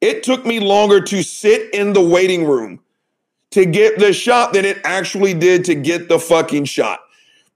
[0.00, 2.80] It took me longer to sit in the waiting room
[3.50, 7.00] to get the shot than it actually did to get the fucking shot.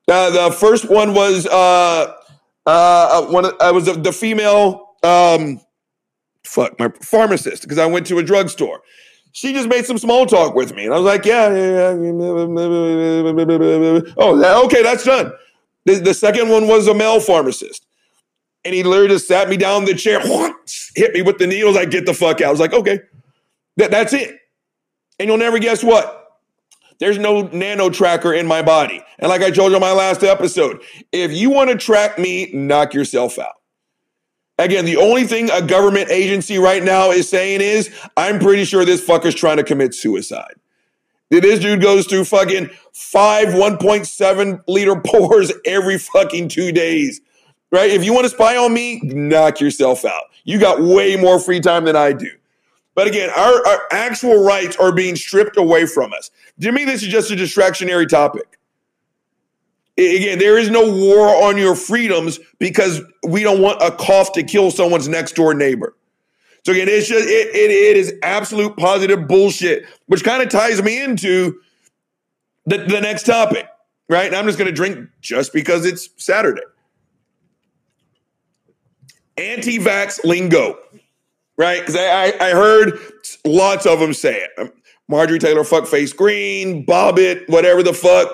[0.08, 2.14] Uh, the first one was uh,
[2.66, 3.46] uh, one.
[3.60, 4.87] I was the female.
[5.02, 5.60] Um,
[6.44, 8.80] fuck my pharmacist because I went to a drugstore.
[9.32, 12.14] She just made some small talk with me, and I was like, "Yeah, yeah, yeah.
[14.16, 15.32] oh, okay, that's done."
[15.84, 17.86] The, the second one was a male pharmacist.
[18.64, 20.20] And he literally just sat me down in the chair,
[20.94, 21.76] hit me with the needles.
[21.76, 22.48] I get the fuck out.
[22.48, 23.00] I was like, okay,
[23.76, 24.36] that, that's it.
[25.18, 26.26] And you'll never guess what?
[26.98, 29.02] There's no nano tracker in my body.
[29.18, 30.82] And like I told you on my last episode,
[31.12, 33.54] if you want to track me, knock yourself out.
[34.58, 38.84] Again, the only thing a government agency right now is saying is, I'm pretty sure
[38.84, 40.54] this fucker's trying to commit suicide.
[41.30, 47.20] This dude goes through fucking five 1.7 liter pours every fucking two days
[47.70, 47.90] right?
[47.90, 50.24] If you want to spy on me, knock yourself out.
[50.44, 52.30] You got way more free time than I do.
[52.94, 56.30] But again, our, our actual rights are being stripped away from us.
[56.60, 58.57] To me, this is just a distractionary topic.
[59.98, 64.44] Again, there is no war on your freedoms because we don't want a cough to
[64.44, 65.94] kill someone's next door neighbor.
[66.64, 70.82] So again, it's just it, it, it is absolute positive bullshit, which kind of ties
[70.82, 71.60] me into
[72.66, 73.66] the, the next topic,
[74.08, 74.26] right?
[74.26, 76.62] And I'm just going to drink just because it's Saturday
[79.38, 80.78] anti vax lingo,
[81.56, 81.80] right?
[81.80, 82.98] Because I, I, I, heard
[83.44, 84.72] lots of them say it.
[85.08, 88.28] Marjorie Taylor, fuckface Greene, Boebert, whatever the fuck.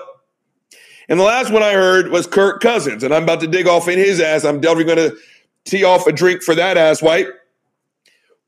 [1.09, 3.89] And the last one I heard was Kirk Cousins, and I'm about to dig off
[3.89, 4.45] in his ass.
[4.45, 5.17] I'm definitely going to
[5.65, 7.27] tee off a drink for that ass white.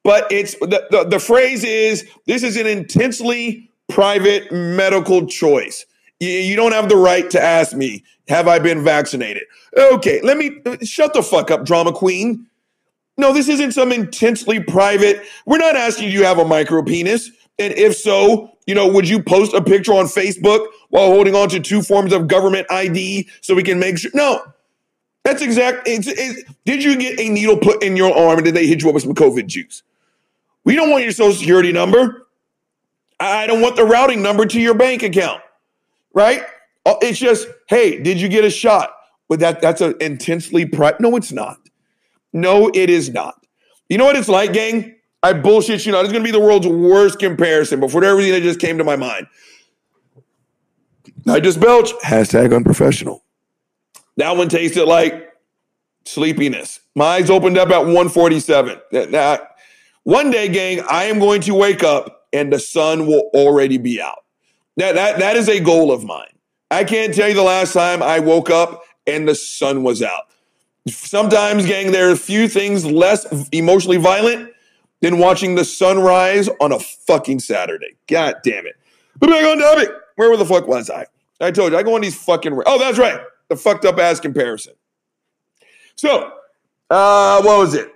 [0.02, 5.84] But it's the, the, the phrase is this is an intensely private medical choice.
[6.20, 9.44] You, you don't have the right to ask me, have I been vaccinated?
[9.76, 12.46] Okay, let me shut the fuck up, drama queen.
[13.18, 15.22] No, this isn't some intensely private.
[15.46, 17.30] We're not asking you have a micro penis.
[17.58, 21.48] And if so, you know, would you post a picture on Facebook while holding on
[21.50, 24.10] to two forms of government ID so we can make sure?
[24.12, 24.42] No,
[25.24, 25.86] that's exact.
[25.86, 28.82] It's, it's, did you get a needle put in your arm and did they hit
[28.82, 29.82] you up with some COVID juice?
[30.64, 32.26] We don't want your social security number.
[33.20, 35.40] I don't want the routing number to your bank account,
[36.12, 36.42] right?
[36.84, 38.90] Oh, it's just, hey, did you get a shot?
[39.28, 41.00] But that that's an intensely private.
[41.00, 41.58] No, it's not.
[42.32, 43.44] No, it is not.
[43.88, 44.95] You know what it's like, gang?
[45.26, 46.04] I bullshit you not.
[46.04, 48.84] It's gonna be the world's worst comparison, but for whatever reason, it just came to
[48.84, 49.26] my mind.
[51.26, 51.92] I just belch.
[52.04, 53.24] Hashtag unprofessional.
[54.16, 55.32] That one tasted like
[56.04, 56.78] sleepiness.
[56.94, 59.10] My eyes opened up at 147.
[59.10, 59.38] Now,
[60.04, 64.00] one day, gang, I am going to wake up and the sun will already be
[64.00, 64.24] out.
[64.76, 66.28] That, that, that is a goal of mine.
[66.70, 70.24] I can't tell you the last time I woke up and the sun was out.
[70.86, 74.52] Sometimes, gang, there are a few things less emotionally violent
[75.06, 77.94] than watching the sunrise on a fucking Saturday.
[78.08, 78.76] God damn it.
[79.20, 79.88] But back on topic.
[80.16, 81.06] Where the fuck was I?
[81.40, 82.60] I told you, I go on these fucking.
[82.66, 83.20] Oh, that's right.
[83.48, 84.74] The fucked up ass comparison.
[85.94, 86.32] So,
[86.90, 87.92] uh, what was it?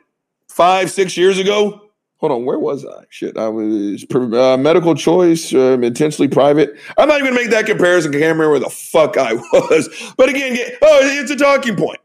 [0.49, 1.91] Five, six years ago?
[2.19, 3.05] Hold on, where was I?
[3.09, 6.77] Shit, I was uh, medical choice, uh, intensely private.
[6.97, 8.11] I'm not even gonna make that comparison.
[8.11, 10.13] I can't remember where the fuck I was.
[10.17, 11.99] But again, oh, it's a talking point,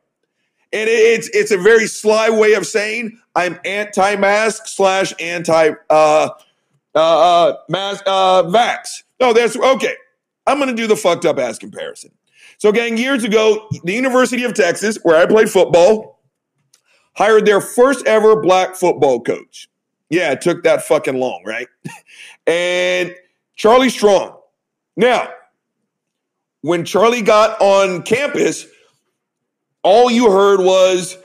[0.74, 6.30] and it's it's a very sly way of saying I'm anti-mask slash anti uh,
[6.95, 9.03] uh, uh, mask uh, vax.
[9.20, 9.95] No, that's okay.
[10.47, 12.11] I'm going to do the fucked up ass comparison.
[12.57, 16.22] So, gang, years ago, the University of Texas, where I played football,
[17.13, 19.70] hired their first ever black football coach.
[20.09, 21.68] Yeah, it took that fucking long, right?
[22.47, 23.13] and
[23.55, 24.38] Charlie Strong.
[24.95, 25.30] Now,
[26.61, 28.66] when Charlie got on campus,
[29.86, 31.15] all you heard was,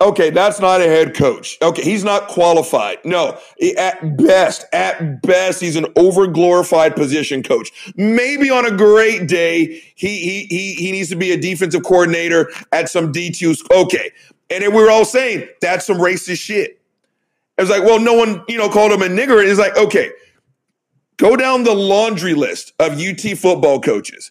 [0.00, 1.58] okay, that's not a head coach.
[1.60, 2.96] Okay, he's not qualified.
[3.04, 3.38] No,
[3.76, 7.92] at best, at best, he's an overglorified position coach.
[7.94, 12.50] Maybe on a great day, he he he, he needs to be a defensive coordinator
[12.72, 13.70] at some D2.
[13.70, 14.10] Okay.
[14.48, 16.80] And then we were all saying that's some racist shit.
[17.58, 19.44] It was like, well, no one, you know, called him a nigger.
[19.44, 20.10] It's like, okay,
[21.16, 24.30] go down the laundry list of UT football coaches.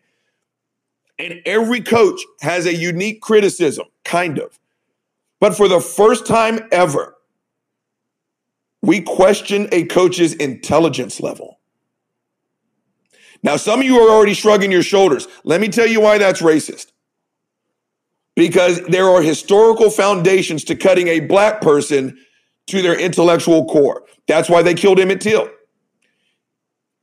[1.21, 4.57] And every coach has a unique criticism, kind of.
[5.39, 7.15] But for the first time ever,
[8.81, 11.59] we question a coach's intelligence level.
[13.43, 15.27] Now, some of you are already shrugging your shoulders.
[15.43, 16.87] Let me tell you why that's racist.
[18.35, 22.17] Because there are historical foundations to cutting a black person
[22.67, 24.03] to their intellectual core.
[24.27, 25.51] That's why they killed Emmett Till.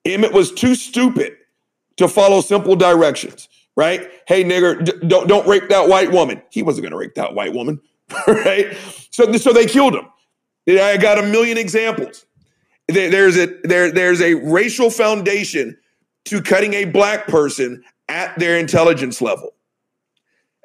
[0.04, 1.36] Emmett was too stupid
[1.98, 3.48] to follow simple directions,
[3.78, 4.10] right?
[4.26, 6.42] Hey, nigger, don't don't rape that white woman.
[6.50, 7.80] He wasn't going to rape that white woman,
[8.26, 8.76] right?
[9.10, 10.06] So so they killed him.
[10.68, 12.26] I got a million examples.
[12.88, 15.78] There, there's a there there's a racial foundation
[16.24, 19.54] to cutting a black person at their intelligence level.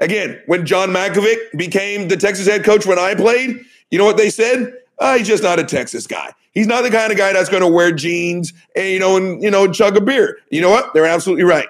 [0.02, 4.18] Again, when John Mackovic became the Texas head coach when I played, you know what
[4.18, 4.74] they said?
[4.98, 6.34] Oh, he's just not a Texas guy.
[6.52, 9.44] He's not the kind of guy that's going to wear jeans and you know and
[9.44, 10.40] you know chug a beer.
[10.50, 10.96] You know what?
[10.96, 11.68] They're absolutely right.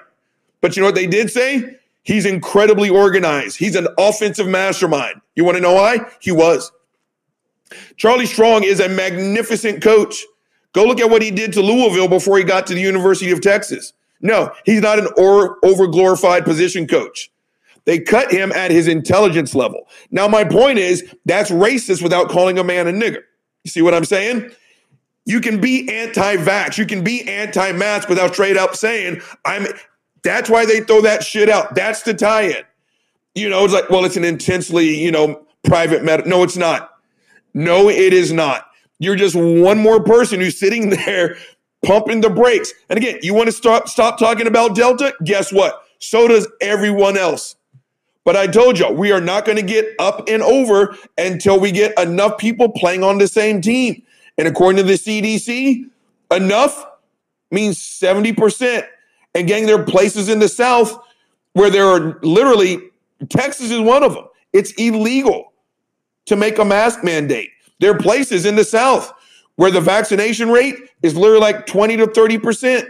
[0.64, 1.76] But you know what they did say?
[2.04, 3.58] He's incredibly organized.
[3.58, 5.20] He's an offensive mastermind.
[5.36, 6.06] You want to know why?
[6.20, 6.72] He was.
[7.98, 10.24] Charlie Strong is a magnificent coach.
[10.72, 13.42] Go look at what he did to Louisville before he got to the University of
[13.42, 13.92] Texas.
[14.22, 17.30] No, he's not an or, overglorified position coach.
[17.84, 19.86] They cut him at his intelligence level.
[20.10, 23.20] Now, my point is that's racist without calling a man a nigger.
[23.64, 24.50] You see what I'm saying?
[25.26, 29.66] You can be anti-vax, you can be anti-mask without straight up saying I'm.
[30.24, 31.74] That's why they throw that shit out.
[31.74, 32.64] That's the tie-in.
[33.34, 36.24] You know, it's like, well, it's an intensely, you know, private matter.
[36.26, 36.90] No, it's not.
[37.52, 38.66] No, it is not.
[38.98, 41.36] You're just one more person who's sitting there
[41.84, 42.72] pumping the brakes.
[42.88, 45.14] And again, you want to stop stop talking about Delta?
[45.24, 45.82] Guess what?
[45.98, 47.56] So does everyone else.
[48.24, 51.70] But I told you, we are not going to get up and over until we
[51.70, 54.02] get enough people playing on the same team.
[54.38, 55.90] And according to the CDC,
[56.30, 56.86] enough
[57.50, 58.86] means 70%.
[59.34, 60.98] And gang, there are places in the South
[61.54, 62.78] where there are literally,
[63.28, 64.26] Texas is one of them.
[64.52, 65.52] It's illegal
[66.26, 67.50] to make a mask mandate.
[67.80, 69.12] There are places in the South
[69.56, 72.88] where the vaccination rate is literally like 20 to 30%.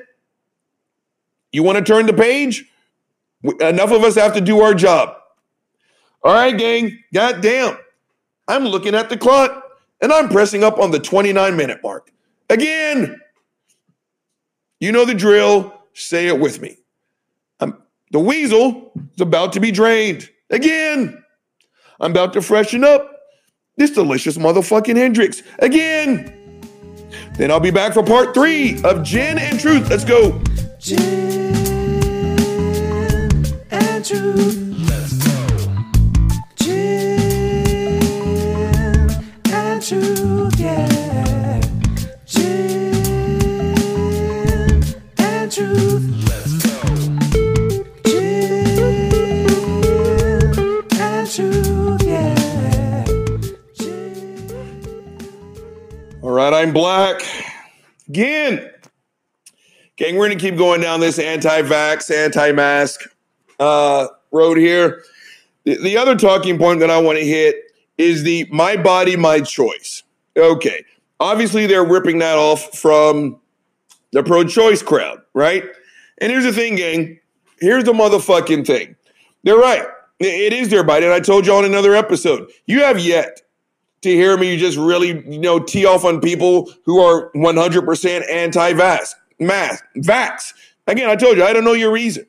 [1.53, 2.64] You want to turn the page?
[3.61, 5.16] Enough of us have to do our job.
[6.22, 6.99] All right, gang.
[7.12, 7.76] God damn.
[8.49, 9.62] I'm looking at the clock
[10.01, 12.11] and I'm pressing up on the 29 minute mark.
[12.51, 13.20] Again.
[14.80, 15.72] You know the drill.
[15.95, 16.76] Say it with me.
[17.61, 17.78] I'm,
[18.11, 20.28] the weasel is about to be drained.
[20.51, 21.22] Again.
[22.01, 23.11] I'm about to freshen up
[23.76, 25.42] this delicious motherfucking Hendrick's.
[25.61, 26.40] Again.
[27.36, 29.88] Then I'll be back for part three of Gin and Truth.
[29.88, 30.40] Let's go.
[30.78, 31.55] Gin
[33.70, 34.74] and truth.
[56.51, 57.22] Right, I'm black.
[58.09, 58.70] Again.
[59.97, 63.03] Gang, we're going to keep going down this anti vax, anti mask
[63.61, 65.05] uh, road here.
[65.64, 67.57] The, the other talking point that I want to hit
[67.97, 70.03] is the my body, my choice.
[70.36, 70.84] Okay.
[71.20, 73.40] Obviously, they're ripping that off from
[74.12, 75.64] the pro choice crowd, right?
[76.18, 77.20] And here's the thing, gang.
[77.61, 78.97] Here's the motherfucking thing.
[79.45, 79.86] They're right.
[80.18, 81.07] It is their body.
[81.07, 83.42] And I told you on another episode, you have yet
[84.05, 88.30] to hear me you just really, you know, tee off on people who are 100%
[88.30, 90.55] anti-vax, mask, vax.
[90.86, 92.26] Again, I told you, I don't know your reason.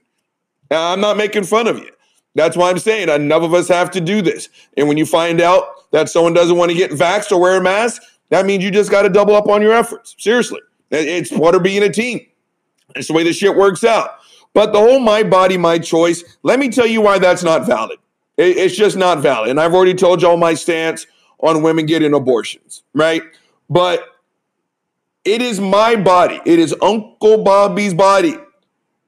[0.71, 1.91] Uh, I'm not making fun of you.
[2.33, 4.49] That's why I'm saying enough of us have to do this.
[4.75, 7.61] And when you find out that someone doesn't want to get vaxxed or wear a
[7.61, 10.15] mask, that means you just got to double up on your efforts.
[10.17, 10.59] Seriously.
[10.91, 12.25] It's part of being a team.
[12.95, 14.17] It's the way this shit works out.
[14.53, 17.99] But the whole my body, my choice, let me tell you why that's not valid.
[18.37, 19.49] It's just not valid.
[19.49, 21.07] And I've already told y'all my stance
[21.45, 23.21] on women getting abortions, right?
[23.69, 24.03] But
[25.23, 26.41] it is my body.
[26.45, 28.35] It is Uncle Bobby's body.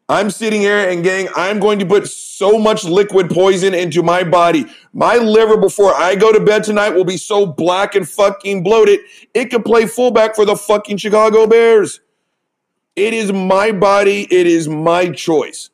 [0.10, 4.24] I'm sitting here and gang, I'm going to put so much liquid poison into my
[4.24, 4.66] body.
[4.94, 9.02] My liver before I go to bed tonight will be so black and fucking bloated,
[9.34, 12.00] it could play fullback for the fucking Chicago Bears.
[12.96, 15.72] It is my body, it is my choice.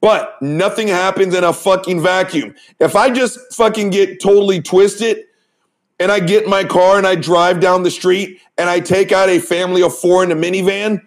[0.00, 2.54] But nothing happens in a fucking vacuum.
[2.78, 5.24] If I just fucking get totally twisted
[5.98, 9.10] and I get in my car and I drive down the street and I take
[9.10, 11.02] out a family of four in a minivan,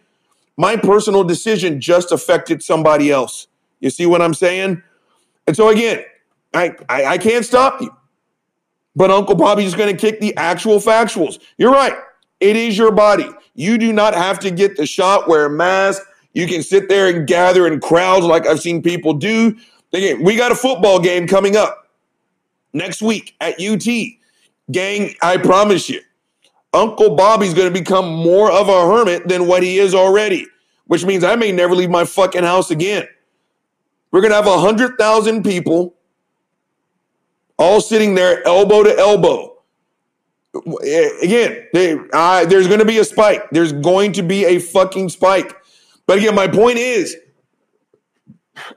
[0.57, 3.47] my personal decision just affected somebody else.
[3.79, 4.83] You see what I'm saying?
[5.47, 6.03] And so again,
[6.53, 7.95] I, I, I can't stop you.
[8.95, 11.39] But Uncle Bobby's going to kick the actual factuals.
[11.57, 11.95] You're right.
[12.41, 13.29] It is your body.
[13.55, 16.01] You do not have to get the shot, wear a mask.
[16.33, 19.57] You can sit there and gather in crowds like I've seen people do.
[19.93, 21.89] Again, we got a football game coming up
[22.73, 23.85] next week at UT.
[24.71, 26.01] Gang, I promise you,
[26.73, 30.47] Uncle Bobby's going to become more of a hermit than what he is already,
[30.85, 33.05] which means I may never leave my fucking house again.
[34.11, 35.95] We're going to have 100,000 people
[37.57, 39.57] all sitting there elbow to elbow.
[40.55, 41.95] Eh, again, they,
[42.45, 43.49] there's going to be a spike.
[43.51, 45.55] There's going to be a fucking spike.
[46.05, 47.15] But again, my point is,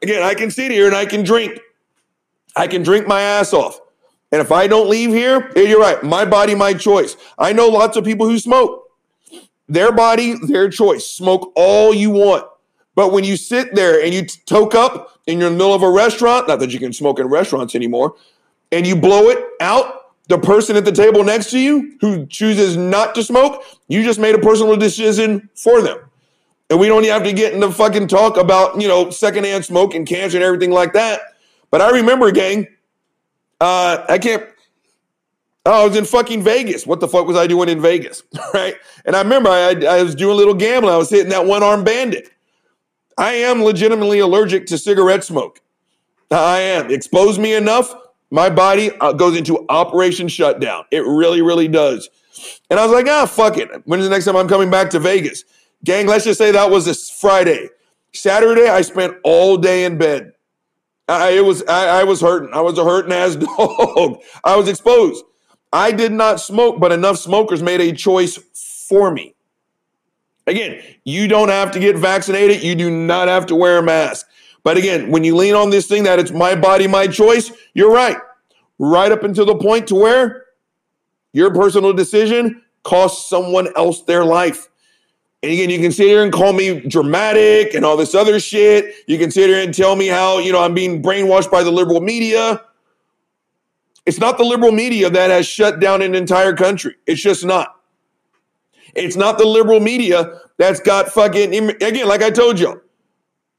[0.03, 1.59] again, I can sit here and I can drink.
[2.57, 3.81] I can drink my ass off.
[4.31, 6.03] And if I don't leave here, you're right.
[6.03, 7.17] My body, my choice.
[7.39, 8.91] I know lots of people who smoke.
[9.69, 11.07] Their body, their choice.
[11.07, 12.47] Smoke all you want.
[12.95, 15.83] But when you sit there and you toke up and you're in the middle of
[15.83, 18.15] a restaurant, not that you can smoke in restaurants anymore,
[18.71, 22.77] and you blow it out, the person at the table next to you who chooses
[22.77, 25.99] not to smoke, you just made a personal decision for them.
[26.75, 29.95] And we don't even have to get into fucking talk about, you know, secondhand smoke
[29.95, 31.21] and cancer and everything like that.
[31.71, 32.67] But I remember, gang,
[33.61, 34.43] uh, I can't.
[35.65, 36.85] Oh, I was in fucking Vegas.
[36.85, 38.25] What the fuck was I doing in Vegas?
[38.55, 38.75] right.
[39.05, 40.93] And I remember I, I was doing a little gambling.
[40.93, 42.29] I was hitting that one arm bandit.
[43.17, 45.61] I am legitimately allergic to cigarette smoke.
[46.33, 46.91] I am.
[46.91, 47.95] Expose me enough,
[48.33, 50.87] my body uh, goes into operation shutdown.
[50.91, 52.11] It really, really does.
[52.69, 53.69] And I was like, ah, fuck it.
[53.85, 55.45] When's the next time I'm coming back to Vegas?
[55.85, 57.69] Gang, let's just say that was this Friday.
[58.13, 60.33] Saturday, I spent all day in bed.
[61.09, 62.51] I it was I, I was hurting.
[62.55, 64.23] I was a hurting ass dog.
[64.43, 65.25] I was exposed.
[65.73, 68.39] I did not smoke, but enough smokers made a choice
[68.89, 69.35] for me.
[70.47, 72.63] Again, you don't have to get vaccinated.
[72.63, 74.27] You do not have to wear a mask.
[74.63, 77.93] But again, when you lean on this thing that it's my body, my choice, you're
[77.93, 78.17] right.
[78.79, 80.45] Right up until the point to where
[81.33, 84.69] your personal decision costs someone else their life.
[85.45, 88.95] And again, you can sit here and call me dramatic and all this other shit.
[89.07, 91.71] You can sit here and tell me how, you know, I'm being brainwashed by the
[91.71, 92.63] liberal media.
[94.07, 96.95] It's not the liberal media that has shut down an entire country.
[97.07, 97.77] It's just not.
[98.95, 102.81] It's not the liberal media that's got fucking, again, like I told you.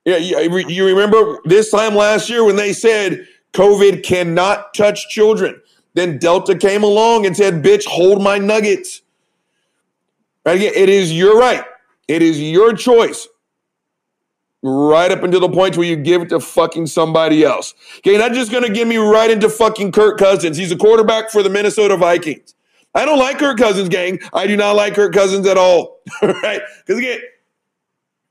[0.05, 5.61] Yeah, you remember this time last year when they said COVID cannot touch children.
[5.93, 9.03] Then Delta came along and said, bitch, hold my nuggets.
[10.47, 11.63] Right again, it is your right.
[12.07, 13.27] It is your choice.
[14.61, 17.75] Right up until the point where you give it to fucking somebody else.
[17.99, 20.57] Okay, not just gonna give me right into fucking Kirk Cousins.
[20.57, 22.55] He's a quarterback for the Minnesota Vikings.
[22.95, 24.19] I don't like Kirk Cousins, gang.
[24.33, 25.99] I do not like Kirk Cousins at all.
[26.21, 26.61] right?
[26.79, 27.19] Because again,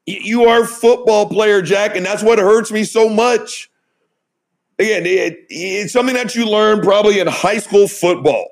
[0.07, 3.70] you are a football player, Jack, and that's what hurts me so much.
[4.79, 8.47] Again, it, it's something that you learn probably in high school football.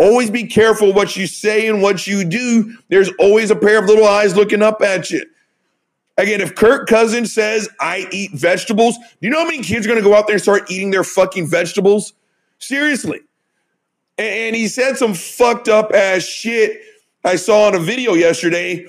[0.00, 2.74] Always be careful what you say and what you do.
[2.88, 5.26] There's always a pair of little eyes looking up at you.
[6.16, 9.90] Again, if Kirk Cousins says, I eat vegetables, do you know how many kids are
[9.90, 12.14] going to go out there and start eating their fucking vegetables?
[12.58, 13.20] Seriously.
[14.16, 16.80] And, he said some fucked up ass shit
[17.22, 18.86] I saw on a video yesterday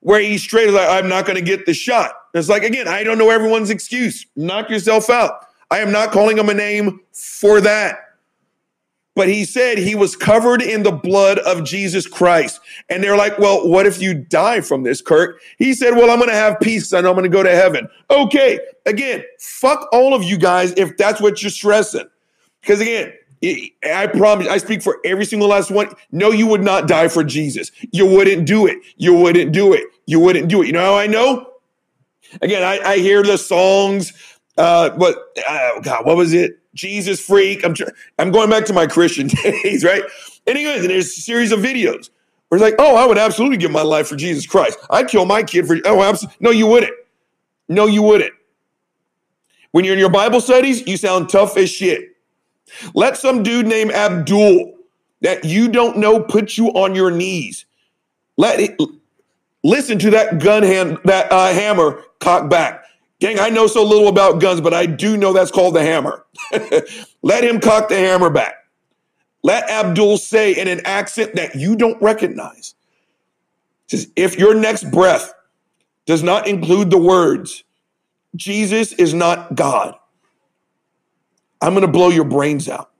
[0.00, 2.12] where he straight is like, I'm not going to get the shot.
[2.32, 4.24] It's like, again, I don't know everyone's excuse.
[4.36, 5.46] Knock yourself out.
[5.68, 8.11] I am not calling him a name for that.
[9.14, 12.60] But he said he was covered in the blood of Jesus Christ.
[12.88, 15.40] And they're like, well, what if you die from this, Kirk?
[15.58, 17.88] He said, well, I'm going to have peace and I'm going to go to heaven.
[18.10, 18.58] Okay.
[18.86, 22.08] Again, fuck all of you guys if that's what you're stressing.
[22.62, 23.12] Because again,
[23.84, 25.88] I promise, I speak for every single last one.
[26.10, 27.70] No, you would not die for Jesus.
[27.90, 28.78] You wouldn't do it.
[28.96, 29.84] You wouldn't do it.
[30.06, 30.68] You wouldn't do it.
[30.68, 31.48] You know how I know?
[32.40, 34.12] Again, I, I hear the songs.
[34.56, 35.16] Uh, what?
[35.48, 36.58] Oh God, what was it?
[36.74, 37.64] Jesus freak.
[37.64, 37.84] I'm tr-
[38.18, 40.02] I'm going back to my Christian days, right?
[40.46, 42.10] Anyways, and there's a series of videos
[42.48, 44.78] where it's like, oh, I would absolutely give my life for Jesus Christ.
[44.90, 45.76] I'd kill my kid for.
[45.84, 46.36] Oh, absolutely.
[46.40, 46.92] No, you wouldn't.
[47.68, 48.32] No, you wouldn't.
[49.70, 52.10] When you're in your Bible studies, you sound tough as shit.
[52.94, 54.74] Let some dude named Abdul
[55.22, 57.64] that you don't know put you on your knees.
[58.36, 58.78] Let it
[59.64, 62.81] listen to that gun hand, that uh, hammer cock back.
[63.22, 66.26] Gang, I know so little about guns, but I do know that's called the hammer.
[67.22, 68.56] Let him cock the hammer back.
[69.44, 72.74] Let Abdul say in an accent that you don't recognize.
[73.86, 75.32] Says, if your next breath
[76.04, 77.62] does not include the words,
[78.34, 79.94] Jesus is not God,
[81.60, 82.90] I'm going to blow your brains out.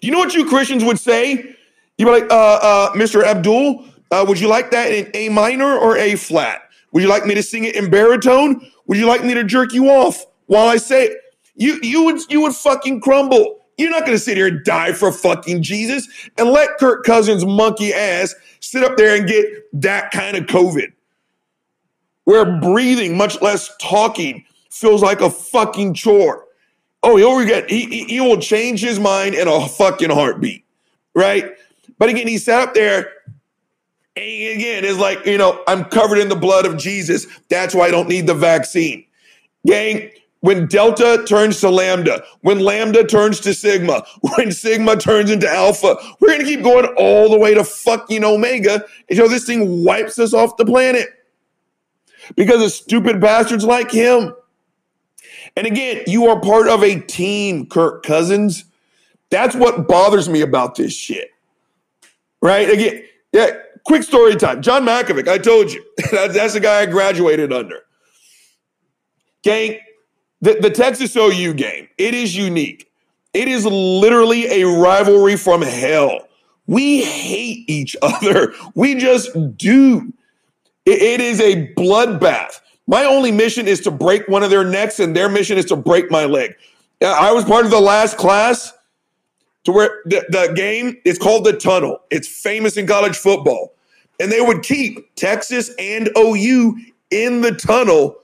[0.00, 1.56] Do you know what you Christians would say?
[1.96, 3.24] You'd be like, uh, uh, Mr.
[3.24, 6.62] Abdul, uh, would you like that in A minor or A flat?
[6.92, 8.64] Would you like me to sing it in baritone?
[8.88, 11.18] Would you like me to jerk you off while I say it?
[11.54, 13.60] You, you would, you would fucking crumble.
[13.76, 17.94] You're not to sit here and die for fucking Jesus and let Kirk Cousins' monkey
[17.94, 20.92] ass sit up there and get that kind of COVID.
[22.24, 26.44] Where breathing, much less talking, feels like a fucking chore.
[27.02, 30.64] Oh, he'll get he, he, he will change his mind in a fucking heartbeat,
[31.14, 31.52] right?
[31.98, 33.12] But again, he sat up there
[34.18, 37.26] again, it's like, you know, I'm covered in the blood of Jesus.
[37.48, 39.04] That's why I don't need the vaccine.
[39.66, 40.10] Gang,
[40.40, 44.04] when Delta turns to Lambda, when Lambda turns to Sigma,
[44.36, 48.24] when Sigma turns into Alpha, we're going to keep going all the way to fucking
[48.24, 51.08] Omega until this thing wipes us off the planet
[52.36, 54.34] because of stupid bastards like him.
[55.56, 58.64] And again, you are part of a team, Kirk Cousins.
[59.30, 61.30] That's what bothers me about this shit.
[62.40, 62.70] Right?
[62.70, 63.02] Again,
[63.32, 63.50] yeah,
[63.88, 64.60] quick story time.
[64.60, 65.82] John Mackovic, I told you.
[66.12, 67.80] that's the guy I graduated under.
[69.42, 69.78] Gang,
[70.42, 72.92] the, the Texas OU game, it is unique.
[73.32, 76.28] It is literally a rivalry from hell.
[76.66, 78.52] We hate each other.
[78.74, 80.12] We just do.
[80.84, 82.60] it, it is a bloodbath.
[82.86, 85.76] My only mission is to break one of their necks, and their mission is to
[85.76, 86.54] break my leg.
[87.02, 88.72] Uh, I was part of the last class
[89.64, 92.00] to where the, the game is called the tunnel.
[92.10, 93.74] It's famous in college football.
[94.20, 96.76] And they would keep Texas and OU
[97.10, 98.16] in the tunnel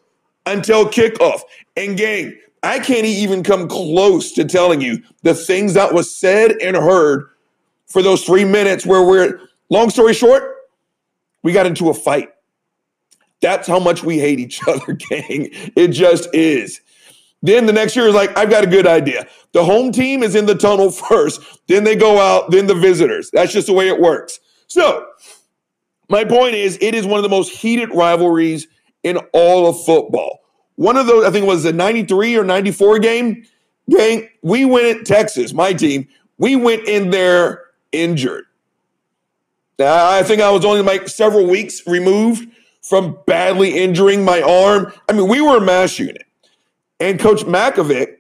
[0.47, 1.43] until kickoff.
[1.77, 6.53] And gang, I can't even come close to telling you the things that was said
[6.63, 7.29] and heard
[7.87, 9.41] for those three minutes where we're
[9.71, 10.57] long story short,
[11.43, 12.31] we got into a fight.
[13.41, 15.51] That's how much we hate each other, gang.
[15.77, 16.81] It just is.
[17.43, 19.27] Then the next year is like, I've got a good idea.
[19.53, 23.31] The home team is in the tunnel first, then they go out, then the visitors.
[23.33, 24.41] That's just the way it works.
[24.67, 25.07] So,
[26.09, 28.67] my point is, it is one of the most heated rivalries
[29.03, 30.41] in all of football.
[30.77, 33.45] One of those, I think was the 93 or 94 game.
[33.89, 36.09] Gang, we went at Texas, my team.
[36.39, 38.45] We went in there injured.
[39.79, 42.49] I think I was only like several weeks removed
[42.83, 44.93] from badly injuring my arm.
[45.09, 46.25] I mean, we were a mass unit.
[47.01, 48.19] And Coach Mackovic,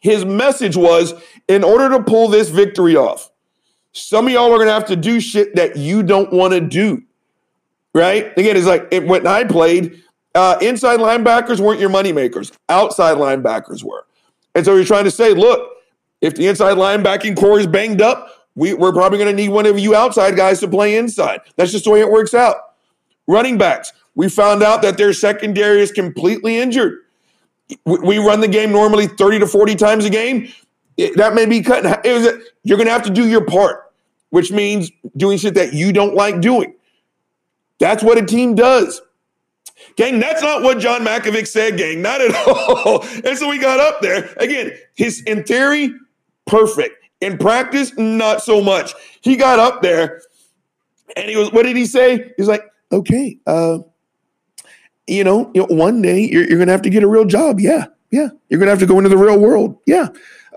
[0.00, 1.14] his message was
[1.48, 3.29] in order to pull this victory off,
[3.92, 6.60] some of y'all are going to have to do shit that you don't want to
[6.60, 7.02] do.
[7.94, 8.36] Right?
[8.36, 10.02] Again, it's like it, when I played,
[10.34, 14.06] uh, inside linebackers weren't your moneymakers, outside linebackers were.
[14.54, 15.68] And so you're trying to say, look,
[16.20, 19.66] if the inside linebacking corps is banged up, we, we're probably going to need one
[19.66, 21.40] of you outside guys to play inside.
[21.56, 22.56] That's just the way it works out.
[23.26, 26.98] Running backs, we found out that their secondary is completely injured.
[27.84, 30.52] We, we run the game normally 30 to 40 times a game.
[31.00, 31.84] It, that may be cut.
[32.04, 33.92] It was a, you're going to have to do your part,
[34.30, 36.74] which means doing shit that you don't like doing.
[37.78, 39.00] That's what a team does.
[39.96, 42.02] Gang, that's not what John Mackovic said, gang.
[42.02, 43.02] Not at all.
[43.24, 44.30] and so we got up there.
[44.36, 45.94] Again, his in theory,
[46.46, 46.96] perfect.
[47.20, 48.94] In practice, not so much.
[49.22, 50.22] He got up there
[51.16, 52.32] and he was, what did he say?
[52.36, 53.78] He's like, okay, uh,
[55.06, 57.60] you know, you know, one day you're, you're gonna have to get a real job.
[57.60, 58.28] Yeah, yeah.
[58.48, 59.78] You're gonna have to go into the real world.
[59.86, 60.08] Yeah.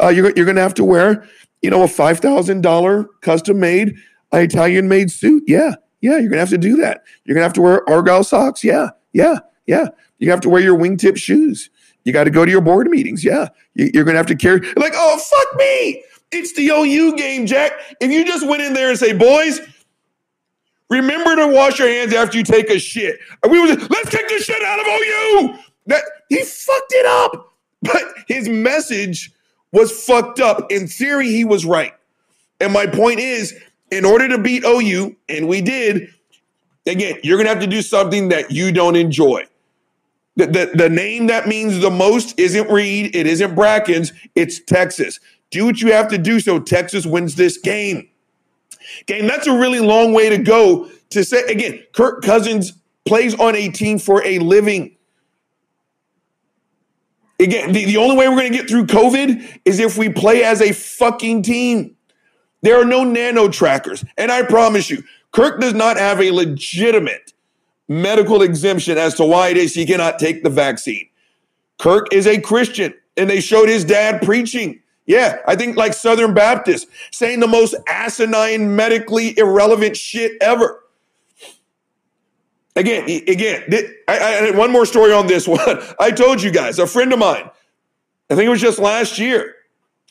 [0.01, 1.27] Uh, you're, you're gonna have to wear,
[1.61, 3.95] you know, a five thousand dollar custom made
[4.31, 5.43] Italian made suit.
[5.47, 6.17] Yeah, yeah.
[6.17, 7.03] You're gonna have to do that.
[7.25, 8.63] You're gonna have to wear argyle socks.
[8.63, 9.87] Yeah, yeah, yeah.
[10.19, 11.69] You have to wear your wingtip shoes.
[12.05, 13.23] You got to go to your board meetings.
[13.23, 14.59] Yeah, you, you're gonna have to carry.
[14.75, 16.03] Like, oh fuck me!
[16.31, 17.73] It's the OU game, Jack.
[17.99, 19.61] If you just went in there and say, boys,
[20.89, 23.19] remember to wash your hands after you take a shit.
[23.43, 25.59] And we was let's take the shit out of OU.
[25.87, 27.49] That he fucked it up.
[27.81, 29.31] But his message
[29.73, 30.71] was fucked up.
[30.71, 31.93] In theory, he was right.
[32.61, 33.53] And my point is,
[33.91, 36.13] in order to beat OU, and we did,
[36.87, 39.45] again, you're gonna have to do something that you don't enjoy.
[40.35, 45.19] The, the, the name that means the most isn't Reed, it isn't Brackens, it's Texas.
[45.51, 48.09] Do what you have to do so Texas wins this game.
[49.05, 52.73] Game, that's a really long way to go to say, again, Kirk Cousins
[53.05, 54.95] plays on a team for a living.
[57.39, 60.43] Again, the, the only way we're going to get through COVID is if we play
[60.43, 61.95] as a fucking team.
[62.61, 64.05] There are no nano trackers.
[64.17, 67.33] And I promise you, Kirk does not have a legitimate
[67.87, 71.09] medical exemption as to why it is he cannot take the vaccine.
[71.79, 74.79] Kirk is a Christian, and they showed his dad preaching.
[75.05, 80.82] Yeah, I think like Southern Baptist, saying the most asinine, medically irrelevant shit ever.
[82.75, 83.63] Again, again,
[84.07, 85.81] I, I, one more story on this one.
[85.99, 87.49] I told you guys, a friend of mine,
[88.29, 89.55] I think it was just last year.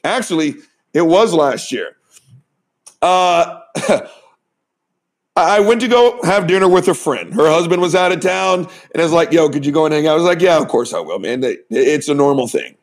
[0.05, 0.57] Actually,
[0.95, 1.97] it was last year.
[3.01, 3.61] Uh,
[5.35, 7.33] I went to go have dinner with a friend.
[7.33, 9.95] Her husband was out of town, and I was like, "Yo, could you go and
[9.95, 11.43] hang out?" I was like, "Yeah, of course I will, man.
[11.71, 12.77] It's a normal thing."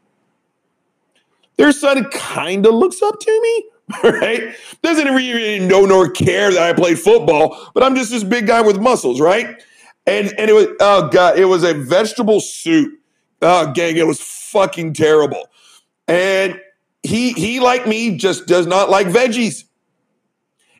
[1.58, 3.66] Their son kind of looks up to me,
[4.04, 4.56] right?
[4.82, 8.62] Doesn't really know nor care that I played football, but I'm just this big guy
[8.62, 9.62] with muscles, right?
[10.10, 13.00] And and it was oh god, it was a vegetable soup.
[13.42, 15.48] Oh gang, it was fucking terrible.
[16.08, 16.60] And
[17.04, 19.66] he he like me just does not like veggies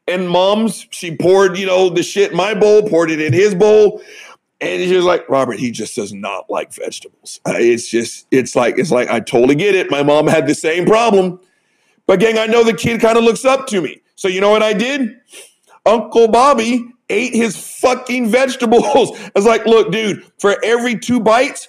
[0.10, 3.54] and mom's, she poured, you know, the shit in my bowl, poured it in his
[3.54, 4.02] bowl.
[4.60, 7.40] And she was like, Robert, he just does not like vegetables.
[7.46, 9.90] It's just, it's like, it's like, I totally get it.
[9.90, 11.40] My mom had the same problem.
[12.08, 14.02] But gang, I know the kid kind of looks up to me.
[14.16, 15.16] So you know what I did?
[15.86, 19.12] Uncle Bobby ate his fucking vegetables.
[19.20, 21.68] I was like, look, dude, for every two bites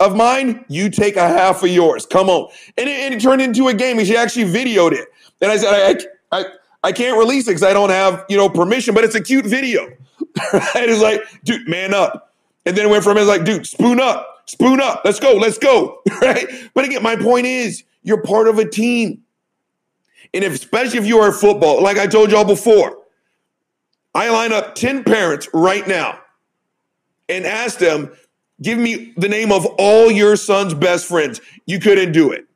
[0.00, 2.06] of mine, you take a half of yours.
[2.06, 2.50] Come on.
[2.76, 3.98] And it, and it turned into a game.
[3.98, 5.08] And she actually videoed it.
[5.40, 6.44] And I said, I, I,
[6.84, 9.46] I can't release it because I don't have, you know, permission, but it's a cute
[9.46, 9.84] video.
[10.52, 10.88] right?
[10.88, 12.32] It's like, dude, man up.
[12.66, 15.58] And then it went from it's like, dude, spoon up, spoon up, let's go, let's
[15.58, 16.02] go.
[16.22, 16.46] right?
[16.74, 19.22] But again, my point is you're part of a team.
[20.34, 22.98] And if, especially if you are football, like I told y'all before,
[24.14, 26.18] I line up 10 parents right now
[27.28, 28.10] and ask them,
[28.62, 31.40] give me the name of all your son's best friends.
[31.66, 32.46] You couldn't do it.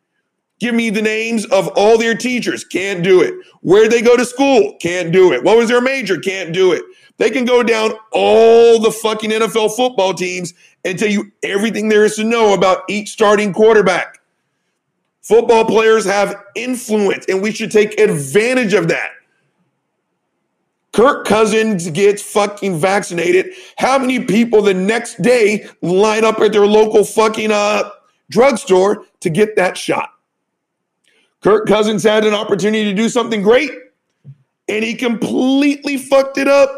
[0.58, 2.64] Give me the names of all their teachers.
[2.64, 3.34] Can't do it.
[3.62, 4.76] Where they go to school.
[4.80, 5.42] Can't do it.
[5.42, 6.18] What was their major?
[6.18, 6.84] Can't do it.
[7.18, 10.54] They can go down all the fucking NFL football teams
[10.84, 14.20] and tell you everything there is to know about each starting quarterback.
[15.22, 19.10] Football players have influence, and we should take advantage of that.
[20.93, 23.55] Kirk Cousins gets fucking vaccinated.
[23.78, 27.90] How many people the next day line up at their local fucking uh,
[28.31, 30.10] drugstore to get that shot?
[31.40, 33.70] Kirk Cousins had an opportunity to do something great,
[34.69, 36.70] and he completely fucked it up.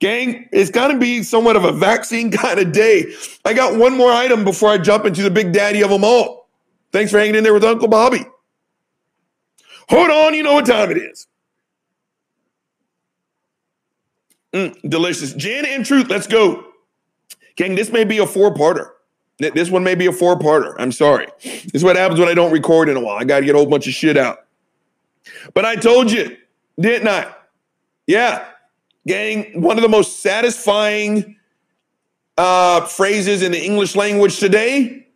[0.00, 3.14] Gang, it's got to be somewhat of a vaccine kind of day.
[3.44, 6.50] I got one more item before I jump into the big daddy of them all.
[6.92, 8.24] Thanks for hanging in there with Uncle Bobby.
[9.88, 11.26] Hold on, you know what time it is.
[14.54, 15.32] Mm, delicious.
[15.34, 16.64] Gin and Truth, let's go.
[17.56, 18.90] Gang, this may be a four parter.
[19.38, 20.76] This one may be a four parter.
[20.78, 21.26] I'm sorry.
[21.42, 23.16] This is what happens when I don't record in a while.
[23.16, 24.46] I got to get a whole bunch of shit out.
[25.54, 26.36] But I told you,
[26.78, 27.34] didn't I?
[28.06, 28.46] Yeah.
[29.08, 31.36] Gang, one of the most satisfying
[32.38, 35.08] uh, phrases in the English language today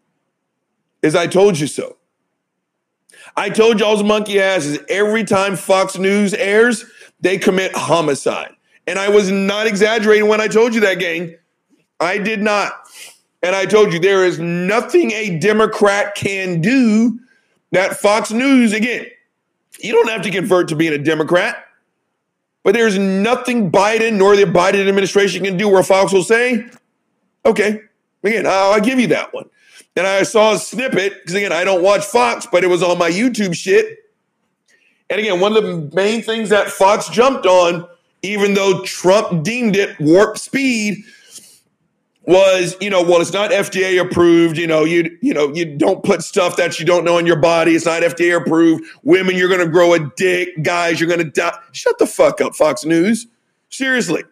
[1.01, 1.97] is I told you so.
[3.37, 6.85] I told y'all's monkey asses every time Fox News airs,
[7.21, 8.55] they commit homicide.
[8.89, 11.37] And I was not exaggerating when I told you that, gang.
[12.01, 12.73] I did not.
[13.43, 17.21] And I told you there is nothing a Democrat can do
[17.71, 19.05] that Fox News, again,
[19.79, 21.67] you don't have to convert to being a Democrat,
[22.65, 26.67] but there's nothing Biden nor the Biden administration can do where Fox will say,
[27.45, 27.83] okay,
[28.25, 29.51] again, I'll, I'll give you that one.
[29.97, 32.97] And I saw a snippet because, again, I don't watch Fox, but it was on
[32.97, 33.99] my YouTube shit.
[35.11, 37.87] And again, one of the main things that Fox jumped on,
[38.23, 41.05] even though Trump deemed it warp speed,
[42.29, 44.59] was, you know, well, it's not FDA approved.
[44.59, 47.41] You know, you you know, you don't put stuff that you don't know in your
[47.41, 47.75] body.
[47.75, 48.85] It's not FDA approved.
[49.03, 50.63] Women, you're going to grow a dick.
[50.63, 51.59] Guys, you're going to die.
[51.73, 53.27] Shut the fuck up, Fox News.
[53.71, 54.25] Seriously,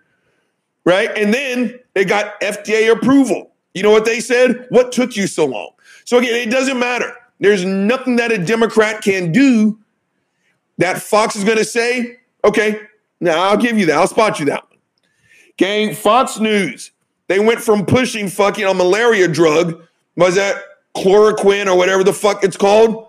[0.85, 1.11] right?
[1.17, 3.53] And then they got FDA approval.
[3.73, 4.67] You know what they said?
[4.69, 5.71] What took you so long?
[6.05, 7.15] So again, it doesn't matter.
[7.41, 9.79] There's nothing that a Democrat can do
[10.79, 12.19] that Fox is going to say.
[12.45, 12.79] Okay,
[13.21, 13.99] now I'll give you that.
[13.99, 14.79] I'll spot you that one.
[15.57, 16.93] Gang, Fox News
[17.29, 19.83] they went from pushing fucking a malaria drug,
[20.17, 20.57] was that
[20.97, 23.09] chloroquine or whatever the fuck it's called?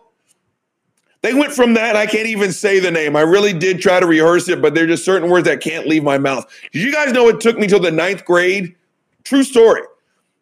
[1.21, 1.95] They went from that.
[1.95, 3.15] I can't even say the name.
[3.15, 5.88] I really did try to rehearse it, but there are just certain words that can't
[5.88, 6.45] leave my mouth.
[6.71, 8.75] Did you guys know it took me till the ninth grade?
[9.23, 9.81] True story.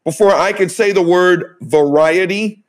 [0.03, 2.63] before I could say the word variety.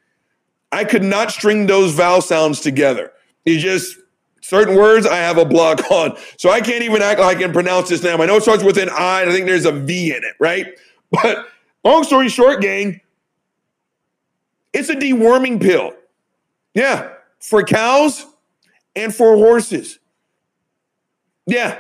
[0.73, 3.13] I could not string those vowel sounds together.
[3.45, 3.99] It just
[4.47, 6.17] certain words I have a block on.
[6.39, 8.21] So I can't even act like I can pronounce this name.
[8.21, 10.35] I know it starts with an I, and I think there's a V in it,
[10.39, 10.79] right?
[11.13, 11.47] But
[11.85, 13.01] long story short, gang,
[14.73, 15.95] it's a deworming pill.
[16.75, 18.27] Yeah, for cows
[18.97, 20.01] and for horses.
[21.47, 21.79] Yeah.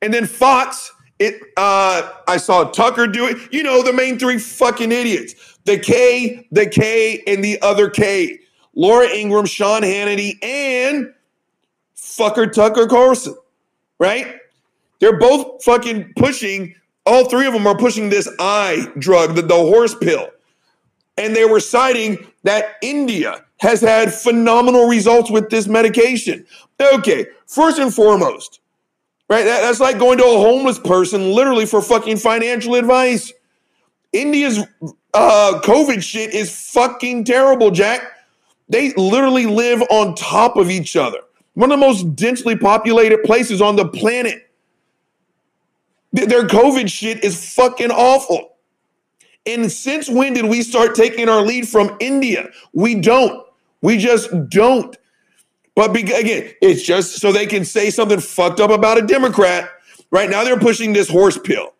[0.00, 3.52] And then Fox, it uh I saw Tucker do it.
[3.52, 5.58] You know, the main three fucking idiots.
[5.64, 8.40] The K, the K, and the other K.
[8.74, 11.12] Laura Ingraham, Sean Hannity, and
[12.18, 13.36] fucker Tucker Carlson.
[13.98, 14.36] Right?
[15.00, 16.74] They're both fucking pushing,
[17.06, 20.28] all three of them are pushing this eye drug, the, the horse pill.
[21.16, 26.46] And they were citing that India has had phenomenal results with this medication.
[26.80, 28.60] Okay, first and foremost,
[29.28, 29.44] right?
[29.44, 33.32] That, that's like going to a homeless person literally for fucking financial advice.
[34.12, 34.60] India's
[35.14, 38.00] uh, COVID shit is fucking terrible, Jack.
[38.68, 41.18] They literally live on top of each other.
[41.58, 44.48] One of the most densely populated places on the planet.
[46.14, 48.52] Th- Their COVID shit is fucking awful.
[49.44, 52.50] And since when did we start taking our lead from India?
[52.72, 53.44] We don't.
[53.82, 54.96] We just don't.
[55.74, 59.68] But be- again, it's just so they can say something fucked up about a Democrat.
[60.12, 61.74] Right now, they're pushing this horse pill.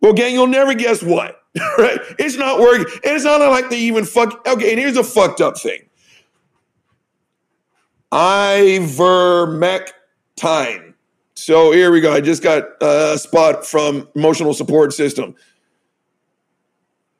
[0.00, 1.40] Well, gang, you'll never guess what.
[1.78, 2.00] right?
[2.18, 2.86] It's not working.
[3.04, 4.44] And it's not like they even fuck.
[4.44, 5.87] Okay, and here's a fucked up thing
[8.12, 9.92] ivermectine.
[11.34, 12.12] So here we go.
[12.12, 15.34] I just got a spot from emotional support system.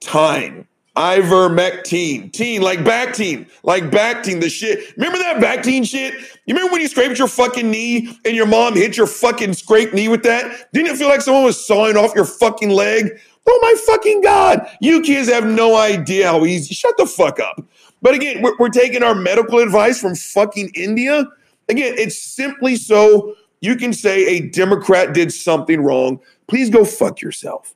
[0.01, 0.67] Time.
[0.97, 2.33] Ivermectine.
[2.33, 3.11] Teen, like back.
[3.11, 3.49] Bactine.
[3.63, 4.25] Like back.
[4.25, 4.97] Bactine, the shit.
[4.97, 6.15] Remember that back Bactine shit?
[6.47, 9.95] You remember when you scraped your fucking knee and your mom hit your fucking scraped
[9.95, 10.73] knee with that?
[10.73, 13.21] Didn't it feel like someone was sawing off your fucking leg?
[13.47, 14.69] Oh my fucking God.
[14.81, 16.75] You kids have no idea how easy.
[16.75, 17.65] Shut the fuck up.
[18.03, 21.27] But again, we're, we're taking our medical advice from fucking India.
[21.69, 26.21] Again, it's simply so you can say a Democrat did something wrong.
[26.47, 27.75] Please go fuck yourself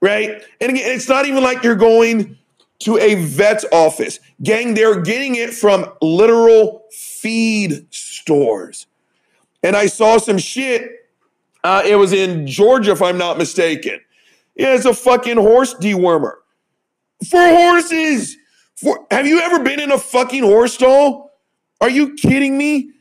[0.00, 0.42] right?
[0.60, 2.36] And again, it's not even like you're going
[2.80, 4.20] to a vet's office.
[4.42, 8.86] Gang, they're getting it from literal feed stores.
[9.62, 11.10] And I saw some shit.
[11.64, 14.00] Uh, it was in Georgia, if I'm not mistaken.
[14.54, 16.34] Yeah, it's a fucking horse dewormer
[17.28, 18.36] for horses.
[18.80, 21.32] For have you ever been in a fucking horse stall?
[21.80, 22.92] Are you kidding me?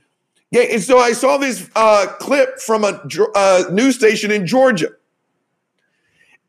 [0.49, 3.01] Yeah, and so I saw this uh, clip from a
[3.35, 4.89] uh, news station in Georgia.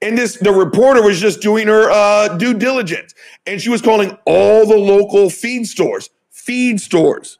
[0.01, 3.15] And this, the reporter was just doing her uh, due diligence,
[3.47, 7.39] and she was calling all the local feed stores, feed stores,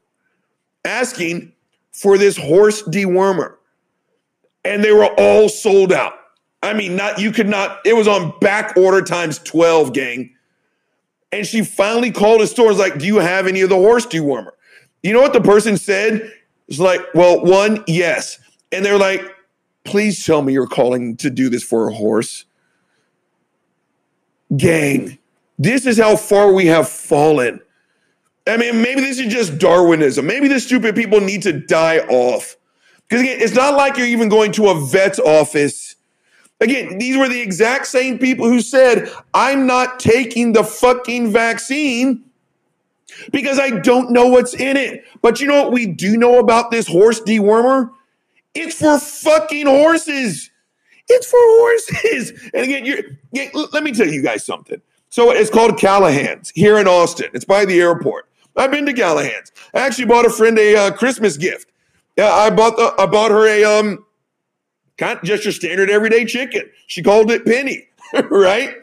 [0.85, 1.53] asking
[1.93, 3.55] for this horse dewormer,
[4.65, 6.15] and they were all sold out.
[6.61, 7.79] I mean, not you could not.
[7.85, 10.35] It was on back order times twelve, gang.
[11.31, 12.69] And she finally called the store.
[12.69, 14.53] Was like, "Do you have any of the horse dewormer?"
[15.03, 16.33] You know what the person said?
[16.69, 18.39] It's like, "Well, one, yes,"
[18.73, 19.23] and they're like,
[19.85, 22.45] "Please tell me you're calling to do this for a horse."
[24.57, 25.19] gang.
[25.59, 27.61] This is how far we have fallen.
[28.47, 30.27] I mean, maybe this is just Darwinism.
[30.27, 32.57] Maybe the stupid people need to die off.
[33.07, 35.97] Because again, it's not like you're even going to a vet's office.
[36.61, 42.25] Again, these were the exact same people who said, I'm not taking the fucking vaccine
[43.31, 45.05] because I don't know what's in it.
[45.23, 47.91] But you know what we do know about this horse dewormer?
[48.55, 50.51] It's for fucking horses.
[51.09, 52.51] It's for horses.
[52.55, 54.81] And again, you're, let me tell you guys something.
[55.11, 57.31] So it's called Callahan's here in Austin.
[57.33, 58.29] It's by the airport.
[58.57, 59.53] I've been to Callahan's.
[59.73, 61.71] I actually bought a friend a uh, Christmas gift.
[62.17, 64.05] Yeah, I bought the, I bought her a um,
[65.23, 66.71] just your standard everyday chicken.
[66.87, 67.89] She called it Penny,
[68.31, 68.75] right?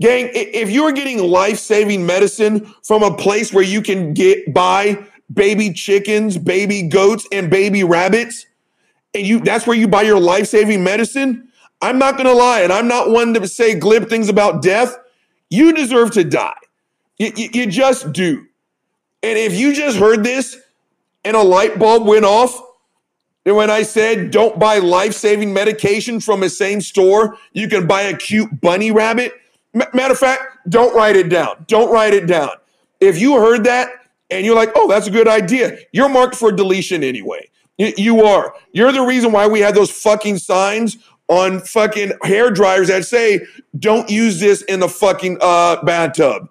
[0.00, 4.52] Gang, if you are getting life saving medicine from a place where you can get
[4.54, 8.46] buy baby chickens, baby goats, and baby rabbits,
[9.14, 11.48] and you that's where you buy your life-saving medicine
[11.82, 14.96] i'm not to lie and i'm not one to say glib things about death
[15.48, 16.54] you deserve to die
[17.18, 18.46] you, you- you just do
[19.22, 20.56] and if you just heard this
[21.24, 22.60] and a light bulb went off
[23.46, 28.02] and when i said don't buy life-saving medication from a same store you can buy
[28.02, 29.34] a cute bunny rabbit
[29.72, 32.50] Ma- matter of fact don't write it down don't write it down
[33.00, 33.88] if you heard that
[34.30, 37.50] and you're like oh that's a good idea you're marked for deletion anyway
[37.80, 38.54] you, you are.
[38.72, 40.98] You're the reason why we had those fucking signs
[41.28, 43.46] on fucking hair dryers that say,
[43.78, 46.50] "Don't use this in the fucking uh, bathtub."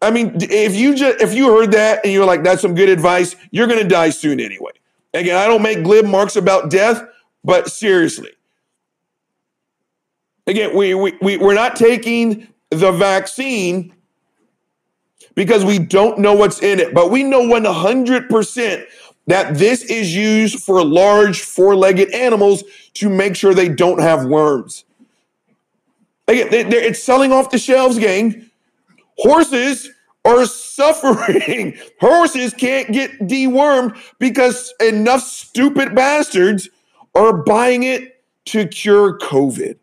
[0.00, 2.88] I mean, if you just if you heard that and you're like, "That's some good
[2.88, 4.70] advice," you're gonna die soon anyway.
[5.16, 7.02] Again, I don't make glib marks about death,
[7.42, 8.30] but seriously,
[10.46, 13.92] Again, we, we, we, we're not taking the vaccine
[15.34, 18.84] because we don't know what's in it, but we know 100%
[19.26, 22.62] that this is used for large four legged animals
[22.94, 24.84] to make sure they don't have worms.
[26.28, 28.48] Again, they, it's selling off the shelves, gang.
[29.18, 29.90] Horses
[30.26, 31.78] are suffering.
[32.00, 36.68] Horses can't get dewormed because enough stupid bastards
[37.14, 39.78] are buying it to cure COVID.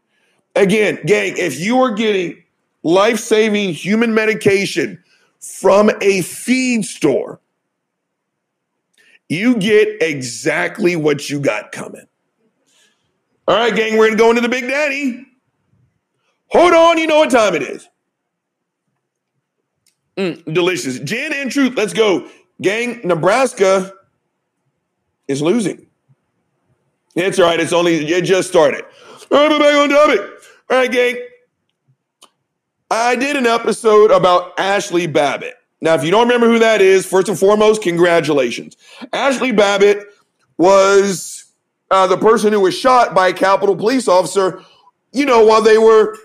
[0.55, 2.43] Again, gang, if you are getting
[2.83, 5.01] life saving human medication
[5.39, 7.39] from a feed store,
[9.29, 12.05] you get exactly what you got coming.
[13.47, 15.25] All right, gang, we're going to go into the Big Daddy.
[16.49, 17.89] Hold on, you know what time it is.
[20.17, 20.99] Mm, delicious.
[20.99, 22.29] Gin and truth, let's go.
[22.61, 23.93] Gang, Nebraska
[25.27, 25.87] is losing.
[27.15, 27.59] It's all right.
[27.59, 28.85] It's only, it just started.
[29.31, 30.21] All right, back on topic.
[30.69, 31.17] All right, gang.
[32.89, 35.55] I did an episode about Ashley Babbitt.
[35.81, 38.77] Now, if you don't remember who that is, first and foremost, congratulations.
[39.11, 40.07] Ashley Babbitt
[40.57, 41.45] was
[41.91, 44.63] uh, the person who was shot by a Capitol police officer,
[45.11, 46.17] you know, while they were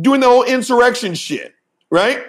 [0.00, 1.54] doing the whole insurrection shit,
[1.90, 2.24] right?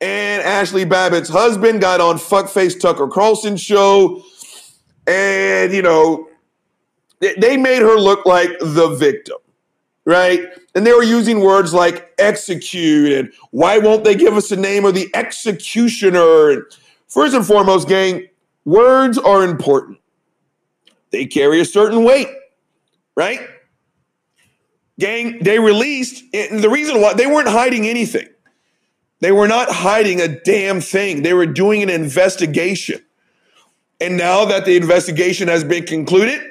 [0.00, 4.22] And Ashley Babbitt's husband got on fuckface Tucker Carlson show,
[5.06, 6.28] and you know,
[7.20, 9.38] they- made her look like the victim,
[10.04, 10.42] right?
[10.74, 14.84] And they were using words like execute and why won't they give us the name
[14.84, 16.66] of the executioner?
[17.08, 18.26] First and foremost, gang,
[18.64, 19.98] words are important.
[21.10, 22.28] They carry a certain weight,
[23.16, 23.40] right?
[24.98, 28.28] Gang, they released, and the reason why they weren't hiding anything.
[29.24, 31.22] They were not hiding a damn thing.
[31.22, 33.00] They were doing an investigation.
[33.98, 36.42] And now that the investigation has been concluded,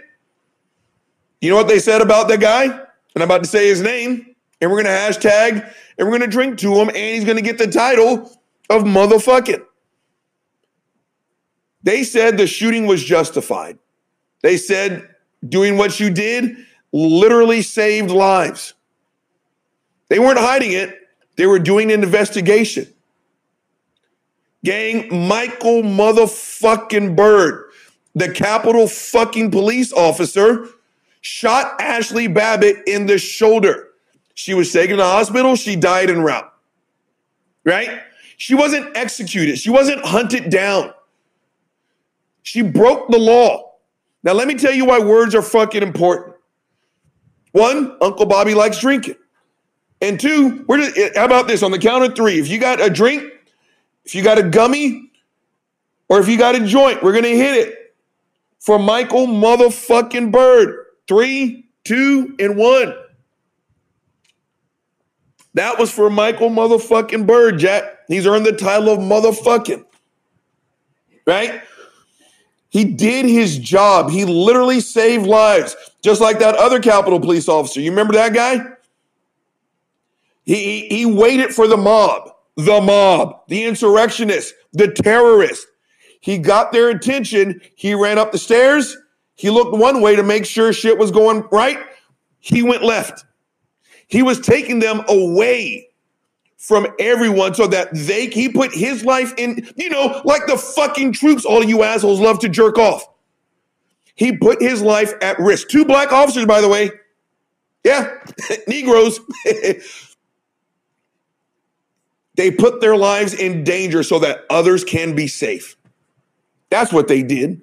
[1.40, 2.64] you know what they said about the guy?
[2.64, 2.82] And
[3.18, 6.36] I'm about to say his name, and we're going to hashtag, and we're going to
[6.36, 8.32] drink to him, and he's going to get the title
[8.72, 9.64] of motherfucking.
[11.84, 13.78] They said the shooting was justified.
[14.42, 15.10] They said
[15.48, 16.58] doing what you did
[16.92, 18.74] literally saved lives.
[20.10, 21.03] They weren't hiding it,
[21.36, 22.88] they were doing an investigation.
[24.64, 27.70] Gang, Michael motherfucking Byrd,
[28.16, 30.70] the Capitol fucking police officer,
[31.22, 33.90] shot Ashley Babbitt in the shoulder.
[34.36, 35.56] She was taken to the hospital.
[35.56, 36.52] She died en route.
[37.66, 38.02] Right?
[38.38, 39.58] She wasn't executed.
[39.58, 40.94] She wasn't hunted down.
[42.42, 43.74] She broke the law.
[44.24, 46.36] Now, let me tell you why words are fucking important.
[47.52, 49.16] One, Uncle Bobby likes drinking.
[50.04, 52.38] And two, where did, eh, how about this on the count of three?
[52.38, 53.24] If you got a drink,
[54.04, 55.10] if you got a gummy,
[56.10, 57.96] or if you got a joint, we're to hit it
[58.60, 60.88] for Michael motherfucking Byrd.
[61.08, 62.94] Three, two, and one.
[65.54, 68.00] That was for Michael motherfucking Byrd, Jack.
[68.10, 69.86] He's earned the title of motherfucking.
[71.26, 71.62] Right?
[72.72, 74.12] He did his job.
[74.12, 77.80] He literally saved lives, just like that other Capitol police officer.
[77.80, 78.73] You remember that guy?
[80.44, 85.66] He, he, he waited for the mob, the mob, the insurrectionists, the terrorists.
[86.20, 87.62] He got their attention.
[87.76, 88.98] He ran up the stairs.
[89.36, 91.80] He looked one way to make sure shit was going right.
[92.40, 93.26] He went left.
[94.08, 95.88] He was taking them away
[96.58, 101.12] from everyone so that they he put his life in, you know, like the fucking
[101.12, 103.06] troops all you assholes love to jerk off.
[104.16, 105.68] He put his life at risk.
[105.68, 106.92] Two black officers, by the way.
[107.84, 108.18] Yeah,
[108.68, 109.20] Negroes.
[112.36, 115.76] they put their lives in danger so that others can be safe.
[116.70, 117.62] That's what they did.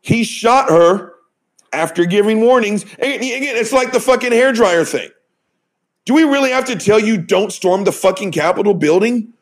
[0.00, 1.14] He shot her
[1.72, 2.84] after giving warnings.
[2.84, 5.10] Again, again, it's like the fucking hairdryer thing.
[6.04, 9.32] Do we really have to tell you don't storm the fucking Capitol building?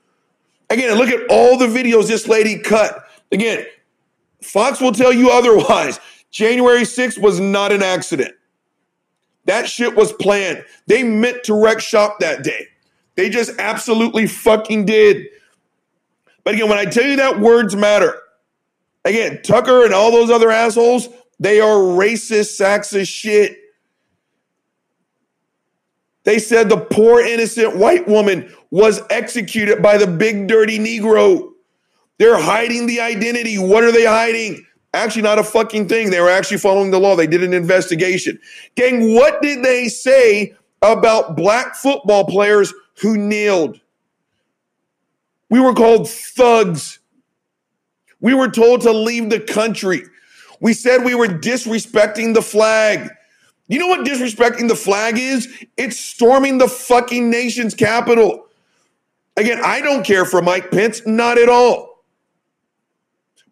[0.71, 3.05] Again, look at all the videos this lady cut.
[3.33, 3.65] Again,
[4.43, 6.01] Fox will tell you otherwise.
[6.31, 8.35] January 6th was not an accident.
[9.47, 10.65] That shit was planned.
[10.87, 12.69] They meant to wreck shop that day.
[13.19, 15.27] They just absolutely fucking did.
[16.45, 18.17] But again, when I tell you that words matter,
[19.05, 21.09] again, Tucker and all those other assholes,
[21.41, 23.59] they are racist sacks of shit.
[26.23, 31.55] They said the poor innocent white woman was executed by the big dirty Negro.
[32.19, 33.59] They're hiding the identity.
[33.59, 34.65] What are they hiding?
[34.95, 36.11] Actually, not a fucking thing.
[36.11, 37.17] They were actually following the law.
[37.17, 38.39] They did an investigation.
[38.77, 43.81] Gang, what did they say about black football players who kneeled?
[45.51, 46.99] We were called thugs.
[48.21, 50.03] We were told to leave the country.
[50.61, 53.11] We said we were disrespecting the flag.
[53.69, 55.49] You know what disrespecting the flag is?
[55.77, 58.47] It's storming the fucking nation's capital.
[59.37, 62.03] Again, I don't care for Mike Pence, not at all.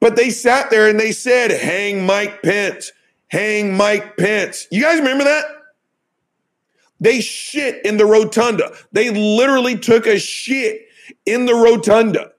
[0.01, 2.93] But they sat there and they said, hang Mike Pence,
[3.29, 4.67] hang Mike Pence.
[4.71, 5.45] You guys remember that?
[7.01, 8.75] They shit in the rotunda.
[8.93, 10.89] They literally took a shit
[11.27, 12.33] in the rotunda.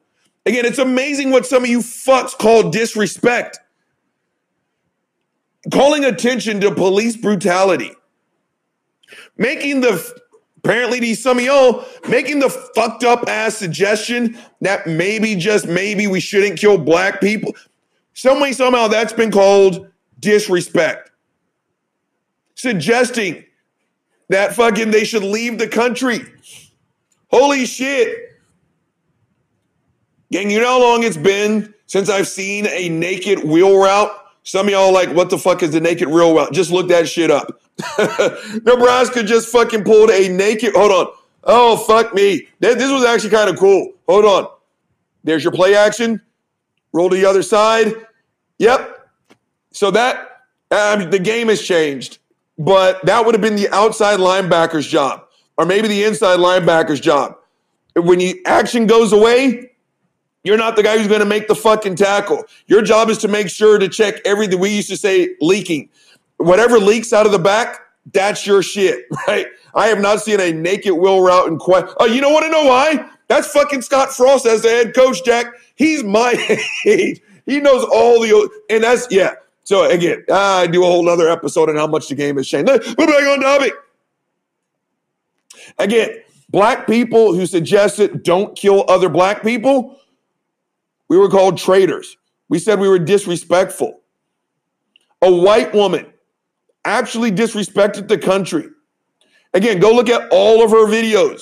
[0.45, 3.59] Again, it's amazing what some of you fucks call disrespect
[5.71, 7.91] calling attention to police brutality,
[9.37, 10.21] making the
[10.63, 16.07] apparently these some of y'all making the fucked up ass suggestion that maybe just maybe
[16.07, 17.55] we shouldn't kill black people.
[18.13, 19.87] Some way, somehow that's been called
[20.19, 21.11] disrespect.
[22.55, 23.45] Suggesting
[24.29, 26.21] that fucking they should leave the country.
[27.29, 28.39] Holy shit.
[30.31, 34.11] Gang, you know how long it's been since I've seen a naked wheel route?
[34.43, 36.53] Some of y'all like, what the fuck is the naked wheel route?
[36.53, 37.61] Just look that shit up.
[38.65, 40.73] Nebraska just fucking pulled a naked.
[40.73, 41.13] Hold on.
[41.43, 42.47] Oh fuck me.
[42.59, 43.93] This was actually kind of cool.
[44.07, 44.47] Hold on.
[45.23, 46.21] There's your play action.
[46.93, 47.93] Roll to the other side.
[48.59, 49.09] Yep.
[49.71, 52.17] So that um, the game has changed,
[52.57, 55.27] but that would have been the outside linebacker's job,
[55.57, 57.37] or maybe the inside linebacker's job.
[57.95, 59.71] When the action goes away,
[60.43, 62.45] you're not the guy who's going to make the fucking tackle.
[62.67, 64.59] Your job is to make sure to check everything.
[64.59, 65.89] We used to say leaking.
[66.37, 67.79] Whatever leaks out of the back,
[68.13, 69.47] that's your shit, right?
[69.75, 71.85] I have not seen a naked will route in quite.
[71.99, 73.09] Oh, you don't want to know why?
[73.27, 75.47] That's fucking Scott Frost as the head coach, Jack.
[75.75, 76.33] He's my
[76.85, 77.21] age.
[77.45, 79.35] He knows all the, and that's, yeah.
[79.67, 82.69] So again, I do a whole other episode on how much the game has changed.
[82.69, 83.73] We're back on topic.
[85.77, 89.99] Again, black people who suggested don't kill other black people
[91.09, 92.15] we were called traitors.
[92.47, 93.99] We said we were disrespectful.
[95.21, 96.13] A white woman
[96.85, 98.69] actually disrespected the country.
[99.53, 101.41] Again, go look at all of her videos.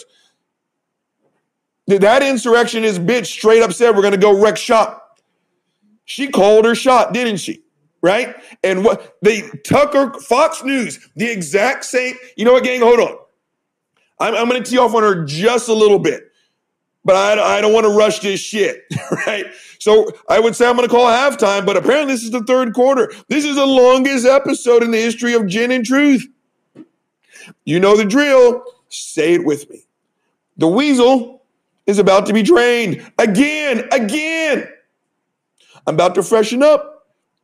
[1.86, 5.20] That insurrectionist bitch straight up said, We're going to go wreck shop.
[6.06, 7.65] She called her shot, didn't she?
[8.06, 8.36] Right?
[8.64, 12.16] And what they Tucker, Fox News, the exact same.
[12.38, 12.82] You know what, gang?
[12.82, 13.18] Hold on.
[14.20, 16.32] I'm, I'm going to tee off on her just a little bit
[17.06, 18.84] but I, I don't want to rush this shit,
[19.28, 19.46] right?
[19.80, 22.74] So I would say I'm going to call halftime, but apparently this is the third
[22.74, 23.14] quarter.
[23.30, 26.28] This is the longest episode in the history of Gin and Truth.
[27.64, 28.64] You know the drill.
[28.90, 29.84] Say it with me.
[30.58, 31.44] The weasel
[31.86, 34.68] is about to be trained again, again.
[35.86, 36.95] I'm about to freshen up.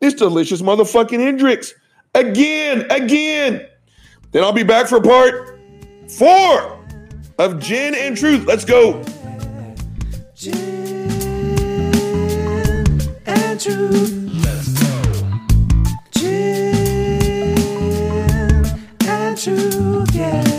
[0.02, 1.76] This delicious motherfucking Hendrick's.
[2.15, 3.68] again, again.
[4.32, 5.60] Then I'll be back for part
[6.10, 6.80] four
[7.38, 8.48] of Gin and Truth.
[8.48, 9.03] Let's go.
[10.36, 10.57] Gin
[13.28, 14.32] and truth.
[14.44, 15.02] Let's go.
[16.11, 17.56] Gin
[19.07, 20.51] and truth, yeah.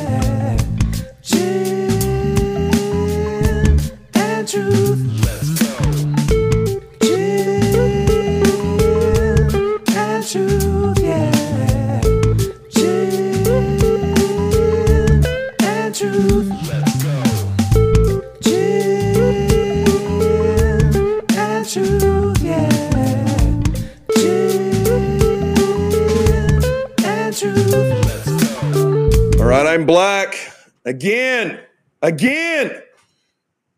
[29.72, 30.36] I'm black
[30.84, 31.58] again,
[32.02, 32.82] again.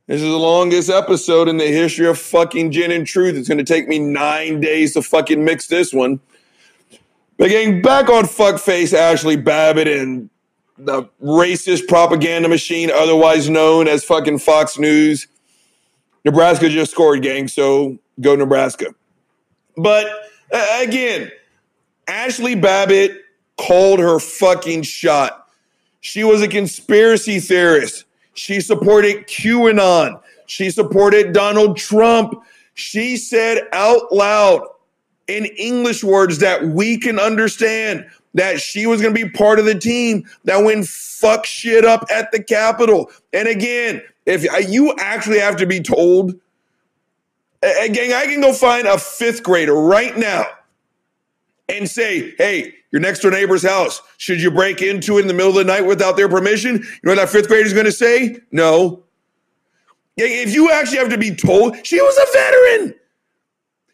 [0.08, 3.36] This is the longest episode in the history of fucking gin and truth.
[3.36, 6.18] It's going to take me nine days to fucking mix this one.
[7.36, 10.30] But getting back on fuckface Ashley Babbitt and
[10.78, 15.28] the racist propaganda machine, otherwise known as fucking Fox News.
[16.24, 18.96] Nebraska just scored, gang, so go Nebraska.
[19.76, 20.06] But
[20.52, 21.30] uh, again,
[22.08, 23.16] Ashley Babbitt
[23.56, 25.42] called her fucking shot.
[26.04, 28.04] She was a conspiracy theorist.
[28.34, 30.20] She supported QAnon.
[30.44, 32.34] She supported Donald Trump.
[32.74, 34.68] She said out loud
[35.28, 38.04] in English words that we can understand
[38.34, 42.04] that she was going to be part of the team that went fuck shit up
[42.10, 43.10] at the Capitol.
[43.32, 46.34] And again, if you actually have to be told,
[47.62, 50.44] again, I can go find a fifth grader right now
[51.66, 55.34] and say, hey, your next door neighbor's house, should you break into it in the
[55.34, 56.76] middle of the night without their permission?
[56.76, 58.38] You know what that fifth grader's going to say?
[58.52, 59.02] No.
[60.16, 62.94] If you actually have to be told, she was a veteran.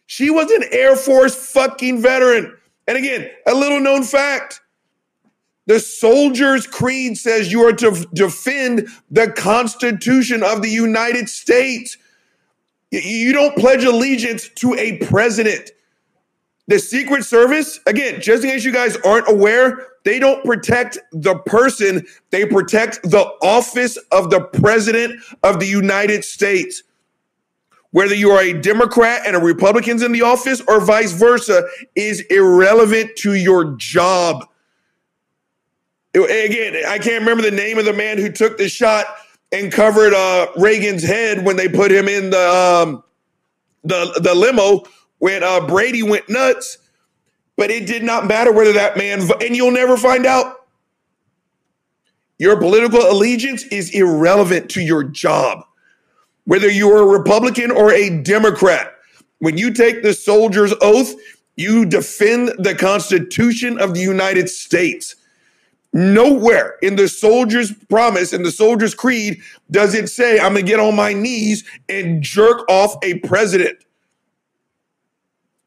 [0.04, 2.54] She was an Air Force fucking veteran.
[2.86, 4.60] And again, a little known fact
[5.64, 11.96] the soldier's creed says you are to defend the Constitution of the United States.
[12.90, 15.70] You don't pledge allegiance to a president.
[16.70, 21.34] The Secret Service, again, just in case you guys aren't aware, they don't protect the
[21.40, 26.84] person, they protect the office of the President of the United States.
[27.90, 31.64] Whether you are a Democrat and a Republican's in the office or vice versa
[31.96, 34.46] is irrelevant to your job.
[36.14, 39.06] Again, I can't remember the name of the man who took the shot
[39.50, 43.02] and covered uh, Reagan's head when they put him in the um,
[43.82, 44.84] the the limo
[45.20, 46.78] when uh, Brady went nuts.
[47.56, 50.66] But it did not matter whether that man, and you'll never find out.
[52.38, 55.64] Your political allegiance is irrelevant to your job,
[56.44, 58.94] whether you're a Republican or a Democrat.
[59.40, 61.14] When you take the soldier's oath,
[61.56, 65.16] you defend the Constitution of the United States.
[65.92, 70.70] Nowhere in the soldier's promise in the soldier's creed does it say, I'm going to
[70.70, 73.84] get on my knees and jerk off a president.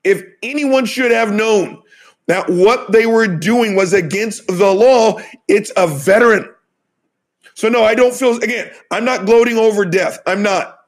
[0.03, 1.81] If anyone should have known
[2.27, 6.49] that what they were doing was against the law, it's a veteran.
[7.55, 10.19] So, no, I don't feel, again, I'm not gloating over death.
[10.25, 10.79] I'm not.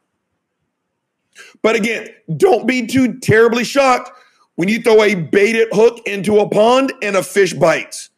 [1.61, 4.11] But again, don't be too terribly shocked
[4.55, 8.09] when you throw a baited hook into a pond and a fish bites.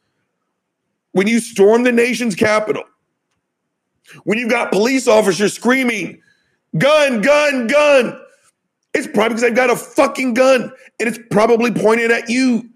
[1.12, 2.84] When you storm the nation's capital,
[4.24, 6.22] when you've got police officers screaming,
[6.78, 8.20] gun, gun, gun,
[8.94, 12.70] it's probably because they've got a fucking gun and it's probably pointed at you.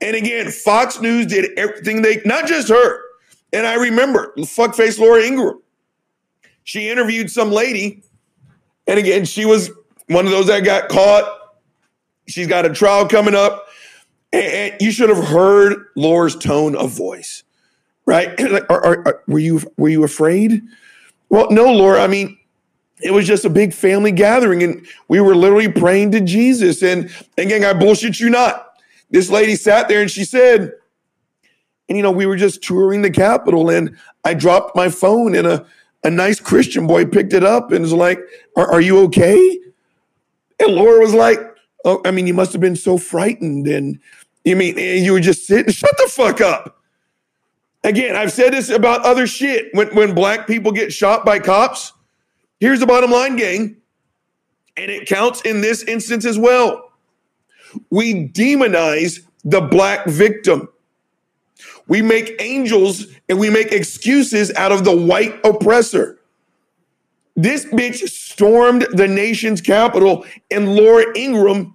[0.00, 3.00] And again, Fox News did everything they, not just her.
[3.52, 5.62] And I remember fuckface Laura Ingraham.
[6.64, 8.02] She interviewed some lady,
[8.88, 9.70] and again, she was
[10.08, 11.54] one of those that got caught.
[12.26, 13.68] She's got a trial coming up.
[14.32, 17.44] And, and you should have heard Laura's tone of voice,
[18.04, 18.38] right?
[18.50, 20.60] like, are, are, are- were you were you afraid?
[21.28, 22.02] Well, no, Laura.
[22.02, 22.36] I mean,
[23.02, 26.82] it was just a big family gathering, and we were literally praying to Jesus.
[26.82, 28.74] And again, I bullshit you not.
[29.10, 30.72] This lady sat there and she said,
[31.88, 35.46] and you know, we were just touring the Capitol, and I dropped my phone, and
[35.46, 35.66] a,
[36.02, 38.18] a nice Christian boy picked it up and was like,
[38.56, 39.58] Are, are you okay?
[40.58, 41.38] And Laura was like,
[41.84, 43.68] Oh, I mean, you must have been so frightened.
[43.68, 44.00] And
[44.44, 46.82] you mean and you were just sitting, shut the fuck up.
[47.84, 49.72] Again, I've said this about other shit.
[49.72, 51.92] When when black people get shot by cops,
[52.60, 53.76] here's the bottom line, gang.
[54.76, 56.92] And it counts in this instance as well.
[57.90, 60.68] We demonize the black victim.
[61.88, 66.18] We make angels and we make excuses out of the white oppressor.
[67.36, 71.74] This bitch stormed the nation's capital, and Laura Ingraham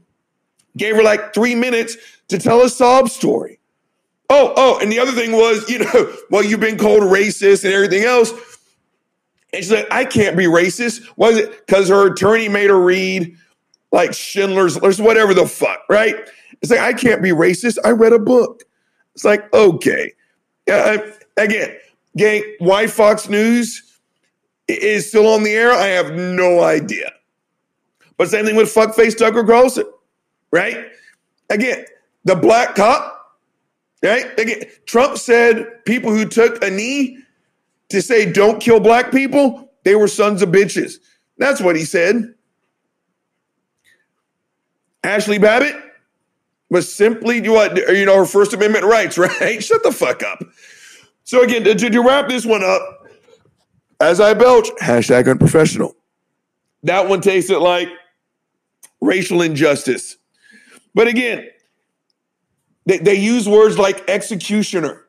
[0.76, 1.98] gave her like three minutes
[2.30, 3.60] to tell a sob story.
[4.30, 7.74] Oh, oh, and the other thing was, you know, well, you've been called racist and
[7.74, 8.32] everything else.
[9.54, 11.08] And she's like, I can't be racist.
[11.18, 13.36] Was it because her attorney made her read
[13.92, 16.16] like Schindler's List, whatever the fuck, right?
[16.62, 17.78] It's like, I can't be racist.
[17.84, 18.64] I read a book.
[19.14, 20.14] It's like, okay.
[20.72, 21.00] Uh,
[21.38, 21.76] again,
[22.16, 24.00] gang, why Fox News
[24.68, 27.12] is still on the air, I have no idea.
[28.18, 29.86] But same thing with fuckface Tucker Carlson,
[30.52, 30.88] right?
[31.50, 31.86] Again,
[32.24, 33.40] the black cop,
[34.04, 34.40] right?
[34.40, 37.18] Again, Trump said people who took a knee
[37.92, 40.96] to say don't kill black people, they were sons of bitches.
[41.38, 42.36] That's what he said.
[45.04, 45.76] Ashley Babbitt
[46.70, 49.64] was simply what you know her First Amendment rights, right?
[49.64, 50.44] Shut the fuck up.
[51.24, 53.08] So again, to, to wrap this one up,
[54.00, 55.96] as I belch, hashtag unprofessional.
[56.84, 57.90] That one tasted like
[59.00, 60.18] racial injustice.
[60.96, 61.48] But again,
[62.86, 65.06] they, they use words like executioner.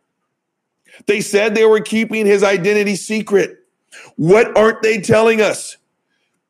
[1.06, 3.58] They said they were keeping his identity secret.
[4.16, 5.76] What aren't they telling us?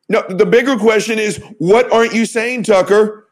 [0.09, 3.27] No, the bigger question is what aren't you saying, Tucker?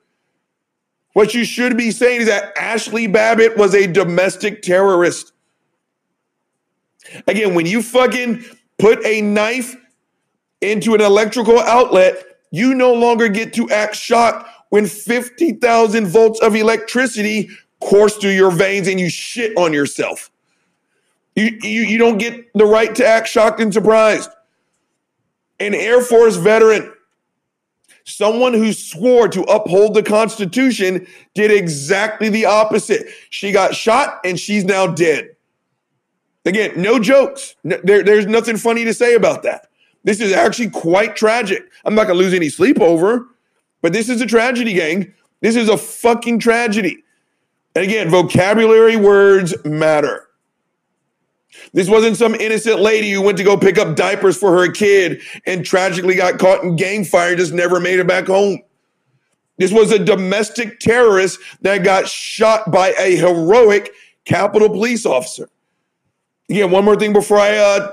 [1.14, 5.34] What you should be saying is that Ashley Babbitt was a domestic terrorist.
[7.28, 8.46] Again, when you fucking
[8.80, 9.76] put a knife
[10.62, 16.56] into an electrical outlet, you no longer get to act shocked when 50,000 volts of
[16.56, 17.50] electricity
[17.82, 20.31] course through your veins and you shit on yourself.
[21.36, 24.30] You, you, you don't get the right to act shocked and surprised.
[25.60, 26.92] An Air Force veteran,
[28.04, 33.08] someone who swore to uphold the Constitution, did exactly the opposite.
[33.30, 35.36] She got shot and she's now dead.
[36.46, 37.56] Again, no jokes.
[37.64, 39.68] No- there, there's nothing funny to say about that.
[40.04, 41.64] This is actually quite tragic.
[41.86, 43.28] I'm not going to lose any sleep over,
[43.82, 45.14] but this is a tragedy, gang.
[45.42, 47.04] This is a fucking tragedy.
[47.76, 50.28] And again, vocabulary words matter.
[51.74, 55.22] This wasn't some innocent lady who went to go pick up diapers for her kid
[55.46, 58.62] and tragically got caught in gang fire and just never made it back home.
[59.58, 63.94] This was a domestic terrorist that got shot by a heroic
[64.26, 65.50] Capitol police officer.
[66.50, 67.92] Again, one more thing before I uh,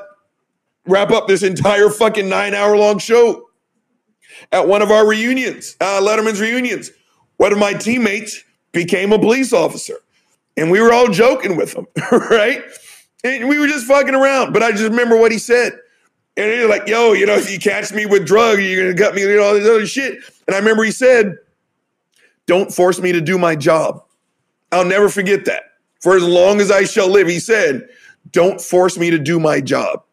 [0.87, 3.45] wrap up this entire fucking nine hour long show.
[4.53, 6.91] At one of our reunions, uh, Letterman's reunions,
[7.37, 8.43] one of my teammates
[8.73, 9.97] became a police officer.
[10.57, 12.63] And we were all joking with him, right?
[13.37, 14.53] And we were just fucking around.
[14.53, 15.79] But I just remember what he said.
[16.37, 18.97] And he was like, yo, you know, if you catch me with drugs, you're going
[18.97, 20.23] to gut me, you know, all this other shit.
[20.47, 21.37] And I remember he said,
[22.47, 24.05] don't force me to do my job.
[24.71, 25.65] I'll never forget that.
[26.01, 27.89] For as long as I shall live, he said,
[28.31, 30.05] don't force me to do my job.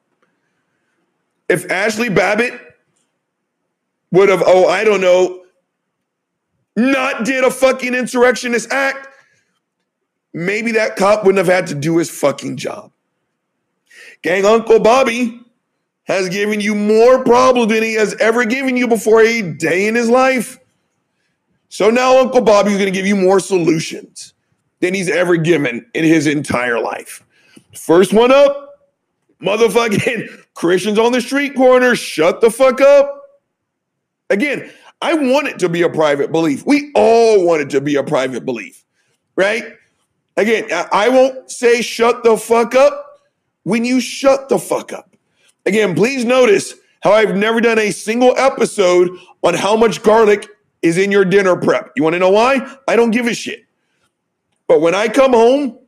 [1.48, 2.60] If Ashley Babbitt
[4.12, 5.44] would have, oh, I don't know,
[6.76, 9.08] not did a fucking insurrectionist act,
[10.34, 12.92] maybe that cop wouldn't have had to do his fucking job.
[14.26, 15.40] Gang Uncle Bobby
[16.06, 19.94] has given you more problems than he has ever given you before a day in
[19.94, 20.58] his life.
[21.70, 24.34] So now Uncle Bobby is going to give you more solutions
[24.80, 27.24] than he's ever given in his entire life.
[27.78, 28.90] First one up,
[29.44, 33.22] motherfucking Christians on the street corner, shut the fuck up.
[34.32, 34.72] Again,
[35.04, 36.66] I want it to be a private belief.
[36.66, 38.86] We all want it to be a private belief,
[39.36, 39.76] right?
[40.36, 43.05] Again, I won't say shut the fuck up
[43.66, 45.16] when you shut the fuck up.
[45.66, 49.10] Again, please notice how I've never done a single episode
[49.44, 50.48] on how much garlic
[50.82, 51.92] is in your dinner prep.
[51.96, 52.78] You want to know why?
[52.88, 53.66] I don't give a shit.
[54.68, 55.80] But when I come home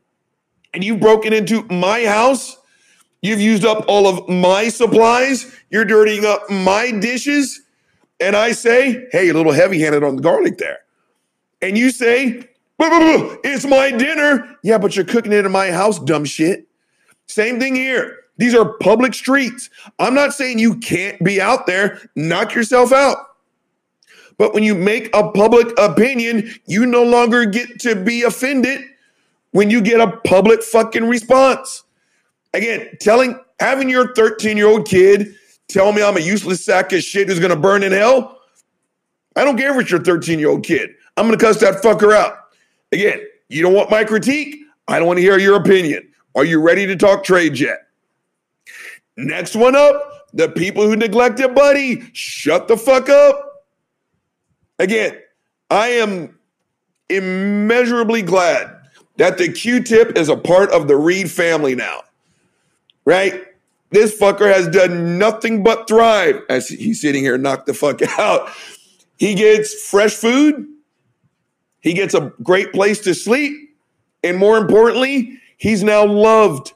[0.74, 2.58] and you've broken into my house,
[3.22, 7.62] you've used up all of my supplies, you're dirtying up my dishes,
[8.20, 10.80] and I say, hey, a little heavy handed on the garlic there.
[11.62, 12.48] And you say,
[12.78, 14.58] "Boo, boo, boo, it's my dinner.
[14.64, 16.68] Yeah, but you're cooking it in my house, dumb shit.
[17.28, 18.18] Same thing here.
[18.38, 19.70] These are public streets.
[19.99, 23.18] I'm not saying you can't be out there, knock yourself out.
[24.38, 28.82] But when you make a public opinion, you no longer get to be offended
[29.52, 31.84] when you get a public fucking response.
[32.54, 35.36] Again, telling, having your 13 year old kid
[35.68, 38.40] tell me I'm a useless sack of shit who's gonna burn in hell.
[39.36, 40.91] I don't care if it's your 13 year old kid.
[41.16, 42.36] I'm gonna cuss that fucker out.
[42.91, 44.58] Again, you don't want my critique.
[44.88, 46.08] I don't want to hear your opinion.
[46.38, 47.88] Are you ready to talk trade yet?
[49.18, 52.03] Next one up, the people who neglected Buddy.
[52.14, 53.65] Shut the fuck up.
[54.77, 55.18] Again,
[55.72, 56.38] I am
[57.09, 58.69] immeasurably glad
[59.15, 62.03] that the Q-tip is a part of the Reed family now.
[63.03, 63.45] Right?
[63.89, 68.51] This fucker has done nothing but thrive as he's sitting here knocked the fuck out.
[69.18, 70.68] He gets fresh food.
[71.80, 73.76] He gets a great place to sleep.
[74.23, 76.73] And more importantly, he's now loved.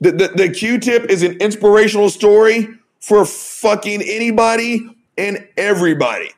[0.00, 2.68] The, the, the Q-tip is an inspirational story
[3.00, 6.30] for fucking anybody and everybody.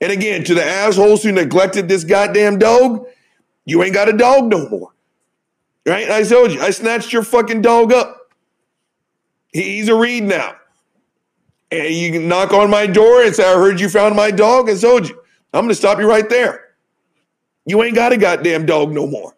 [0.00, 3.06] And again, to the assholes who neglected this goddamn dog,
[3.64, 4.92] you ain't got a dog no more.
[5.84, 6.10] Right?
[6.10, 8.32] I told you, I snatched your fucking dog up.
[9.52, 10.54] He's a Reed now.
[11.70, 14.70] And you can knock on my door and say, I heard you found my dog.
[14.70, 15.20] I told you.
[15.52, 16.74] I'm going to stop you right there.
[17.64, 19.34] You ain't got a goddamn dog no more.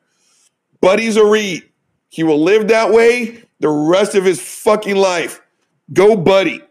[0.80, 1.64] Buddy's a Reed.
[2.08, 5.40] He will live that way the rest of his fucking life.
[5.92, 6.62] Go, Buddy.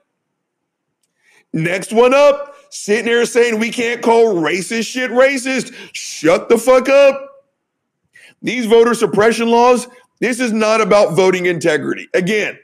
[1.53, 5.73] Next one up, sitting there saying we can't call racist shit racist.
[5.93, 7.25] Shut the fuck up.
[8.41, 9.87] These voter suppression laws,
[10.19, 12.07] this is not about voting integrity.
[12.13, 12.57] Again,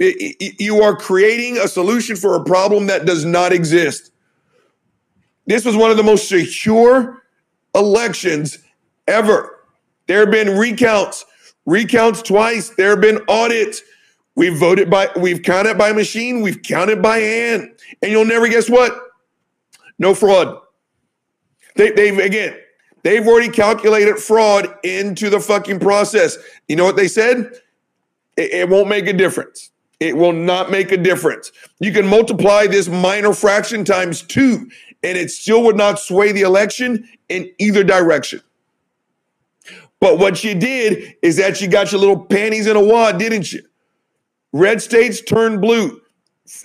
[0.00, 4.10] i- i- you are creating a solution for a problem that does not exist.
[5.46, 7.22] This was one of the most secure
[7.74, 8.58] elections
[9.06, 9.53] ever.
[10.06, 11.24] There have been recounts,
[11.66, 12.70] recounts twice.
[12.70, 13.82] There have been audits.
[14.36, 17.70] We've voted by, we've counted by machine, we've counted by hand,
[18.02, 18.98] and you'll never guess what?
[19.98, 20.58] No fraud.
[21.76, 22.56] They, they've again,
[23.04, 26.36] they've already calculated fraud into the fucking process.
[26.68, 27.52] You know what they said?
[28.36, 29.70] It, it won't make a difference.
[30.00, 31.52] It will not make a difference.
[31.78, 34.68] You can multiply this minor fraction times two,
[35.04, 38.40] and it still would not sway the election in either direction.
[40.00, 43.52] But what you did is that you got your little panties in a wad, didn't
[43.52, 43.62] you?
[44.52, 46.00] Red states turned blue.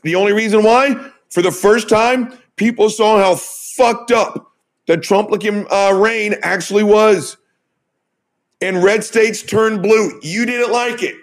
[0.04, 4.52] The only reason why, for the first time, people saw how fucked up
[4.88, 7.38] the Trump looking uh, reign actually was.
[8.62, 10.20] And red states turned blue.
[10.22, 11.16] You didn't like it.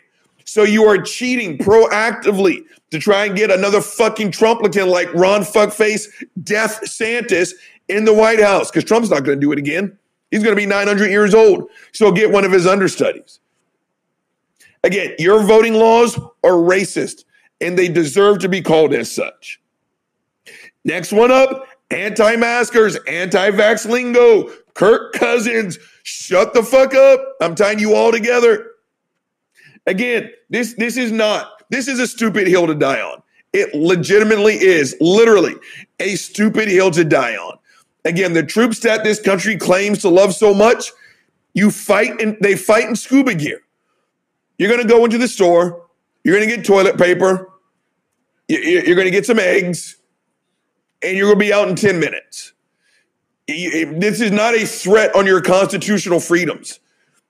[0.45, 2.63] So you are cheating proactively
[2.93, 6.07] to try and get another fucking Trumplican like Ron Fuckface
[6.43, 7.53] Death Santis
[7.89, 9.99] in the White House because Trump's not going to do it again.
[10.31, 11.71] He's going to be 900 years old.
[11.93, 13.41] So get one of his understudies.
[14.83, 17.25] Again, your voting laws are racist
[17.61, 19.61] and they deserve to be called as such.
[20.85, 27.21] Next one up anti maskers, anti vax lingo, Kirk Cousins, shut the fuck up.
[27.41, 28.73] I'm tying you all together.
[29.87, 33.23] Again, this this is not this is a stupid hill to die on.
[33.53, 35.55] It legitimately is, literally,
[35.99, 37.59] a stupid hill to die on.
[38.07, 40.93] Again, the troops that this country claims to love so much,
[41.55, 43.61] you fight and they fight in scuba gear.
[44.59, 45.83] You're gonna go into the store,
[46.23, 47.51] you're gonna get toilet paper,
[48.49, 49.97] you- you- you're gonna get some eggs,
[51.03, 52.53] and you're gonna be out in 10 minutes.
[53.49, 56.79] This is not a threat on your constitutional freedoms.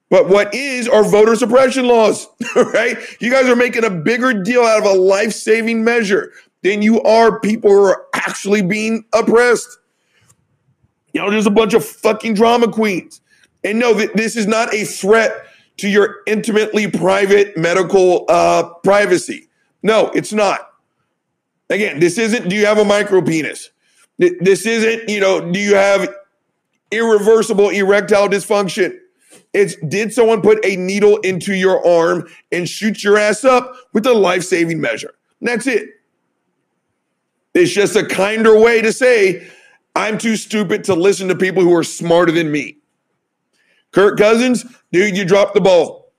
[0.09, 2.97] But what is are voter suppression laws, right?
[3.19, 6.31] You guys are making a bigger deal out of a life saving measure
[6.63, 9.79] than you are people who are actually being oppressed.
[11.13, 13.21] You know, there's a bunch of fucking drama queens.
[13.63, 15.45] And no, th- this is not a threat
[15.77, 19.47] to your intimately private medical uh, privacy.
[19.83, 20.73] No, it's not.
[21.69, 23.69] Again, this isn't do you have a micro penis?
[24.19, 26.13] Th- This isn't, you know, do you have
[26.91, 28.97] irreversible erectile dysfunction?
[29.53, 34.05] It's did someone put a needle into your arm and shoot your ass up with
[34.05, 35.13] a life saving measure?
[35.41, 35.89] That's it.
[37.53, 39.47] It's just a kinder way to say,
[39.97, 42.77] I'm too stupid to listen to people who are smarter than me.
[43.91, 46.13] Kirk Cousins, dude, you dropped the ball.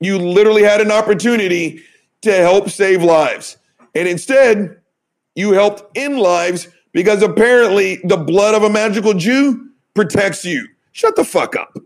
[0.00, 1.84] You literally had an opportunity
[2.22, 3.56] to help save lives.
[3.94, 4.80] And instead,
[5.36, 10.66] you helped end lives because apparently the blood of a magical Jew protects you.
[10.90, 11.78] Shut the fuck up.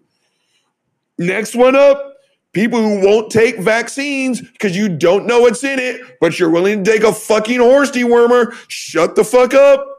[1.18, 2.14] Next one up,
[2.54, 6.82] people who won't take vaccines because you don't know what's in it, but you're willing
[6.82, 8.54] to take a fucking horse dewormer.
[8.68, 9.91] Shut the fuck up.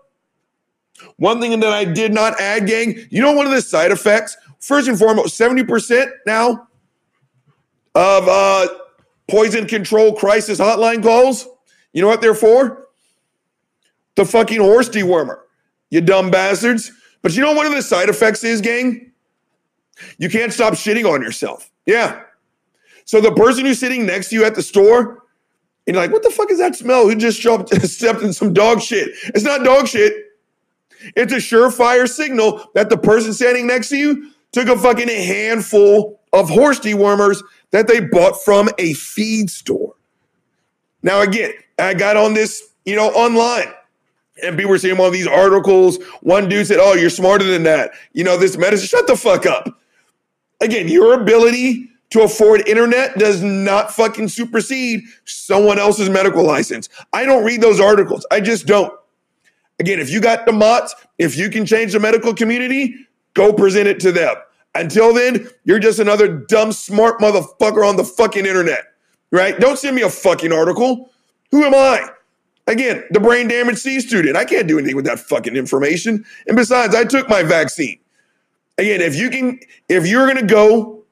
[1.24, 4.36] One thing that I did not add, gang, you know, one of the side effects,
[4.60, 6.68] first and foremost, 70% now
[7.96, 8.68] of uh,
[9.30, 11.48] poison control crisis hotline calls.
[11.94, 12.90] You know what they're for?
[14.18, 15.40] The fucking horse dewormer,
[15.90, 16.92] you dumb bastards.
[17.22, 19.14] But you know one of the side effects is, gang?
[20.18, 21.72] You can't stop shitting on yourself.
[21.86, 22.22] Yeah.
[23.06, 25.24] So the person who's sitting next to you at the store,
[25.88, 27.08] and you're like, what the fuck is that smell?
[27.08, 29.12] Who just jumped, stepped in some dog shit?
[29.28, 30.32] It's not dog shit.
[31.16, 36.22] It's a surefire signal that the person standing next to you took a fucking handful
[36.32, 39.96] of horse dewormers that they bought from a feed store.
[41.02, 43.74] Now, again, I got on this, you know, online.
[44.42, 46.02] And people were seeing of these articles.
[46.22, 47.92] One dude said, Oh, you're smarter than that.
[48.14, 49.80] You know, this medicine, shut the fuck up.
[50.60, 56.88] Again, your ability to afford internet does not fucking supersede someone else's medical license.
[57.12, 58.26] I don't read those articles.
[58.32, 58.94] I just don't.
[59.84, 62.96] Again, if you got the mots, if you can change the medical community,
[63.34, 64.34] go present it to them.
[64.76, 68.86] Until then, you're just another dumb, smart motherfucker on the fucking internet,
[69.30, 69.60] right?
[69.60, 71.12] Don't send me a fucking article.
[71.52, 72.08] Who am I?
[72.68, 74.38] Again, the brain damaged C student.
[74.38, 76.24] I can't do anything with that fucking information.
[76.48, 78.00] And besides, I took my vaccine.
[78.78, 81.04] Again, if you can, if you're gonna go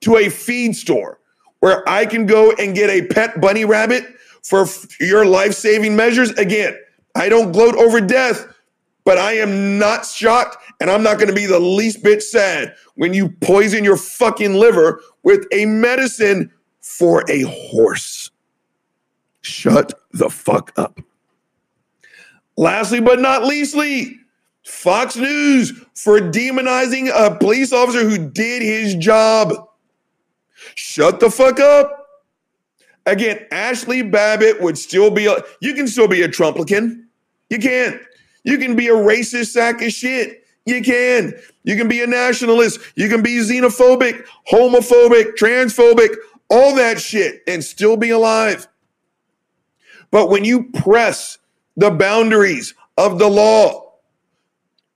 [0.00, 1.20] to a feed store
[1.60, 4.06] where I can go and get a pet bunny rabbit
[4.42, 4.66] for
[4.98, 6.76] your life saving measures, again,
[7.14, 8.46] I don't gloat over death,
[9.04, 13.14] but I am not shocked and I'm not gonna be the least bit sad when
[13.14, 16.50] you poison your fucking liver with a medicine
[16.80, 18.30] for a horse.
[19.40, 21.00] Shut the fuck up.
[22.56, 24.18] Lastly, but not leastly,
[24.64, 29.52] Fox News for demonizing a police officer who did his job.
[30.74, 32.06] Shut the fuck up.
[33.06, 37.03] Again, Ashley Babbitt would still be a, you can still be a Trumplican.
[37.54, 38.00] You can't.
[38.42, 40.44] You can be a racist sack of shit.
[40.66, 41.34] You can.
[41.62, 42.80] You can be a nationalist.
[42.96, 46.16] You can be xenophobic, homophobic, transphobic,
[46.50, 48.66] all that shit and still be alive.
[50.10, 51.38] But when you press
[51.76, 53.92] the boundaries of the law,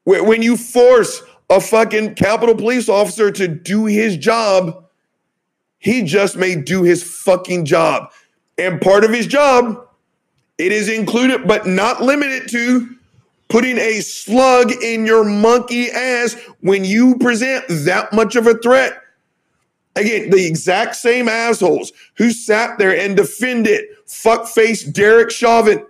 [0.04, 4.84] when you force a fucking Capitol police officer to do his job,
[5.78, 8.10] he just may do his fucking job.
[8.56, 9.87] And part of his job,
[10.58, 12.96] it is included, but not limited to
[13.48, 19.00] putting a slug in your monkey ass when you present that much of a threat.
[19.96, 25.84] Again, the exact same assholes who sat there and defended fuckface Derek Chauvin.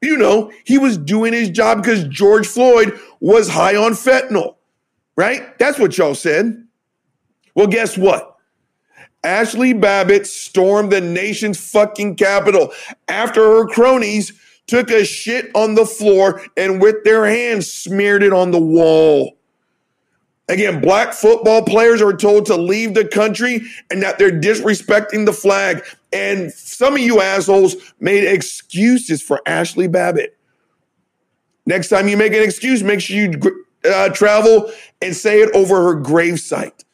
[0.00, 4.56] You know, he was doing his job because George Floyd was high on fentanyl,
[5.14, 5.56] right?
[5.58, 6.66] That's what y'all said.
[7.54, 8.29] Well, guess what?
[9.22, 12.72] Ashley Babbitt stormed the nation's fucking capital
[13.08, 14.32] after her cronies
[14.66, 19.36] took a shit on the floor and with their hands smeared it on the wall.
[20.48, 25.32] Again, black football players are told to leave the country and that they're disrespecting the
[25.32, 25.84] flag.
[26.12, 30.36] And some of you assholes made excuses for Ashley Babbitt.
[31.66, 35.82] Next time you make an excuse, make sure you uh, travel and say it over
[35.82, 36.84] her gravesite.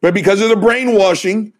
[0.00, 1.52] But because of the brainwashing,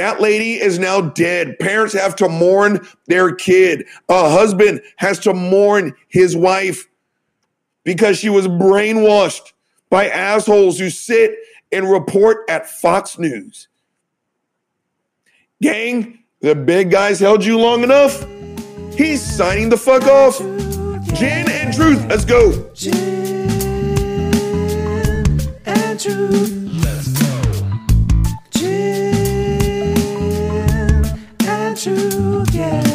[0.00, 1.58] that lady is now dead.
[1.58, 3.86] Parents have to mourn their kid.
[4.08, 6.88] A husband has to mourn his wife
[7.84, 9.52] because she was brainwashed
[9.90, 11.34] by assholes who sit
[11.72, 13.68] and report at Fox News.
[15.60, 18.24] Gang, the big guys held you long enough.
[18.94, 20.38] He's signing the fuck off.
[21.14, 22.70] Gin and truth, let's go.
[22.74, 22.94] Gin
[25.66, 26.97] and truth.
[32.58, 32.87] Yeah.